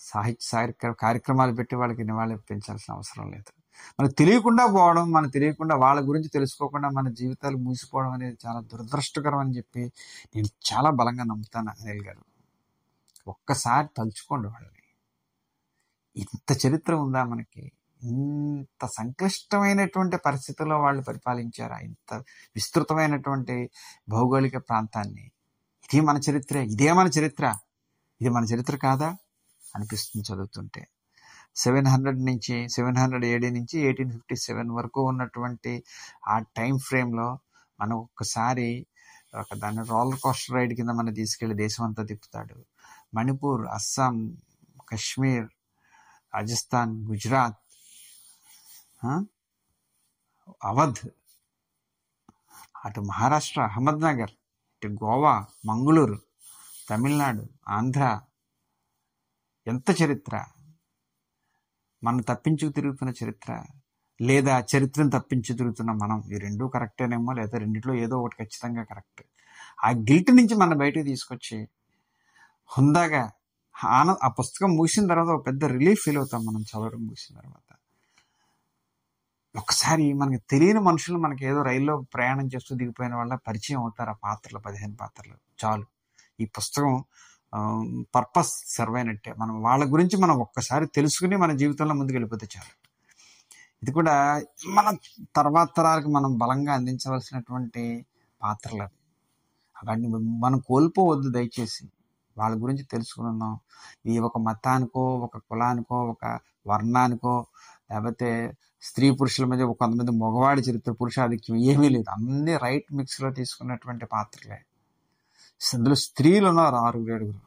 సాహిత్య 0.01 0.47
సాహిత్య 0.49 0.93
కార్యక్రమాలు 1.01 1.55
పెట్టి 1.55 1.77
వాళ్ళకి 1.77 2.05
నివాళి 2.05 2.37
పెంచాల్సిన 2.51 2.95
అవసరం 2.95 3.27
లేదు. 3.31 3.53
మనకు 4.01 4.13
తెలియకుండా 4.13 4.67
పోవడం 4.67 5.11
మనకు 5.11 5.31
తెలియకుండా 5.31 5.77
వాళ్ళ 5.77 6.09
గురించి 6.09 6.29
తెలుసుకోకుండా 6.29 6.89
మన 6.89 7.09
జీవితాలు 7.09 7.57
మూసిపోవడం 7.57 8.11
అనేది 8.11 8.39
చాలా 8.47 8.61
దురదృష్టకరం 8.61 9.39
అని 9.39 9.57
చెప్పి 9.57 9.93
నేను 10.37 10.47
చాలా 10.47 10.91
బలంగా 10.91 11.25
నమ్ముతాను 11.25 11.71
అనిల్ 11.71 12.07
గారు. 12.07 12.25
ఒక్కసారి 13.29 13.89
తలుచుకోండి 13.97 14.49
వాళ్ళని. 14.49 14.77
ఇంత 16.17 16.67
చరిత్ర 16.67 16.95
ఉందా 16.95 17.25
మనకి? 17.25 17.73
ఇంత 18.03 18.87
సంక్లిష్టమైనటువంటి 18.87 20.17
పరిస్థితుల్లో 20.17 20.81
వాళ్ళు 20.81 21.03
పరిపాలించారా? 21.03 21.79
ఇంత 21.79 22.15
విస్తృతమైనటువంటి 22.57 23.71
భౌగోళిక 24.09 24.57
ప్రాంతాన్ని? 24.57 25.31
ఇదే 25.85 26.01
మన 26.01 26.21
చరిత్ర 26.31 26.59
ఇదే 26.59 26.93
మన 26.93 27.07
చరిత్ర. 27.07 27.55
ఇది 28.21 28.31
మన 28.31 28.45
చరిత్ర 28.45 28.77
కాదా? 28.77 29.17
అనిపిస్తుంది 29.77 30.35
చదువుతుంటే. 30.35 30.89
సెవెన్ 31.57 31.89
హండ్రెడ్ 31.93 32.21
నుంచి 32.29 32.57
సెవెన్ 32.75 32.99
హండ్రెడ్ 33.03 33.27
ఏడీ 33.33 33.49
నుంచి 33.57 33.77
ఎయిటీన్ 33.87 34.13
ఫిఫ్టీ 34.15 34.37
సెవెన్ 34.47 34.71
వరకు 34.79 35.01
ఉన్నటువంటి 35.13 35.73
ఆ 36.27 36.37
టైం 36.59 36.75
ఫ్రేమ్లో 36.89 37.29
మనం 37.79 37.97
ఒక్కసారి 37.99 38.69
ఒక 39.35 39.55
దాన్ని 39.63 39.83
రోలర్ 39.91 40.21
కోస్టర్ 40.25 40.57
రైడ్ 40.57 40.73
కింద 40.79 40.91
మనం 40.99 41.13
తీసుకెళ్ళి 41.15 41.57
దేశం 41.65 41.83
అంతా 41.89 42.03
తిప్పుతాడు. 42.11 42.57
మణిపూర్ 43.15 43.63
అస్సాం 43.77 44.17
కశ్మీర్ 44.91 45.49
రాజస్థాన్ 46.33 46.95
గుజరాత్ 47.11 47.61
అవధ్ 50.67 51.01
అటు 52.85 53.01
మహారాష్ట్ర 53.11 53.61
అహ్మద్నగర్ 53.69 54.33
ఇటు 54.75 54.89
గోవా 55.03 55.35
మంగళూరు 55.69 56.19
తమిళనాడు 56.89 57.45
ఆంధ్ర 57.69 58.03
ఎంత 59.67 59.89
చరిత్ర! 60.01 60.35
మనం 62.07 62.21
తప్పించుకు 62.21 62.73
తిరుగుతున్న 62.73 63.13
చరిత్ర 63.25 63.51
లేదా 64.21 64.55
చరిత్రను 64.77 65.11
తప్పించు 65.11 65.55
తిరుగుతున్న 65.55 65.91
మనం 65.93 66.19
ఈ 66.33 66.39
రెండు 66.39 66.65
కరెక్టేనేమో 66.67 67.33
లేదా 67.33 67.59
రెండిట్లో 67.59 67.95
ఏదో 67.95 68.17
ఒకటి 68.19 68.37
ఖచ్చితంగా 68.37 68.83
కరెక్ట్. 68.83 69.23
ఆ 69.85 69.91
గిల్ట్ 69.91 70.31
నుంచి 70.31 70.55
మన 70.55 70.75
బయటకు 70.75 71.05
తీసుకొచ్చి 71.05 71.59
హుందాగా 72.71 73.23
ఆన 73.85 74.17
ఆ 74.23 74.29
పుస్తకం 74.29 74.77
ముగిసిన 74.77 75.07
తర్వాత 75.07 75.29
ఒక 75.29 75.47
పెద్ద 75.47 75.65
రిలీఫ్ 75.65 76.03
ఫీల్ 76.05 76.17
అవుతాం 76.17 76.47
మనం 76.47 76.63
చదవడం 76.63 77.05
ముగిసిన 77.07 77.37
తర్వాత. 77.41 77.71
ఒకసారి 79.57 80.13
మనకి 80.13 80.43
తెలియని 80.51 80.81
మనుషులు 80.81 81.19
మనకి 81.19 81.47
ఏదో 81.47 81.63
రైల్లో 81.63 81.95
ప్రయాణం 82.15 82.47
చేస్తూ 82.47 82.77
దిగిపోయిన 82.77 83.15
వాళ్ళ 83.15 83.35
పరిచయం 83.35 83.81
అవుతారు 83.81 84.11
ఆ 84.11 84.17
పాత్రలు 84.25 84.59
పదిహేను 84.59 84.97
పాత్రలు. 84.97 85.37
చాలు. 85.65 85.87
ఈ 86.41 86.45
పుస్తకం 86.47 87.05
పర్పస్ 88.15 88.53
సర్వ్ 88.67 88.95
అయినట్టే 88.95 89.35
మనం 89.39 89.63
వాళ్ళ 89.63 89.93
గురించి 89.93 90.17
మనం 90.17 90.35
ఒక్కసారి 90.35 90.87
తెలుసుకుని 90.87 91.37
మన 91.37 91.53
జీవితంలో 91.53 91.95
ముందుకు 91.95 92.15
వెళ్ళిపోతే 92.15 92.49
చాలు. 92.57 92.87
ఇది 93.83 93.93
కూడా 93.93 94.43
మన 94.69 94.97
తర్వాత 95.37 95.69
తరాలకు 95.77 96.09
మనం 96.09 96.39
బలంగా 96.39 96.75
అందించవలసినటువంటి 96.75 98.07
పాత్రలు 98.43 98.83
అవి. 98.83 98.99
అవన్నీ 99.77 100.09
మనం 100.09 100.59
కోల్పోవద్దు 100.59 101.31
దయచేసి. 101.31 101.89
వాళ్ళ 102.39 102.63
గురించి 102.63 102.83
తెలుసుకున్నాం 102.83 103.59
ఈ 104.07 104.19
ఒక 104.19 104.39
మతానికో 104.39 105.01
ఒక 105.01 105.37
కులానికో 105.37 105.97
ఒక 105.97 106.39
వర్ణానికో 106.67 107.47
లేకపోతే 107.91 108.53
స్త్రీ 108.83 109.11
పురుషుల 109.11 109.45
మధ్య 109.45 109.65
కొంతమంది 109.65 110.11
మగవాడి 110.11 110.61
చరిత్ర 110.61 110.93
పురుషాధిక్యం 110.93 111.57
ఏమీ 111.57 111.89
లేదు. 111.89 112.11
అన్ని 112.11 112.57
రైట్ 112.57 112.95
మిక్స్లో 112.95 113.31
తీసుకున్నటువంటి 113.31 114.07
పాత్రలే. 114.07 114.65
అందులో 115.75 115.95
స్త్రీలు 115.95 116.49
ఉన్నారు 116.49 116.75
ఆరుగురు 116.75 117.15
ఏడుగురు. 117.15 117.46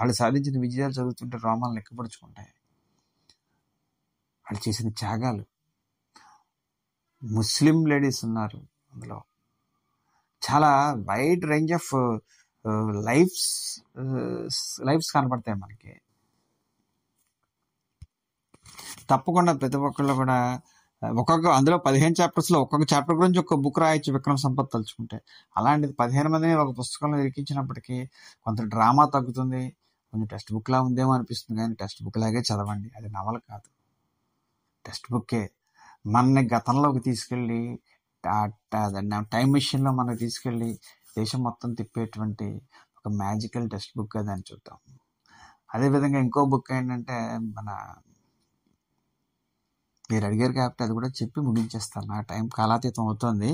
వాళ్ళు 0.00 0.14
సాధించిన 0.14 0.60
విజయాలు 0.60 0.92
చదువుతుంటే 0.92 1.38
రోమాలు 1.44 1.74
లెక్కపరుచుకుంటాయి. 1.74 2.48
వాళ్ళు 4.46 4.68
చేసిన 4.68 4.88
త్యాగాలు. 4.88 5.44
ముస్లిం 7.24 7.86
లేడీస్ 7.86 8.24
ఉన్నారు 8.24 8.60
అందులో. 8.94 9.22
చాలా 10.50 10.92
wide 11.08 11.44
range 11.44 11.72
of 11.72 11.94
lives 13.04 13.80
lives 14.84 15.12
కనపడతాయి 15.12 15.58
మనకి. 15.58 16.00
తప్పకుండా 19.10 19.52
ప్రతి 19.52 19.76
ఒక్కళ్ళు 19.76 20.12
కూడా 20.12 20.60
ఒక్కొక్క 21.18 21.46
అందులో 21.46 21.78
పదిహేను 21.78 22.14
చాప్టర్స్లో 22.20 22.62
ఒక్కొక్క 22.62 22.92
చాప్టర్ 22.92 23.16
గురించి 23.16 23.38
ఒక 23.38 23.54
బుక్ 23.54 23.78
రాయొచ్చు 23.78 24.12
విక్రమ 24.12 24.36
సంపత్ 24.36 24.70
తలుచుకుంటే. 24.74 25.20
అలాంటిది 25.56 25.92
పదిహేను 25.92 26.28
మందిని 26.28 26.54
ఒక 26.54 26.78
పుస్తకంలో 26.78 27.18
ఇరికించినప్పటికీ 27.18 28.06
కొంత 28.44 28.60
డ్రామా 28.62 29.04
తగ్గుతుంది. 29.06 29.76
కొంచెం 30.12 30.26
టెక్స్ట్ 30.26 30.52
బుక్లా 30.52 30.78
ఉందేమో 30.82 31.12
అనిపిస్తుంది 31.12 31.58
కానీ 31.60 31.74
టెక్స్ట్ 31.74 32.00
బుక్ 32.04 32.18
లాగే 32.18 32.40
చదవండి. 32.40 32.88
అది 32.96 33.08
నవల 33.08 33.36
కాదు. 33.50 33.68
టెక్స్ట్ 34.86 35.08
బుక్కే. 35.12 35.42
మనని 36.06 36.42
గతంలోకి 36.54 37.00
తీసుకెళ్ళి 37.00 37.60
టైం 39.32 39.48
మిషన్లో 39.52 39.90
మనం 39.92 40.14
తీసుకెళ్ళి 40.16 40.70
దేశం 41.18 41.40
మొత్తం 41.42 41.70
తిప్పేటువంటి 41.74 42.48
ఒక 42.98 43.08
మ్యాజికల్ 43.12 43.66
టెక్స్ట్ 43.70 43.92
బుక్ 43.98 44.16
అది 44.16 44.30
అని 44.30 44.44
చూద్దాం. 44.52 44.78
అదేవిధంగా 45.74 46.18
ఇంకో 46.18 46.40
బుక్ 46.44 46.70
ఏంటంటే 46.72 47.16
మన 47.56 47.68
మీరు 50.12 50.24
అడిగారు 50.24 50.52
కాబట్టి 50.52 50.82
అది 50.84 50.92
కూడా 50.92 51.08
చెప్పి 51.08 51.40
ముగించేస్తాను. 51.40 52.06
నా 52.06 52.18
టైం 52.20 52.44
కాలాతీతం 52.48 53.02
అవుతుంది. 53.02 53.50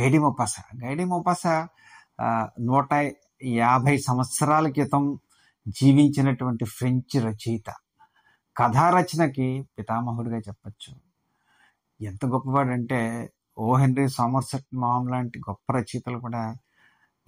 గైడి 0.00 0.18
మొపాస. 0.18 0.54
గైడి 0.84 1.04
మొపాస 1.04 1.44
నూట 2.60 2.90
యాభై 3.44 3.98
సంవత్సరాల 3.98 4.68
క్రితం 4.68 5.18
జీవించినటువంటి 5.68 6.64
ఫ్రెంచ్ 6.64 7.24
రచయిత. 7.24 7.74
కథా 8.56 8.90
రచనకి 8.90 9.66
పితామహుడిగా 9.78 10.38
చెప్పచ్చు. 10.38 10.94
ఎంత 12.06 12.26
గొప్పవాడంటే 12.26 13.32
ఓ 13.58 13.76
హెన్రీ 13.76 14.08
సామర్సెట్ 14.08 14.66
మామ్ 14.74 15.10
లాంటి 15.10 15.38
గొప్ప 15.38 15.72
రచయితలు 15.72 16.18
కూడా 16.18 16.56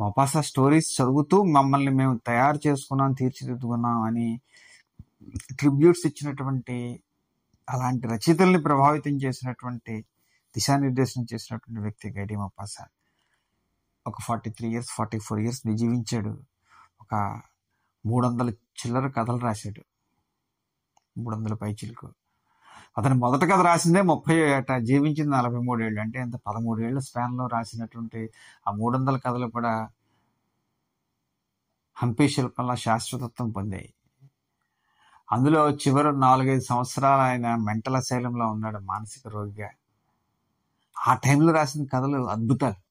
మొపాసా 0.00 0.40
స్టోరీస్ 0.40 1.02
చదువుతూ 1.02 1.42
మమ్మల్ని 1.42 1.90
మేము 1.90 2.20
తయారు 2.26 2.58
చేసుకున్నాం 2.66 3.12
తీర్చిదిద్దుకున్నాం 3.12 4.02
అని 4.02 4.40
ట్రిబ్యూట్స్ 5.50 6.06
ఇచ్చినటువంటి 6.06 7.02
అలాంటి 7.70 8.06
రచయితల్ని 8.06 8.62
ప్రభావితం 8.62 9.10
చేసినటువంటి 9.10 10.04
దిశానిర్దేశం 10.54 11.26
చేసినటువంటి 11.34 11.80
వ్యక్తి 11.80 12.10
గైడి 12.10 12.36
మొపాసా. 12.36 12.86
ఒక 14.06 14.20
forty 14.20 14.50
three 14.50 14.68
years 14.68 14.90
forty 14.90 15.18
four 15.18 15.40
years 15.40 15.62
జీవించాడు. 15.74 16.42
ఒక 17.00 17.40
మూడు 18.06 18.26
వందల 18.28 18.50
చిల్లర 18.50 19.08
కథలు 19.08 19.36
రాశాడు. 19.36 19.82
మూడు 21.18 21.36
వందల 21.36 21.54
పైచిలకు. 21.54 22.12
అతను 22.98 23.14
మొదటి 23.14 23.46
కథ 23.46 23.60
రాసిందే 23.60 24.02
ముప్పై 24.02 24.34
ఏట 24.34 24.72
జీవించింది 24.72 25.30
నలభై 25.30 25.58
మూడేళ్ళు. 25.58 26.00
అంటే 26.00 26.18
ఎంత 26.18 26.34
పదమూడేళ్ళ 26.36 26.98
స్పాన్లో 26.98 27.46
రాసినటువంటి 27.46 28.30
ఆ 28.68 28.70
మూడు 28.70 28.98
వందల 28.98 29.16
కథలు 29.16 29.46
కూడా 29.46 29.88
హంపి 31.96 32.28
శిల్పంలో 32.28 32.76
శాశ్వతత్వం 32.76 33.50
పొందాయి. 33.50 33.94
అందులో 35.32 35.70
చివరి 35.70 36.20
నాలుగైదు 36.20 36.64
సంవత్సరాలు 36.64 37.22
ఆయన 37.22 37.54
మెంటల్ 37.54 37.96
అసైలంలో 37.96 38.46
ఉన్నాడు 38.46 38.78
మానసిక 38.78 39.28
రోగిగా. 39.28 39.70
ఆ 41.08 41.14
టైంలో 41.14 41.52
రాసిన 41.52 41.84
కథలు 41.84 42.28
అద్భుతాలు. 42.28 42.83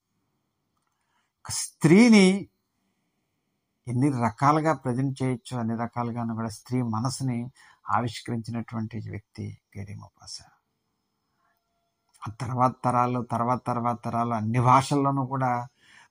స్త్రీని 1.49 2.47
ఎన్ని 3.87 4.09
రకాలుగా 4.09 4.73
ప్రజెంట్ 4.73 5.23
చేయొచ్చు 5.23 5.57
అన్ని 5.57 5.77
రకాలుగాను 5.77 6.35
కూడా 6.35 6.49
స్త్రీ 6.49 6.81
మనసుని 6.81 7.51
ఆవిష్కరించినటువంటి 7.89 8.99
వ్యక్తి 9.09 9.57
గేడి 9.77 9.95
మొపాస. 9.95 10.37
ఆ 12.29 12.31
తర్వాత 12.31 12.75
తరాలు 12.85 13.21
తర్వాత 13.21 13.61
తర్వాత 13.67 13.99
తరాలు 14.05 14.33
అన్ని 14.33 14.59
భాషల్లోనూ 14.59 15.25
కూడా 15.25 15.67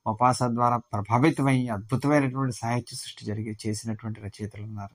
మొపాస 0.07 0.43
ద్వారా 0.43 0.77
ప్రభావితమై 0.77 1.69
అద్భుతమైనటువంటి 1.69 2.57
సాహిత్య 2.57 2.97
సృష్టి 2.97 3.25
జరిగి 3.25 3.59
చేసినటువంటి 3.67 4.21
రచయితలు 4.21 4.63
ఉన్నారు. 4.63 4.95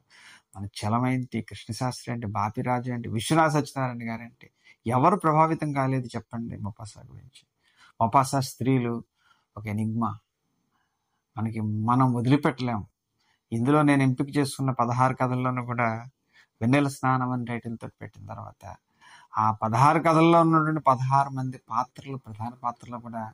మన 0.57 0.65
చలమైంటి 0.65 1.41
కృష్ణశాస్త్రి 1.41 2.13
అంటే 2.13 2.27
బాపిరాజు 2.27 2.91
అంటే 2.91 3.09
విశ్వనాథ 3.09 3.51
సత్యనారాయణ 3.51 4.11
గారు 4.11 4.21
అంటే 4.21 4.51
ఎవరు 4.88 5.15
ప్రభావితం 5.15 5.73
కాలేదు 5.73 6.07
చెప్పండి 6.07 6.57
మొపాసా 6.57 7.01
గురించి. 7.01 7.47
మొపాసా 8.01 8.39
స్త్రీలు 8.39 9.03
ఒక 9.57 9.67
ఎనిగ్మా. 9.67 10.17
మనకి 11.38 11.61
మనం 11.61 12.13
వదిలిపెట్టలేము 12.13 12.88
ఇందులో 13.51 13.81
నేను 13.81 14.03
ఎంపిక 14.03 14.38
చేసుకున్న 14.38 14.71
పదహారు 14.71 15.13
కథల్లోనూ 15.13 15.65
కూడా 15.65 15.88
వెన్నెల 16.61 16.88
స్నానం 16.88 17.31
అని 17.31 17.45
టైటిల్తో 17.45 17.88
పెట్టిన 18.01 18.25
తర్వాత 18.25 18.75
ఆ 19.38 19.51
పదహారు 19.51 19.99
కథల్లో 19.99 20.41
ఉన్నటువంటి 20.41 20.79
పదహారు 20.79 21.29
మంది 21.29 21.57
పాత్రలు 21.69 22.17
ప్రధాన 22.17 22.53
పాత్రలు 22.63 22.97
కూడా 22.97 23.33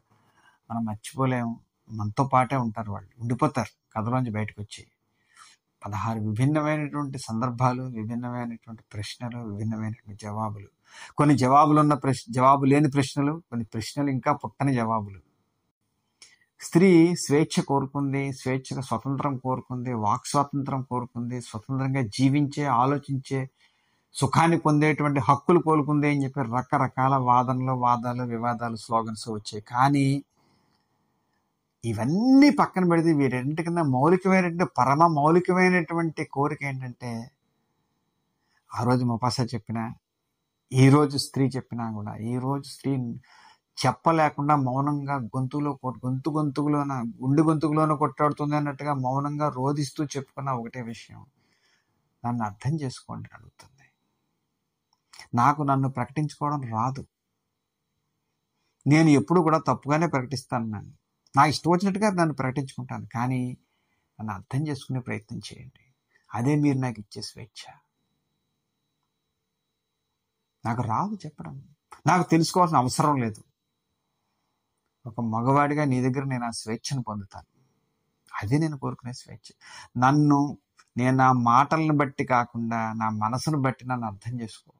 మనం 0.72 0.86
మర్చిపోలేము 0.86 1.60
మనతో 1.91 2.24
పాటే 2.24 2.56
ఉంటారు 2.56 2.91
వాళ్ళు. 2.91 3.10
ఉండిపోతారు 3.20 3.72
కథలోంచి 3.93 4.32
బయటకు 4.32 4.62
వచ్చి 4.62 4.88
పదహారు 5.86 6.20
విభిన్నమైనటువంటి 6.20 7.18
సందర్భాలు 7.18 7.84
విభిన్నమైనటువంటి 7.84 8.84
ప్రశ్నలు 8.93 9.38
విభిన్నమైనటువంటి 9.38 10.26
జవాబులు. 10.26 10.68
కొన్ని 11.18 11.36
జవాబులు 11.38 11.80
ఉన్న 11.80 11.93
ప్రశ్న 11.93 12.34
జవాబు 12.34 12.66
లేని 12.66 12.89
ప్రశ్నలు 12.91 13.43
కొన్ని 13.49 13.66
ప్రశ్నలు 13.66 14.10
ఇంకా 14.10 14.34
పుట్టని 14.34 14.74
జవాబులు. 14.74 15.20
స్త్రీ 16.64 16.89
స్వేచ్ఛ 17.24 17.55
కోరుకుంది 17.70 18.22
స్వేచ్ఛగా 18.39 18.84
స్వతంత్రం 18.89 19.34
కోరుకుంది 19.45 19.91
వాక్ 20.03 20.28
స్వాతంత్రం 20.28 20.82
కోరుకుంది 20.91 21.38
స్వతంత్రంగా 21.41 22.03
జీవించే 22.18 22.66
ఆలోచించే 22.82 23.39
సుఖాన్ని 24.16 24.57
పొందేటువంటి 24.66 25.20
హక్కులు 25.30 25.59
కోరుకుంది 25.68 26.07
అని 26.11 26.24
చెప్పి 26.26 26.41
రకరకాల 26.49 27.14
వాదనలు 27.30 27.76
వాదాలు 27.86 28.24
వివాదాలు 28.34 28.78
స్లోగన్స్ 28.86 29.26
వచ్చాయి. 29.30 29.64
కానీ 29.74 30.05
ఇవన్నీ 31.84 32.49
పక్కన 32.59 32.84
పెడితే 32.91 33.11
వీరింటి 33.14 33.61
కింద 33.68 33.82
మౌలికమైనటువంటి 33.95 34.68
పరమ 34.80 35.07
మౌలికమైనటువంటి 35.18 36.24
కోరిక 36.36 36.61
ఏంటంటే 36.72 37.11
ఆ 38.72 38.82
రోజు 38.84 39.03
మొపాసా 39.05 39.43
చెప్పిన 39.53 39.80
ఈ 40.72 40.86
రోజు 40.89 41.18
స్త్రీ 41.26 41.45
చెప్పినా 41.55 41.86
కూడా 41.97 42.14
ఈ 42.32 42.36
రోజు 42.45 42.68
స్త్రీ 42.76 42.91
చెప్పలేకుండా 43.86 44.56
మౌనంగా 44.56 45.16
గొంతులో 45.16 45.80
గొంతు 45.88 46.30
గొంతులోన 46.30 46.94
గుండె 47.22 47.44
గొంతులోన 47.44 47.94
కొట్టాడుతుంది 47.94 48.56
అన్నట్టుగా 48.56 48.94
మౌనంగా 48.94 49.50
రోధిస్తూ 49.50 50.06
చెప్పుకున్న 50.06 50.50
ఒకటే 50.50 50.82
విషయం. 50.82 51.26
నన్ను 52.26 52.44
అర్థం 52.44 52.76
చేసుకోండి 52.76 53.30
అడుగుతుంది. 53.34 53.88
నాకు 55.36 55.64
నన్ను 55.64 55.90
ప్రకటించుకోవడం 55.90 56.62
రాదు. 56.62 57.08
నేను 58.88 59.10
ఎప్పుడు 59.10 59.42
కూడా 59.42 59.58
తప్పుగానే 59.58 60.08
ప్రకటిస్తాను 60.08 60.66
నన్ను. 60.66 60.94
నా 61.36 61.46
ఇష్టం 61.46 61.72
వచ్చినట్టుగా 61.72 62.10
నన్ను 62.10 62.36
ప్రకటించుకుంటాను 62.36 63.08
కానీ 63.14 63.58
నన్ను 64.20 64.34
అర్థం 64.34 64.68
చేసుకునే 64.68 65.00
ప్రయత్నం 65.00 65.40
చేయండి. 65.40 65.94
అదే 66.34 66.56
మీరు 66.56 66.78
నాకు 66.78 67.00
ఇచ్చే 67.00 67.22
స్వేచ్ఛ. 67.22 67.74
నాకు 70.66 70.82
రాదు 70.82 71.16
చెప్పడం. 71.26 71.68
నాకు 72.08 72.30
తెలుసుకోవాల్సిన 72.30 72.78
అవసరం 72.78 73.16
లేదు. 73.16 73.44
ఒక 75.06 75.22
మగవాడిగా 75.22 75.86
నీ 75.86 76.01
దగ్గర 76.01 76.24
నేను 76.24 76.45
ఆ 76.45 76.49
స్వేచ్ఛను 76.49 77.04
పొందుతాను. 77.04 77.54
అదే 78.43 78.58
నేను 78.58 78.78
కోరుకునే 78.78 79.14
స్వేచ్ఛ. 79.14 79.54
నన్ను 79.97 80.58
నేను 80.97 81.18
నా 81.18 81.32
మాటలను 81.32 81.97
బట్టి 81.97 82.26
కాకుండా 82.26 82.93
నా 82.93 83.10
మనసును 83.10 83.62
బట్టి 83.62 83.88
నన్ను 83.88 84.08
అర్థం 84.08 84.41
చేసుకో. 84.41 84.74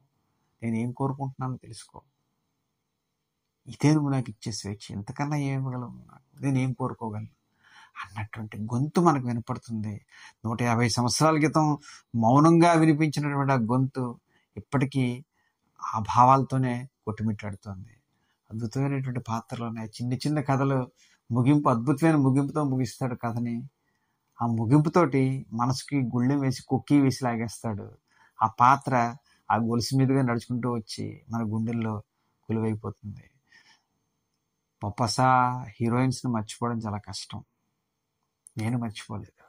నేను 0.62 0.76
ఏం 0.76 0.92
కోరుకుంటున్నానో 0.92 1.56
తెలుసుకో. 1.56 2.00
ఇదే 3.68 3.94
నువ్వు 3.94 4.10
నాకు 4.10 4.30
ఇచ్చే 4.30 4.52
స్వేచ్ఛ. 4.52 4.96
ఇంతకన్నా 4.96 5.36
ఏం 5.36 5.62
నాకు? 5.64 6.40
నేను 6.40 6.58
ఏం 6.58 6.72
కోరుకోగలను? 6.72 7.28
అన్నటువంటి 8.04 8.58
గొంతు 8.58 9.00
మనకు 9.00 9.26
వినపడుతుంది. 9.26 10.06
నూట 10.44 10.62
యాభై 10.62 10.88
సంవత్సరాల 10.88 11.38
క్రితం 11.38 11.78
మౌనంగా 12.14 12.72
వినిపించినటువంటి 12.72 13.52
ఆ 13.52 13.56
గొంతు 13.56 14.20
ఇప్పటికీ 14.56 15.24
ఆ 15.94 15.98
భావాలతోనే 15.98 16.88
కొట్టుమిట్టాడుతోంది. 17.04 17.96
అద్భుతమైనటువంటి 18.50 19.20
పాత్రలు 19.20 19.64
ఉన్నాయి. 19.64 19.88
చిన్న 19.88 20.14
చిన్న 20.14 20.40
కథలు 20.40 20.90
ముగింపు 21.30 21.68
అద్భుతమైన 21.68 22.16
ముగింపుతో 22.16 22.64
ముగిస్తాడు 22.64 23.14
కథని. 23.14 23.68
ఆ 24.42 24.46
ముగింపుతోటి 24.46 25.46
మనసుకి 25.52 26.00
గుళ్ళెం 26.00 26.40
వేసి 26.40 26.62
కుక్కీ 26.68 27.00
వేసి 27.00 27.24
లాగేస్తాడు. 27.24 27.92
ఆ 28.42 28.46
పాత్ర 28.46 29.16
ఆ 29.50 29.56
గొలుసు 29.56 29.96
మీదుగా 29.96 30.22
నడుచుకుంటూ 30.22 30.72
వచ్చి 30.72 31.22
మన 31.30 31.42
గుండెల్లో 31.42 32.02
కొలువైపోతుంది. 32.44 33.30
పప్పసా 34.82 35.60
హీరోయిన్స్ని 35.80 36.32
మర్చిపోవడం 36.32 36.78
చాలా 36.78 36.98
కష్టం. 36.98 37.44
నేను 38.58 38.78
మర్చిపోలేదు. 38.78 39.44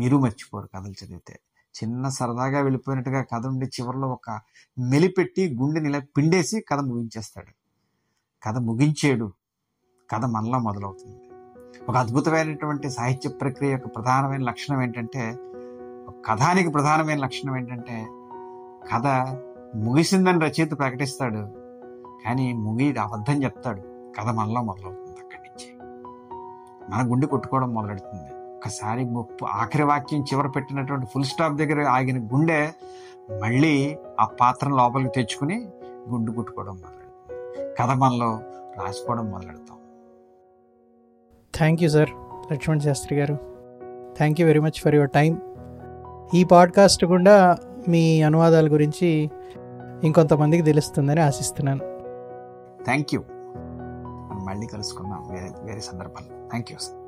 మీరు 0.00 0.16
మర్చిపోరు 0.16 0.68
కథలు 0.74 0.92
చదివితే. 0.92 1.40
చిన్న 1.74 2.08
సరదాగా 2.08 2.60
వెళ్ళిపోయినట్టుగా 2.60 3.22
కథ 3.22 3.46
ఉండి 3.46 3.66
చివరిలో 3.66 4.08
ఒక 4.08 4.40
మెలిపెట్టి 4.78 5.54
గుండెని 5.54 5.88
ఇలా 5.88 5.98
పిండేసి 5.98 6.60
కథ 6.60 6.78
ముగించేస్తాడు. 6.78 7.59
కథ 8.42 8.58
ముగించేడు. 8.58 9.32
కథ 10.10 10.24
మనలో 10.24 10.58
మొదలవుతుంది. 10.58 11.20
ఒక 11.88 11.96
అద్భుతమైనటువంటి 11.96 12.90
సాహిత్య 12.90 13.28
ప్రక్రియ 13.28 13.70
యొక్క 13.70 13.86
ప్రధానమైన 13.86 14.42
లక్షణం 14.42 14.82
ఏంటంటే 14.82 15.36
కథానికి 16.26 16.70
ప్రధానమైన 16.70 17.18
లక్షణం 17.18 17.56
ఏంటంటే 17.56 18.06
కథ 18.92 19.06
ముగిసిందని 19.76 20.40
రచయిత 20.40 20.78
ప్రకటిస్తాడు 20.78 21.48
కానీ 22.24 22.52
ముగి 22.52 22.96
అబద్ధం 22.96 23.42
చెప్తాడు. 23.44 23.80
కథ 24.18 24.28
మనలో 24.28 24.62
మొదలవుతుంది 24.62 25.20
అక్కడి 25.20 25.48
నుంచి. 25.48 25.92
మన 26.90 27.12
గుండె 27.12 27.26
కొట్టుకోవడం 27.26 27.74
మొదలెడుతుంది. 27.74 28.56
ఒకసారి 28.56 29.04
ముప్పు 29.04 29.44
ఆఖరి 29.44 29.82
వాక్యం 29.82 30.22
చివర 30.22 30.46
పెట్టినటువంటి 30.46 31.06
ఫుల్ 31.06 31.24
స్టాప్ 31.24 31.54
దగ్గర 31.54 31.88
ఆగిన 31.88 32.18
గుండె 32.18 32.72
మళ్ళీ 33.42 33.98
ఆ 34.20 34.24
పాత్రను 34.24 34.76
లోపలికి 34.76 35.10
తెచ్చుకుని 35.16 35.68
గుండు 35.84 36.32
కొట్టుకోవడం 36.32 36.74
మొదలు 36.74 36.99
కథ 37.80 37.90
మనలో 37.90 38.40
రాసుకోవడం 38.84 39.30
మొదలెడతాం. 39.30 39.78
Thank 41.54 41.82
you 41.82 41.88
sir 41.88 42.10
Lakshman 42.52 42.80
Shastri 42.80 43.18
garu. 43.18 43.38
Thank 44.16 44.40
you 44.40 44.46
very 44.46 44.60
much 44.60 44.80
for 44.80 44.94
your 44.94 45.10
time 45.10 45.40
ఈ 46.34 46.44
పాడ్కాస్ట్ 46.44 47.04
గుండా 47.04 47.56
మీ 47.88 48.22
అనువాదాల 48.22 48.72
గురించి 48.72 49.30
ఇంకొంతమందికి 50.04 50.62
తెలుస్తుందని 50.62 51.20
ఆశిస్తున్నాను. 51.20 51.80
థ్యాంక్ 52.84 53.14
యూ 53.14 53.20
మళ్ళీ 54.48 54.66
కలుసుకుందాం. 54.66 55.28
వేరే 55.30 55.50
వేరే 55.62 55.80
సందర్భాల్లో 55.80 56.48
థ్యాంక్ 56.48 56.72
యూ 56.72 56.78
సార్ 56.78 56.99